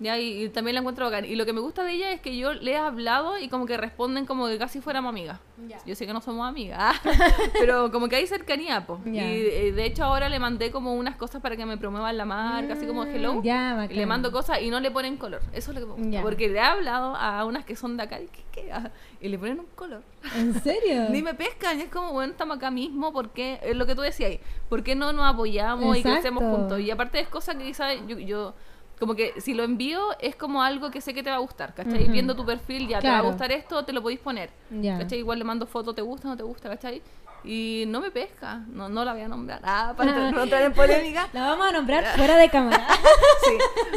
Ya, 0.00 0.18
y, 0.18 0.44
y 0.44 0.48
también 0.48 0.74
la 0.74 0.80
encuentro 0.80 1.04
bacán. 1.04 1.26
Y 1.26 1.34
lo 1.36 1.44
que 1.46 1.52
me 1.52 1.60
gusta 1.60 1.84
de 1.84 1.92
ella 1.92 2.10
es 2.10 2.20
que 2.20 2.36
yo 2.36 2.54
le 2.54 2.72
he 2.72 2.76
hablado 2.76 3.38
y 3.38 3.48
como 3.48 3.66
que 3.66 3.76
responden 3.76 4.24
como 4.26 4.46
que 4.48 4.56
casi 4.58 4.80
fuéramos 4.80 5.10
amigas. 5.10 5.38
Yo 5.86 5.94
sé 5.94 6.06
que 6.06 6.12
no 6.14 6.22
somos 6.22 6.48
amigas, 6.48 6.96
pero 7.60 7.92
como 7.92 8.08
que 8.08 8.16
hay 8.16 8.26
cercanía, 8.26 8.86
po. 8.86 8.98
Ya. 9.04 9.30
Y 9.30 9.40
eh, 9.46 9.72
de 9.72 9.84
hecho 9.84 10.04
ahora 10.04 10.28
le 10.30 10.38
mandé 10.38 10.70
como 10.70 10.94
unas 10.94 11.16
cosas 11.16 11.42
para 11.42 11.54
que 11.56 11.66
me 11.66 11.76
promuevan 11.76 12.16
la 12.16 12.24
marca, 12.24 12.72
así 12.72 12.86
como 12.86 13.04
Mm, 13.04 13.08
hello. 13.08 13.42
Y 13.90 13.94
le 13.94 14.06
mando 14.06 14.32
cosas 14.32 14.62
y 14.62 14.70
no 14.70 14.80
le 14.80 14.90
ponen 14.90 15.16
color. 15.18 15.42
Eso 15.52 15.70
es 15.72 15.78
lo 15.78 15.80
que 15.86 15.86
me 16.00 16.02
gusta. 16.06 16.22
Porque 16.22 16.48
le 16.48 16.58
he 16.58 16.62
hablado 16.62 17.14
a 17.14 17.44
unas 17.44 17.64
que 17.66 17.76
son 17.76 17.96
de 17.98 18.02
acá 18.04 18.20
y, 18.20 18.26
¿qué, 18.28 18.42
qué? 18.52 18.72
Ah, 18.72 18.90
y 19.20 19.28
le 19.28 19.38
ponen 19.38 19.60
un 19.60 19.66
color. 19.74 20.02
¿En 20.34 20.54
serio? 20.62 21.08
Ni 21.10 21.22
me 21.22 21.34
pescan. 21.34 21.78
Y 21.78 21.82
es 21.82 21.90
como, 21.90 22.12
bueno, 22.12 22.32
estamos 22.32 22.56
acá 22.56 22.70
mismo. 22.70 23.12
porque 23.12 23.60
Es 23.62 23.76
lo 23.76 23.84
que 23.86 23.94
tú 23.94 24.00
decías 24.00 24.30
ahí. 24.30 24.40
¿Por 24.70 24.82
qué 24.82 24.94
no 24.94 25.12
nos 25.12 25.26
apoyamos 25.26 25.94
y 25.96 26.00
Exacto. 26.00 26.20
crecemos 26.22 26.42
juntos? 26.44 26.80
Y 26.80 26.90
aparte 26.90 27.20
es 27.20 27.28
cosa 27.28 27.54
que 27.56 27.64
quizás 27.64 27.94
yo, 28.08 28.18
yo- 28.18 28.54
Como 29.00 29.14
que 29.14 29.40
si 29.40 29.54
lo 29.54 29.64
envío 29.64 30.00
es 30.20 30.36
como 30.36 30.62
algo 30.62 30.90
que 30.90 31.00
sé 31.00 31.14
que 31.14 31.22
te 31.22 31.30
va 31.30 31.36
a 31.36 31.40
gustar, 31.40 31.74
¿cachai? 31.74 32.06
Viendo 32.08 32.36
tu 32.36 32.44
perfil 32.44 32.86
ya, 32.86 33.00
te 33.00 33.08
va 33.08 33.18
a 33.18 33.22
gustar 33.22 33.50
esto, 33.50 33.84
te 33.84 33.92
lo 33.92 34.02
podéis 34.02 34.20
poner. 34.20 34.50
Ya. 34.70 34.98
¿Cachai? 34.98 35.18
Igual 35.18 35.38
le 35.38 35.44
mando 35.44 35.66
foto, 35.66 35.94
¿te 35.94 36.02
gusta 36.02 36.28
o 36.28 36.30
no 36.32 36.36
te 36.36 36.42
gusta? 36.42 36.68
¿Cachai? 36.68 37.02
Y 37.42 37.84
no 37.88 38.00
me 38.00 38.10
pesca. 38.10 38.60
No, 38.68 38.90
no 38.90 39.02
la 39.02 39.14
voy 39.14 39.22
a 39.22 39.28
nombrar. 39.28 39.62
Ah, 39.64 39.94
para 39.96 40.30
no 40.30 40.42
entrar 40.42 40.62
en 40.62 40.74
polémica. 40.74 41.28
La 41.32 41.46
vamos 41.46 41.68
a 41.68 41.72
nombrar 41.72 42.04
fuera 42.14 42.36
de 42.36 42.50
cámara. 42.50 42.86
sí, 43.44 43.56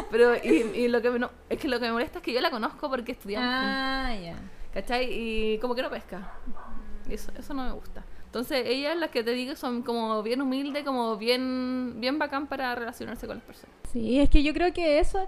pero 0.10 0.36
y, 0.38 0.72
y 0.74 0.88
lo 0.88 1.02
que 1.02 1.12
me, 1.12 1.20
no, 1.20 1.30
es 1.50 1.60
que 1.60 1.68
lo 1.68 1.78
que 1.80 1.88
me 1.88 1.92
molesta 1.92 2.20
es 2.20 2.24
que 2.24 2.32
yo 2.32 2.40
la 2.40 2.50
conozco 2.50 2.90
porque 2.90 3.12
estudiamos 3.12 3.50
ah, 3.52 4.16
ya. 4.16 4.36
¿cachai? 4.74 5.08
Y 5.12 5.58
como 5.60 5.76
que 5.76 5.82
no 5.82 5.90
pesca. 5.90 6.32
Eso, 7.10 7.32
eso 7.38 7.54
no 7.54 7.66
me 7.66 7.72
gusta. 7.74 8.06
Entonces, 8.34 8.64
ellas 8.66 8.98
las 8.98 9.12
que 9.12 9.24
te 9.24 9.30
digo 9.30 9.56
son 9.56 9.84
como 9.84 10.24
bien 10.24 10.42
humildes, 10.42 10.84
como 10.84 11.18
bien, 11.18 11.98
bien 11.98 12.18
bacán 12.18 12.48
para 12.48 12.74
relacionarse 12.74 13.28
con 13.28 13.36
las 13.36 13.46
personas. 13.46 13.76
Sí, 13.92 14.20
es 14.20 14.28
que 14.28 14.42
yo 14.42 14.56
creo 14.56 14.74
que 14.74 14.98
eso 14.98 15.20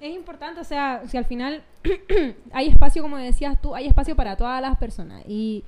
es 0.00 0.12
importante, 0.12 0.60
o 0.60 0.64
sea, 0.64 1.02
si 1.06 1.16
al 1.16 1.24
final 1.24 1.62
hay 2.52 2.66
espacio, 2.66 3.00
como 3.00 3.16
decías 3.16 3.62
tú, 3.62 3.76
hay 3.76 3.86
espacio 3.86 4.16
para 4.16 4.36
todas 4.36 4.60
las 4.60 4.76
personas 4.76 5.22
y 5.28 5.62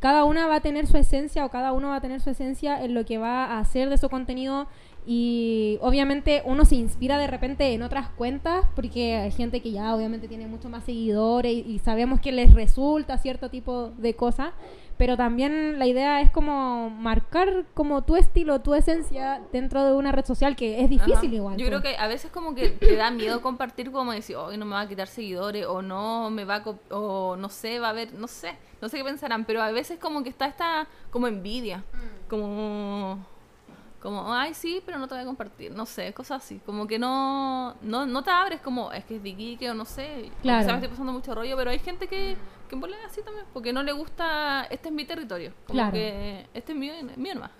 cada 0.00 0.24
una 0.24 0.48
va 0.48 0.56
a 0.56 0.60
tener 0.60 0.88
su 0.88 0.96
esencia 0.96 1.46
o 1.46 1.48
cada 1.48 1.72
uno 1.72 1.90
va 1.90 1.96
a 1.96 2.00
tener 2.00 2.20
su 2.20 2.30
esencia 2.30 2.82
en 2.82 2.94
lo 2.94 3.04
que 3.04 3.18
va 3.18 3.44
a 3.44 3.60
hacer 3.60 3.88
de 3.88 3.96
su 3.96 4.08
contenido 4.08 4.66
Y 5.06 5.78
obviamente 5.80 6.42
uno 6.44 6.64
se 6.64 6.74
inspira 6.74 7.18
de 7.18 7.28
repente 7.28 7.72
en 7.72 7.82
otras 7.82 8.08
cuentas 8.08 8.64
porque 8.74 9.14
hay 9.14 9.30
gente 9.30 9.60
que 9.60 9.70
ya 9.70 9.94
obviamente 9.94 10.26
tiene 10.26 10.48
mucho 10.48 10.68
más 10.68 10.82
seguidores 10.82 11.52
y, 11.52 11.60
y 11.60 11.78
sabemos 11.78 12.20
que 12.20 12.32
les 12.32 12.52
resulta 12.52 13.16
cierto 13.18 13.48
tipo 13.48 13.90
de 13.96 14.14
cosas 14.14 14.50
pero 14.98 15.16
también 15.16 15.78
la 15.78 15.86
idea 15.86 16.20
es 16.20 16.30
como 16.30 16.90
marcar 16.90 17.64
como 17.74 18.02
tu 18.02 18.16
estilo, 18.16 18.60
tu 18.60 18.74
esencia 18.74 19.40
dentro 19.52 19.84
de 19.84 19.92
una 19.94 20.12
red 20.12 20.24
social 20.24 20.56
que 20.56 20.80
es 20.82 20.88
difícil 20.90 21.28
Ajá. 21.30 21.34
igual. 21.34 21.56
Yo 21.56 21.66
pues. 21.66 21.80
creo 21.80 21.82
que 21.82 21.98
a 22.00 22.06
veces 22.06 22.30
como 22.30 22.54
que 22.54 22.70
te 22.70 22.96
da 22.96 23.10
miedo 23.10 23.40
compartir 23.40 23.90
como 23.90 24.12
decir, 24.12 24.36
hoy 24.36 24.56
no 24.56 24.64
me 24.64 24.72
va 24.72 24.80
a 24.82 24.88
quitar 24.88 25.08
seguidores 25.08 25.66
o 25.66 25.82
no 25.82 26.30
me 26.30 26.44
va 26.44 26.56
a 26.56 26.64
o 26.94 27.36
no 27.36 27.48
sé, 27.48 27.78
va 27.78 27.88
a 27.88 27.90
haber, 27.90 28.12
no 28.14 28.28
sé, 28.28 28.56
no 28.80 28.88
sé 28.88 28.98
qué 28.98 29.04
pensarán, 29.04 29.44
pero 29.44 29.62
a 29.62 29.70
veces 29.70 29.98
como 29.98 30.22
que 30.22 30.28
está 30.28 30.46
esta 30.46 30.86
como 31.10 31.26
envidia, 31.26 31.78
Mm. 31.92 32.28
como 32.28 33.26
como 34.02 34.34
ay 34.34 34.52
sí, 34.54 34.82
pero 34.84 34.98
no 34.98 35.06
te 35.06 35.14
voy 35.14 35.22
a 35.22 35.26
compartir, 35.26 35.72
no 35.72 35.86
sé, 35.86 36.12
cosas 36.12 36.42
así, 36.42 36.60
como 36.66 36.86
que 36.86 36.98
no 36.98 37.76
no 37.82 38.04
no 38.04 38.22
te 38.22 38.30
abres 38.30 38.60
como 38.60 38.90
es 38.92 39.04
que 39.04 39.16
es 39.16 39.22
de 39.22 39.28
Iquique 39.30 39.70
o 39.70 39.74
no 39.74 39.84
sé, 39.84 40.30
Claro. 40.42 40.66
me 40.66 40.74
estoy 40.74 40.88
pasando 40.88 41.12
mucho 41.12 41.34
rollo, 41.34 41.56
pero 41.56 41.70
hay 41.70 41.78
gente 41.78 42.06
que 42.08 42.36
que 42.68 42.76
en 42.76 42.94
así 43.06 43.20
también, 43.22 43.44
porque 43.52 43.70
no 43.72 43.82
le 43.82 43.92
gusta, 43.92 44.66
este 44.70 44.88
es 44.88 44.94
mi 44.94 45.04
territorio, 45.04 45.52
como 45.66 45.76
Claro. 45.76 45.92
que 45.92 46.46
este 46.54 46.72
es 46.72 46.78
mío, 46.78 46.94
mío 47.16 47.34
nomás, 47.34 47.50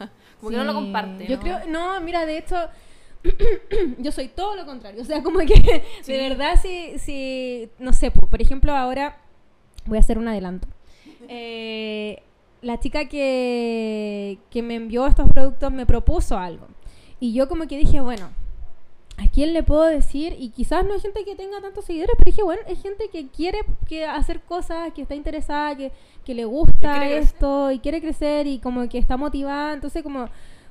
como 0.40 0.51
que 0.51 0.57
no 0.57 0.64
lo 0.64 0.74
comparte. 0.74 1.26
Yo 1.26 1.36
¿no? 1.36 1.43
creo, 1.43 1.59
no, 1.68 2.01
mira, 2.01 2.24
de 2.24 2.38
hecho, 2.38 2.57
yo 3.99 4.11
soy 4.11 4.28
todo 4.28 4.57
lo 4.57 4.64
contrario. 4.64 5.03
O 5.03 5.05
sea, 5.05 5.22
como 5.22 5.40
que 5.40 5.84
Sí. 6.03 6.12
de 6.12 6.28
verdad, 6.30 6.59
si, 6.61 6.99
si, 6.99 7.68
no 7.78 7.93
sé, 7.93 8.11
po, 8.11 8.26
por 8.26 8.40
ejemplo, 8.40 8.74
ahora 8.74 9.18
voy 9.84 9.99
a 9.99 10.01
hacer 10.01 10.18
un 10.18 10.28
adelanto. 10.28 10.66
Eh, 11.28 12.20
la 12.63 12.79
chica 12.81 13.09
que, 13.09 14.39
que 14.51 14.63
me 14.63 14.77
envió 14.77 15.07
estos 15.07 15.29
productos 15.31 15.71
me 15.73 15.85
propuso 15.85 16.39
algo. 16.39 16.67
Y 17.21 17.33
yo 17.33 17.49
como 17.49 17.67
que 17.67 17.77
dije, 17.77 18.01
bueno, 18.01 18.31
¿a 19.19 19.29
quién 19.29 19.53
le 19.53 19.63
puedo 19.63 19.85
decir? 19.85 20.35
Y 20.39 20.51
quizás 20.51 20.85
no 20.85 20.95
hay 20.95 21.01
gente 21.01 21.25
que 21.25 21.37
tenga 21.37 21.61
tantos 21.61 21.85
seguidores, 21.85 22.15
pero 22.19 22.31
dije, 22.31 22.43
bueno, 22.43 22.63
es 22.67 22.81
gente 22.81 23.09
que 23.11 23.29
quiere 23.29 23.59
que 23.87 24.07
hacer 24.07 24.41
cosas, 24.41 24.93
que 24.93 25.03
está 25.03 25.15
interesada, 25.15 25.77
que, 25.77 25.93
que 26.25 26.35
le 26.35 26.45
gusta 26.45 26.99
crecer. 26.99 27.19
esto 27.19 27.71
y 27.71 27.79
quiere 27.81 28.01
crecer 28.01 28.47
y 28.47 28.59
como 28.59 28.89
que 28.89 28.99
está 28.99 29.17
motivada. 29.17 29.73
Entonces 29.75 30.03
como, 30.03 30.29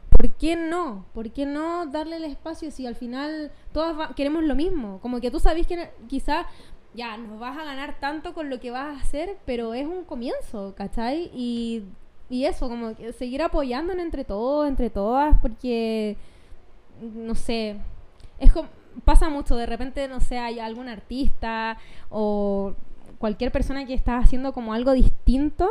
¿por 0.09 0.29
qué 0.31 0.55
no? 0.55 1.05
¿Por 1.13 1.31
qué 1.31 1.45
no 1.45 1.85
darle 1.87 2.17
el 2.17 2.23
espacio 2.23 2.71
si 2.71 2.85
al 2.85 2.95
final 2.95 3.51
todas 3.73 4.13
queremos 4.15 4.43
lo 4.43 4.55
mismo? 4.55 4.99
Como 5.01 5.19
que 5.19 5.31
tú 5.31 5.39
sabes 5.39 5.67
que 5.67 5.89
quizás 6.07 6.45
ya 6.93 7.17
no 7.17 7.39
vas 7.39 7.57
a 7.57 7.63
ganar 7.63 7.99
tanto 7.99 8.33
con 8.33 8.49
lo 8.49 8.59
que 8.59 8.71
vas 8.71 8.97
a 8.97 9.01
hacer, 9.01 9.37
pero 9.45 9.73
es 9.73 9.85
un 9.87 10.03
comienzo, 10.03 10.73
¿cachai? 10.75 11.31
Y, 11.33 11.83
y 12.29 12.45
eso, 12.45 12.67
como 12.69 12.95
que 12.95 13.13
seguir 13.13 13.41
apoyándonos 13.41 14.03
entre 14.03 14.23
todos, 14.25 14.67
entre 14.67 14.89
todas, 14.89 15.37
porque, 15.41 16.17
no 17.01 17.35
sé, 17.35 17.77
pasa 19.05 19.29
mucho, 19.29 19.55
de 19.55 19.65
repente, 19.65 20.07
no 20.07 20.19
sé, 20.19 20.37
hay 20.37 20.59
algún 20.59 20.89
artista 20.89 21.77
o 22.09 22.73
cualquier 23.17 23.51
persona 23.51 23.85
que 23.85 23.93
está 23.93 24.17
haciendo 24.17 24.53
como 24.53 24.73
algo 24.73 24.93
distinto 24.93 25.69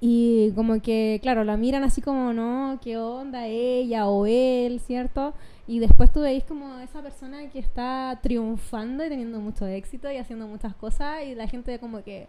y 0.00 0.52
como 0.54 0.80
que, 0.80 1.20
claro, 1.22 1.44
la 1.44 1.56
miran 1.56 1.84
así 1.84 2.02
como, 2.02 2.32
no, 2.32 2.78
¿qué 2.82 2.98
onda 2.98 3.46
ella 3.46 4.08
o 4.08 4.26
él, 4.26 4.80
¿cierto? 4.80 5.34
Y 5.66 5.78
después 5.78 6.12
tú 6.12 6.20
veis 6.22 6.42
como 6.44 6.78
esa 6.80 7.02
persona 7.02 7.48
que 7.50 7.58
está 7.60 8.18
triunfando 8.22 9.04
y 9.04 9.08
teniendo 9.08 9.38
mucho 9.38 9.64
éxito 9.66 10.10
y 10.10 10.16
haciendo 10.16 10.46
muchas 10.48 10.74
cosas 10.74 11.22
y 11.24 11.34
la 11.34 11.46
gente 11.46 11.78
como 11.78 12.02
que 12.02 12.28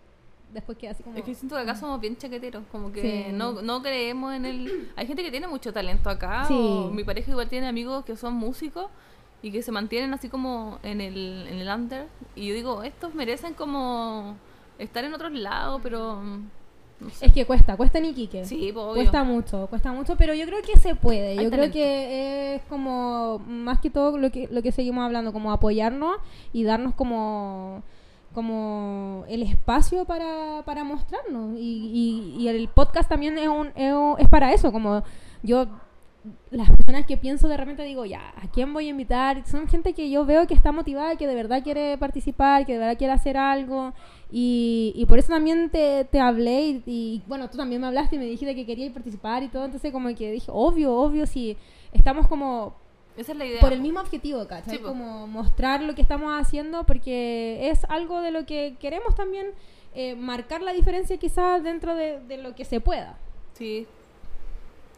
después 0.54 0.78
queda 0.78 0.92
así 0.92 1.02
como... 1.02 1.18
Es 1.18 1.24
que 1.24 1.34
siento 1.34 1.56
que 1.56 1.62
acá 1.64 1.76
somos 1.76 2.00
bien 2.00 2.16
chaqueteros, 2.16 2.64
como 2.72 2.92
que 2.92 3.02
Sí. 3.02 3.32
no, 3.34 3.62
no 3.64 3.82
creemos 3.82 4.34
en 4.36 4.46
el... 4.46 4.92
Hay 4.96 5.08
gente 5.08 5.24
que 5.24 5.32
tiene 5.32 5.48
mucho 5.48 5.74
talento 5.74 6.12
acá, 6.12 6.46
Sí. 6.46 6.54
o 6.56 6.92
mi 6.92 7.04
pareja 7.04 7.32
igual 7.32 7.50
tiene 7.50 7.68
amigos 7.68 8.06
que 8.06 8.16
son 8.16 8.36
músicos 8.36 8.86
y 9.42 9.52
que 9.52 9.64
se 9.64 9.72
mantienen 9.72 10.14
así 10.14 10.30
como 10.30 10.78
en 10.84 11.02
el, 11.02 11.48
en 11.50 11.58
el 11.58 11.68
under. 11.68 12.08
Y 12.36 12.48
yo 12.50 12.54
digo, 12.54 12.84
estos 12.84 13.16
merecen 13.16 13.56
como 13.56 14.36
estar 14.78 15.04
en 15.04 15.14
otros 15.14 15.32
lados, 15.32 15.80
pero... 15.82 16.22
No 17.04 17.10
sé. 17.10 17.26
Es 17.26 17.34
que 17.34 17.45
cuesta, 17.45 17.76
cuesta 17.78 17.97
en 17.97 18.06
Iquique. 18.06 18.45
Sí, 18.45 18.72
pues, 18.74 18.86
obvio. 18.86 18.95
Cuesta 18.95 19.24
mucho, 19.24 19.68
cuesta 19.68 19.91
mucho, 19.91 20.16
pero 20.16 20.34
yo 20.34 20.45
creo 20.45 20.62
que 20.62 20.80
se 20.80 20.95
puede. 20.95 21.38
Hay 21.38 21.43
Yo 21.43 21.51
creo 21.51 21.72
que 21.72 22.56
es 22.56 22.62
como, 22.64 23.39
más 23.47 23.80
que 23.80 23.89
todo 23.89 24.18
lo 24.18 24.32
que, 24.32 24.47
lo 24.51 24.62
que 24.62 24.72
seguimos 24.72 25.04
hablando, 25.04 25.34
como 25.34 25.51
apoyarnos 25.51 26.18
y 26.51 26.64
darnos 26.64 26.93
como 26.95 27.84
como 28.34 29.26
el 29.30 29.43
espacio 29.43 30.06
para, 30.06 30.64
para 30.66 30.84
mostrarnos. 30.84 31.56
Y, 31.58 32.36
y, 32.38 32.41
y 32.41 32.47
el 32.47 32.68
podcast 32.68 33.08
también 33.08 33.38
es, 33.38 33.47
un, 33.47 33.68
es, 33.76 33.93
es 34.18 34.28
para 34.28 34.51
eso, 34.54 34.72
como 34.72 35.04
yo 35.43 35.68
las 36.51 36.69
personas 36.69 37.05
que 37.05 37.17
pienso 37.17 37.47
de 37.47 37.57
repente 37.57 37.84
digo, 37.84 38.05
ya, 38.05 38.34
¿a 38.41 38.47
quién 38.51 38.71
voy 38.74 38.88
a 38.88 38.89
invitar? 38.91 39.45
Son 39.45 39.67
gente 39.67 39.93
que 39.93 40.09
yo 40.09 40.26
veo 40.26 40.47
que 40.47 40.53
está 40.53 40.71
motivada, 40.71 41.15
que 41.17 41.28
de 41.28 41.36
verdad 41.36 41.63
quiere 41.63 41.97
participar, 41.97 42.65
que 42.65 42.74
de 42.74 42.80
verdad 42.80 42.97
quiere 42.97 43.13
hacer 43.13 43.36
algo. 43.38 43.93
Y, 44.32 44.93
y 44.95 45.05
por 45.05 45.19
eso 45.19 45.34
también 45.34 45.69
te, 45.69 46.05
te 46.05 46.19
hablé 46.19 46.61
y, 46.67 46.84
y, 46.86 47.21
bueno, 47.28 47.49
tú 47.49 47.57
también 47.57 47.82
me 47.82 47.88
hablaste 47.88 48.15
y 48.15 48.19
me 48.19 48.26
dijiste 48.26 48.55
que 48.55 48.65
querías 48.65 48.93
participar 48.93 49.43
y 49.43 49.49
todo. 49.49 49.65
Entonces 49.65 49.91
como 49.91 50.13
que 50.15 50.32
dije, 50.32 50.49
obvio, 50.53 50.93
obvio, 50.95 51.26
si 51.26 51.57
estamos 51.91 52.28
como 52.28 52.76
Esa 53.17 53.34
es 53.34 53.38
la 53.38 53.45
idea. 53.45 53.59
por 53.59 53.74
el 53.74 53.82
mismo 53.82 53.99
objetivo, 53.99 54.47
¿cachai? 54.47 54.78
Sí, 54.78 54.82
po. 54.82 54.89
como 54.89 55.28
mostrar 55.28 55.82
lo 55.84 55.93
que 55.93 56.01
estamos 56.01 56.32
haciendo 56.39 56.86
porque 56.86 57.69
es 57.69 57.84
algo 57.89 58.21
de 58.21 58.32
lo 58.32 58.45
que 58.45 58.76
queremos 58.80 59.13
también 59.15 59.47
eh, 59.93 60.15
marcar 60.15 60.61
la 60.61 60.74
diferencia 60.74 61.17
quizás 61.17 61.63
dentro 61.63 61.95
de, 61.95 62.19
de 62.21 62.38
lo 62.38 62.55
que 62.55 62.65
se 62.65 62.80
pueda. 62.80 63.17
Sí, 63.53 63.86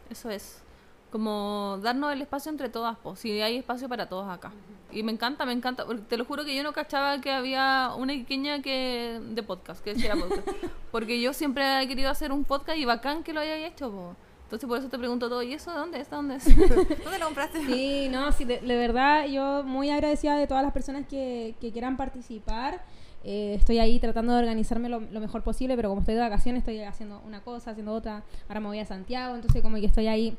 eso 0.08 0.30
es. 0.30 0.62
Como 1.10 1.78
darnos 1.82 2.12
el 2.12 2.20
espacio 2.20 2.50
entre 2.50 2.68
todas, 2.68 2.96
pues, 3.02 3.18
si 3.20 3.40
hay 3.40 3.56
espacio 3.56 3.88
para 3.88 4.08
todos 4.08 4.28
acá. 4.28 4.52
Y 4.92 5.02
me 5.02 5.12
encanta, 5.12 5.44
me 5.46 5.52
encanta. 5.52 5.84
Te 6.08 6.16
lo 6.16 6.24
juro 6.24 6.44
que 6.44 6.54
yo 6.54 6.62
no 6.62 6.72
cachaba 6.72 7.20
que 7.20 7.30
había 7.30 7.92
una 7.96 8.12
pequeña 8.12 8.62
que 8.62 9.20
de 9.22 9.42
podcast, 9.42 9.82
que 9.82 9.94
decía 9.94 10.14
podcast. 10.14 10.48
Porque 10.92 11.20
yo 11.20 11.32
siempre 11.32 11.82
he 11.82 11.88
querido 11.88 12.10
hacer 12.10 12.32
un 12.32 12.44
podcast 12.44 12.78
y 12.78 12.84
bacán 12.84 13.22
que 13.22 13.32
lo 13.32 13.40
hayáis 13.40 13.72
hecho, 13.72 13.90
po. 13.90 14.16
Entonces 14.44 14.68
por 14.68 14.78
eso 14.78 14.88
te 14.88 14.96
pregunto 14.96 15.28
todo, 15.28 15.42
¿y 15.42 15.54
eso 15.54 15.72
de 15.72 15.78
dónde 15.78 16.00
es? 16.00 16.08
¿De 16.08 16.16
¿Dónde 16.16 16.36
es? 16.36 16.44
¿Dónde 17.04 17.18
lo 17.18 17.24
compraste? 17.24 17.66
Sí, 17.66 18.08
no, 18.08 18.30
sí, 18.30 18.44
de, 18.44 18.60
de 18.60 18.76
verdad 18.76 19.26
yo 19.26 19.64
muy 19.64 19.90
agradecida 19.90 20.36
de 20.36 20.46
todas 20.46 20.62
las 20.62 20.72
personas 20.72 21.04
que, 21.08 21.56
que 21.60 21.72
quieran 21.72 21.96
participar. 21.96 22.80
Eh, 23.24 23.56
estoy 23.58 23.80
ahí 23.80 23.98
tratando 23.98 24.32
de 24.34 24.38
organizarme 24.38 24.88
lo, 24.88 25.00
lo 25.00 25.18
mejor 25.18 25.42
posible, 25.42 25.74
pero 25.74 25.88
como 25.88 26.02
estoy 26.02 26.14
de 26.14 26.20
vacaciones 26.20 26.60
estoy 26.60 26.80
haciendo 26.82 27.20
una 27.26 27.40
cosa, 27.40 27.72
haciendo 27.72 27.92
otra. 27.92 28.22
Ahora 28.48 28.60
me 28.60 28.68
voy 28.68 28.78
a 28.78 28.86
Santiago, 28.86 29.34
entonces 29.34 29.62
como 29.62 29.78
que 29.78 29.86
estoy 29.86 30.06
ahí 30.06 30.38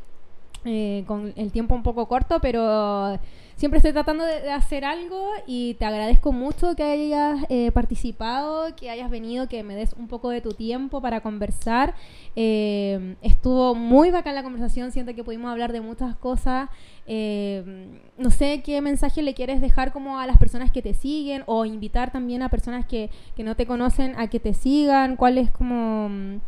eh, 0.67 1.03
con 1.07 1.33
el 1.35 1.51
tiempo 1.51 1.75
un 1.75 1.83
poco 1.83 2.07
corto, 2.07 2.39
pero 2.41 3.17
siempre 3.57 3.77
estoy 3.79 3.91
tratando 3.91 4.23
de, 4.23 4.51
hacer 4.51 4.85
algo 4.85 5.31
y 5.47 5.73
te 5.73 5.85
agradezco 5.85 6.31
mucho 6.31 6.75
que 6.75 6.83
hayas 6.83 7.43
eh, 7.49 7.71
participado, 7.71 8.75
que 8.75 8.89
hayas 8.89 9.09
venido, 9.09 9.47
que 9.47 9.63
me 9.63 9.75
des 9.75 9.93
un 9.93 10.07
poco 10.07 10.29
de 10.29 10.41
tu 10.41 10.53
tiempo 10.53 11.01
para 11.01 11.21
conversar. 11.21 11.95
Eh, 12.35 13.15
estuvo 13.21 13.73
muy 13.73 14.11
bacán 14.11 14.35
la 14.35 14.43
conversación, 14.43 14.91
siento 14.91 15.13
que 15.15 15.23
pudimos 15.23 15.51
hablar 15.51 15.73
de 15.73 15.81
muchas 15.81 16.15
cosas. 16.15 16.69
Eh, 17.07 17.89
no 18.17 18.29
sé 18.29 18.61
qué 18.63 18.79
mensaje 18.81 19.23
le 19.23 19.33
quieres 19.33 19.59
dejar 19.59 19.91
como 19.91 20.19
a 20.19 20.27
las 20.27 20.37
personas 20.37 20.71
que 20.71 20.83
te 20.83 20.93
siguen 20.93 21.43
o 21.47 21.65
invitar 21.65 22.11
también 22.11 22.43
a 22.43 22.49
personas 22.49 22.85
que, 22.85 23.09
que 23.35 23.43
no 23.43 23.55
te 23.55 23.65
conocen 23.65 24.13
a 24.19 24.27
que 24.27 24.39
te 24.39 24.53
sigan. 24.53 25.15
¿Cuál 25.15 25.39
es 25.39 25.51
como... 25.51 26.39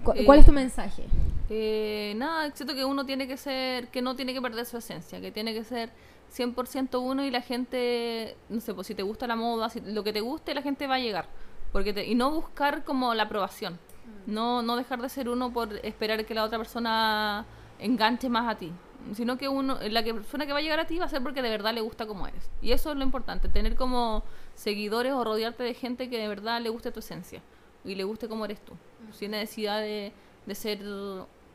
mm, 0.00 0.04
cu- 0.04 0.14
¿Cuál 0.24 0.38
Eh, 0.38 0.40
es 0.40 0.46
tu 0.46 0.52
mensaje? 0.52 1.04
Eh, 1.50 2.12
nada, 2.16 2.50
siento 2.54 2.74
que 2.74 2.84
uno 2.84 3.06
tiene 3.06 3.26
que 3.26 3.36
ser, 3.36 3.88
que 3.88 4.02
no 4.02 4.14
tiene 4.16 4.34
que 4.34 4.42
perder 4.42 4.66
su 4.66 4.76
esencia, 4.76 5.20
que 5.20 5.30
tiene 5.30 5.54
que 5.54 5.64
ser 5.64 5.90
100% 6.30 7.00
uno 7.00 7.24
y 7.24 7.30
la 7.30 7.40
gente, 7.40 8.36
no 8.50 8.60
sé, 8.60 8.74
pues 8.74 8.86
si 8.86 8.94
te 8.94 9.02
gusta 9.02 9.26
la 9.26 9.36
moda, 9.36 9.70
si, 9.70 9.80
lo 9.80 10.04
que 10.04 10.12
te 10.12 10.20
guste, 10.20 10.52
la 10.54 10.60
gente 10.62 10.86
va 10.86 10.96
a 10.96 10.98
llegar. 10.98 11.26
Porque 11.72 11.92
te- 11.92 12.06
y 12.06 12.14
no 12.14 12.30
buscar 12.30 12.84
como 12.84 13.14
la 13.14 13.24
aprobación. 13.24 13.78
No, 14.26 14.62
no 14.62 14.76
dejar 14.76 15.00
de 15.00 15.08
ser 15.08 15.28
uno 15.28 15.52
por 15.52 15.72
esperar 15.84 16.24
que 16.26 16.34
la 16.34 16.44
otra 16.44 16.58
persona 16.58 17.46
enganche 17.78 18.28
más 18.28 18.48
a 18.48 18.58
ti. 18.58 18.70
Sino 19.14 19.38
que 19.38 19.48
uno, 19.48 19.78
la 19.88 20.02
que- 20.02 20.12
persona 20.14 20.44
que 20.46 20.52
va 20.52 20.58
a 20.58 20.62
llegar 20.62 20.80
a 20.80 20.86
ti 20.86 20.98
va 20.98 21.06
a 21.06 21.08
ser 21.08 21.22
porque 21.22 21.40
de 21.40 21.48
verdad 21.50 21.72
le 21.72 21.80
gusta 21.80 22.06
como 22.06 22.26
eres. 22.26 22.50
Y 22.60 22.72
eso 22.72 22.90
es 22.90 22.96
lo 22.98 23.04
importante, 23.04 23.48
tener 23.48 23.74
como 23.74 24.22
seguidores 24.54 25.12
o 25.14 25.24
rodearte 25.24 25.62
de 25.62 25.72
gente 25.72 26.10
que 26.10 26.18
de 26.18 26.28
verdad 26.28 26.60
le 26.60 26.68
guste 26.68 26.90
tu 26.90 27.00
esencia 27.00 27.40
y 27.84 27.94
le 27.94 28.04
guste 28.04 28.28
como 28.28 28.44
eres 28.44 28.60
tú. 28.60 28.72
Sin 29.12 29.30
necesidad 29.32 29.80
de, 29.80 30.12
de 30.46 30.54
ser 30.54 30.80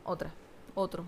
otra, 0.04 0.30
otro. 0.74 1.04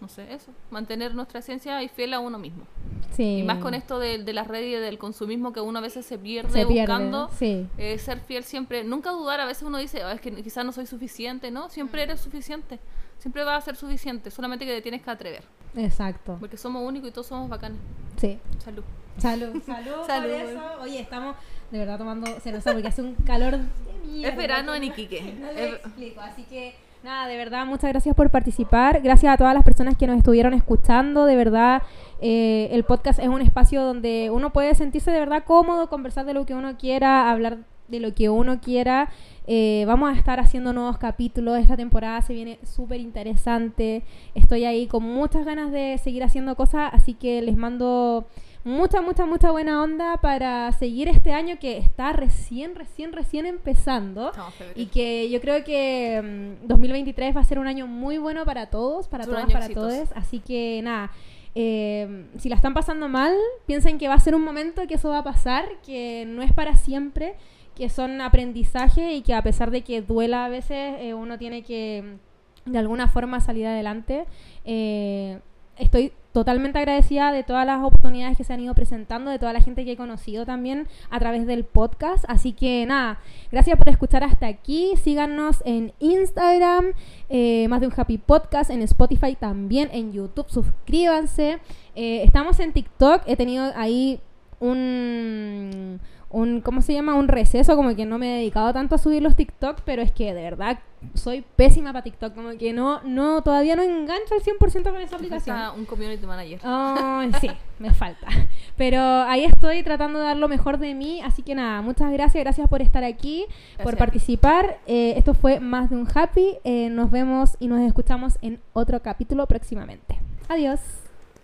No 0.00 0.08
sé, 0.08 0.32
eso. 0.32 0.50
Mantener 0.70 1.14
nuestra 1.14 1.40
esencia 1.40 1.82
y 1.82 1.88
fiel 1.88 2.14
a 2.14 2.20
uno 2.20 2.38
mismo. 2.38 2.64
Sí. 3.10 3.40
Y 3.40 3.42
más 3.42 3.58
con 3.58 3.74
esto 3.74 3.98
de, 3.98 4.16
de 4.22 4.32
las 4.32 4.46
redes 4.48 4.68
y 4.68 4.80
del 4.80 4.96
consumismo 4.96 5.52
que 5.52 5.60
uno 5.60 5.78
a 5.78 5.82
veces 5.82 6.06
se 6.06 6.16
pierde 6.16 6.50
Se 6.50 6.64
pierde, 6.64 6.80
buscando. 6.94 7.28
sí. 7.36 7.66
eh, 7.76 7.98
ser 7.98 8.20
fiel 8.20 8.44
siempre, 8.44 8.82
nunca 8.82 9.10
dudar, 9.10 9.40
a 9.40 9.44
veces 9.44 9.62
uno 9.64 9.76
dice, 9.76 10.02
"Ah, 10.02 10.12
es 10.12 10.20
que 10.22 10.32
quizás 10.42 10.64
no 10.64 10.72
soy 10.72 10.86
suficiente, 10.86 11.50
¿no? 11.50 11.68
Siempre 11.68 12.02
eres 12.02 12.18
suficiente, 12.20 12.78
siempre 13.18 13.44
vas 13.44 13.62
a 13.62 13.64
ser 13.66 13.76
suficiente, 13.76 14.30
solamente 14.30 14.64
que 14.64 14.72
te 14.72 14.80
tienes 14.80 15.02
que 15.02 15.10
atrever, 15.10 15.44
Exacto. 15.76 16.38
porque 16.40 16.56
somos 16.56 16.82
únicos 16.88 17.10
y 17.10 17.12
todos 17.12 17.26
somos 17.26 17.50
bacanes. 17.50 17.78
Sí. 18.16 18.38
Salud. 18.64 18.84
Salud, 19.18 19.62
salud, 19.66 19.92
Salud. 20.06 20.30
por 20.30 20.40
eso. 20.40 20.60
Oye, 20.80 21.00
estamos 21.00 21.36
de 21.70 21.78
verdad 21.78 21.98
tomando 21.98 22.26
cerveza 22.40 22.72
porque 22.72 22.88
hace 22.88 23.02
un 23.02 23.14
calor 23.14 23.58
de 23.58 24.06
mierda. 24.06 24.28
Es 24.30 24.36
verano 24.36 24.74
en 24.74 24.84
Iquique. 24.84 25.34
No 25.40 25.48
Es- 25.50 25.74
explico, 25.74 26.20
así 26.20 26.42
que 26.44 26.74
Nada, 27.02 27.28
de 27.28 27.36
verdad, 27.38 27.64
muchas 27.64 27.90
gracias 27.92 28.14
por 28.14 28.28
participar. 28.28 29.00
Gracias 29.00 29.32
a 29.32 29.38
todas 29.38 29.54
las 29.54 29.64
personas 29.64 29.96
que 29.96 30.06
nos 30.06 30.18
estuvieron 30.18 30.52
escuchando. 30.52 31.24
De 31.24 31.34
verdad, 31.34 31.80
eh, 32.20 32.68
el 32.72 32.84
podcast 32.84 33.18
es 33.20 33.28
un 33.28 33.40
espacio 33.40 33.82
donde 33.82 34.28
uno 34.30 34.52
puede 34.52 34.74
sentirse 34.74 35.10
de 35.10 35.18
verdad 35.18 35.44
cómodo, 35.46 35.88
conversar 35.88 36.26
de 36.26 36.34
lo 36.34 36.44
que 36.44 36.54
uno 36.54 36.76
quiera, 36.76 37.30
hablar 37.30 37.56
de 37.88 38.00
lo 38.00 38.12
que 38.14 38.28
uno 38.28 38.60
quiera. 38.60 39.08
Eh, 39.46 39.84
vamos 39.86 40.12
a 40.14 40.18
estar 40.18 40.40
haciendo 40.40 40.74
nuevos 40.74 40.98
capítulos. 40.98 41.58
Esta 41.58 41.74
temporada 41.74 42.20
se 42.20 42.34
viene 42.34 42.58
súper 42.64 43.00
interesante. 43.00 44.02
Estoy 44.34 44.66
ahí 44.66 44.86
con 44.86 45.02
muchas 45.02 45.46
ganas 45.46 45.72
de 45.72 45.96
seguir 45.96 46.22
haciendo 46.22 46.54
cosas, 46.54 46.90
así 46.92 47.14
que 47.14 47.40
les 47.40 47.56
mando 47.56 48.26
mucha, 48.64 49.00
mucha, 49.00 49.26
mucha 49.26 49.50
buena 49.50 49.82
onda 49.82 50.18
para 50.18 50.70
seguir 50.72 51.08
este 51.08 51.32
año 51.32 51.58
que 51.58 51.78
está 51.78 52.12
recién, 52.12 52.74
recién, 52.74 53.12
recién 53.12 53.46
empezando. 53.46 54.32
y 54.74 54.86
que 54.86 55.30
yo 55.30 55.40
creo 55.40 55.64
que 55.64 56.56
2023 56.62 57.32
mm, 57.32 57.36
va 57.36 57.40
a 57.40 57.44
ser 57.44 57.58
un 57.58 57.66
año 57.66 57.86
muy 57.86 58.18
bueno 58.18 58.44
para 58.44 58.66
todos, 58.66 59.08
para 59.08 59.24
todas, 59.24 59.50
para 59.50 59.68
todos. 59.68 60.08
Así 60.14 60.40
que 60.40 60.80
nada. 60.82 61.10
Eh, 61.54 62.26
si 62.38 62.48
la 62.48 62.56
están 62.56 62.74
pasando 62.74 63.08
mal, 63.08 63.34
piensen 63.66 63.98
que 63.98 64.08
va 64.08 64.14
a 64.14 64.20
ser 64.20 64.34
un 64.34 64.42
momento 64.42 64.86
que 64.86 64.94
eso 64.94 65.08
va 65.08 65.18
a 65.18 65.24
pasar, 65.24 65.66
que 65.84 66.24
no 66.26 66.42
es 66.42 66.52
para 66.52 66.76
siempre, 66.76 67.34
que 67.74 67.88
son 67.88 68.20
aprendizaje 68.20 69.14
y 69.14 69.22
que 69.22 69.34
a 69.34 69.42
pesar 69.42 69.70
de 69.70 69.82
que 69.82 70.02
duela 70.02 70.44
a 70.44 70.48
veces, 70.48 70.96
eh, 71.00 71.14
uno 71.14 71.38
tiene 71.38 71.62
que 71.62 72.18
de 72.66 72.78
alguna 72.78 73.08
forma 73.08 73.40
salir 73.40 73.66
adelante. 73.66 74.26
Eh, 74.64 75.40
estoy 75.76 76.12
totalmente 76.32 76.78
agradecida 76.78 77.32
de 77.32 77.42
todas 77.42 77.66
las 77.66 77.82
oportunidades 77.82 78.36
que 78.36 78.44
se 78.44 78.52
han 78.52 78.60
ido 78.60 78.74
presentando, 78.74 79.30
de 79.30 79.38
toda 79.38 79.52
la 79.52 79.60
gente 79.60 79.84
que 79.84 79.92
he 79.92 79.96
conocido 79.96 80.46
también 80.46 80.86
a 81.10 81.18
través 81.18 81.46
del 81.46 81.64
podcast. 81.64 82.24
Así 82.28 82.52
que 82.52 82.86
nada, 82.86 83.18
gracias 83.50 83.76
por 83.76 83.88
escuchar 83.88 84.22
hasta 84.22 84.46
aquí. 84.46 84.92
Síganos 85.02 85.62
en 85.64 85.92
Instagram, 85.98 86.92
eh, 87.28 87.66
más 87.68 87.80
de 87.80 87.88
un 87.88 87.94
Happy 87.96 88.18
Podcast, 88.18 88.70
en 88.70 88.82
Spotify 88.82 89.36
también, 89.38 89.88
en 89.92 90.12
YouTube. 90.12 90.48
Suscríbanse. 90.48 91.58
Eh, 91.94 92.22
estamos 92.24 92.60
en 92.60 92.72
TikTok. 92.72 93.22
He 93.26 93.36
tenido 93.36 93.72
ahí 93.74 94.20
un 94.60 96.00
un, 96.30 96.60
¿cómo 96.60 96.80
se 96.80 96.92
llama? 96.92 97.14
Un 97.14 97.28
receso, 97.28 97.76
como 97.76 97.94
que 97.96 98.06
no 98.06 98.18
me 98.18 98.32
he 98.32 98.38
dedicado 98.38 98.72
tanto 98.72 98.94
a 98.94 98.98
subir 98.98 99.22
los 99.22 99.36
TikTok, 99.36 99.80
pero 99.84 100.00
es 100.00 100.12
que 100.12 100.32
de 100.32 100.42
verdad 100.42 100.78
soy 101.14 101.44
pésima 101.56 101.92
para 101.92 102.02
TikTok, 102.02 102.34
como 102.34 102.50
que 102.56 102.72
no, 102.72 103.02
no, 103.02 103.42
todavía 103.42 103.74
no 103.74 103.82
engancho 103.82 104.34
al 104.34 104.40
100% 104.40 104.82
con 104.84 105.00
esa 105.00 105.16
aplicación. 105.16 105.56
un 105.76 105.84
community 105.86 106.24
manager. 106.26 106.60
sí, 107.40 107.50
me 107.78 107.92
falta. 107.92 108.28
Pero 108.76 109.00
ahí 109.00 109.44
estoy 109.44 109.82
tratando 109.82 110.20
de 110.20 110.26
dar 110.26 110.36
lo 110.36 110.48
mejor 110.48 110.78
de 110.78 110.94
mí, 110.94 111.20
así 111.22 111.42
que 111.42 111.54
nada, 111.54 111.82
muchas 111.82 112.12
gracias, 112.12 112.44
gracias 112.44 112.68
por 112.68 112.80
estar 112.80 113.02
aquí, 113.02 113.46
por 113.82 113.96
participar. 113.96 114.78
Eh, 114.86 115.14
esto 115.16 115.34
fue 115.34 115.58
Más 115.58 115.90
de 115.90 115.96
un 115.96 116.06
Happy, 116.14 116.58
eh, 116.64 116.90
nos 116.90 117.10
vemos 117.10 117.56
y 117.58 117.66
nos 117.66 117.80
escuchamos 117.80 118.38
en 118.40 118.60
otro 118.72 119.00
capítulo 119.02 119.46
próximamente. 119.46 120.18
Adiós. 120.48 120.80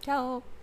Chao. 0.00 0.55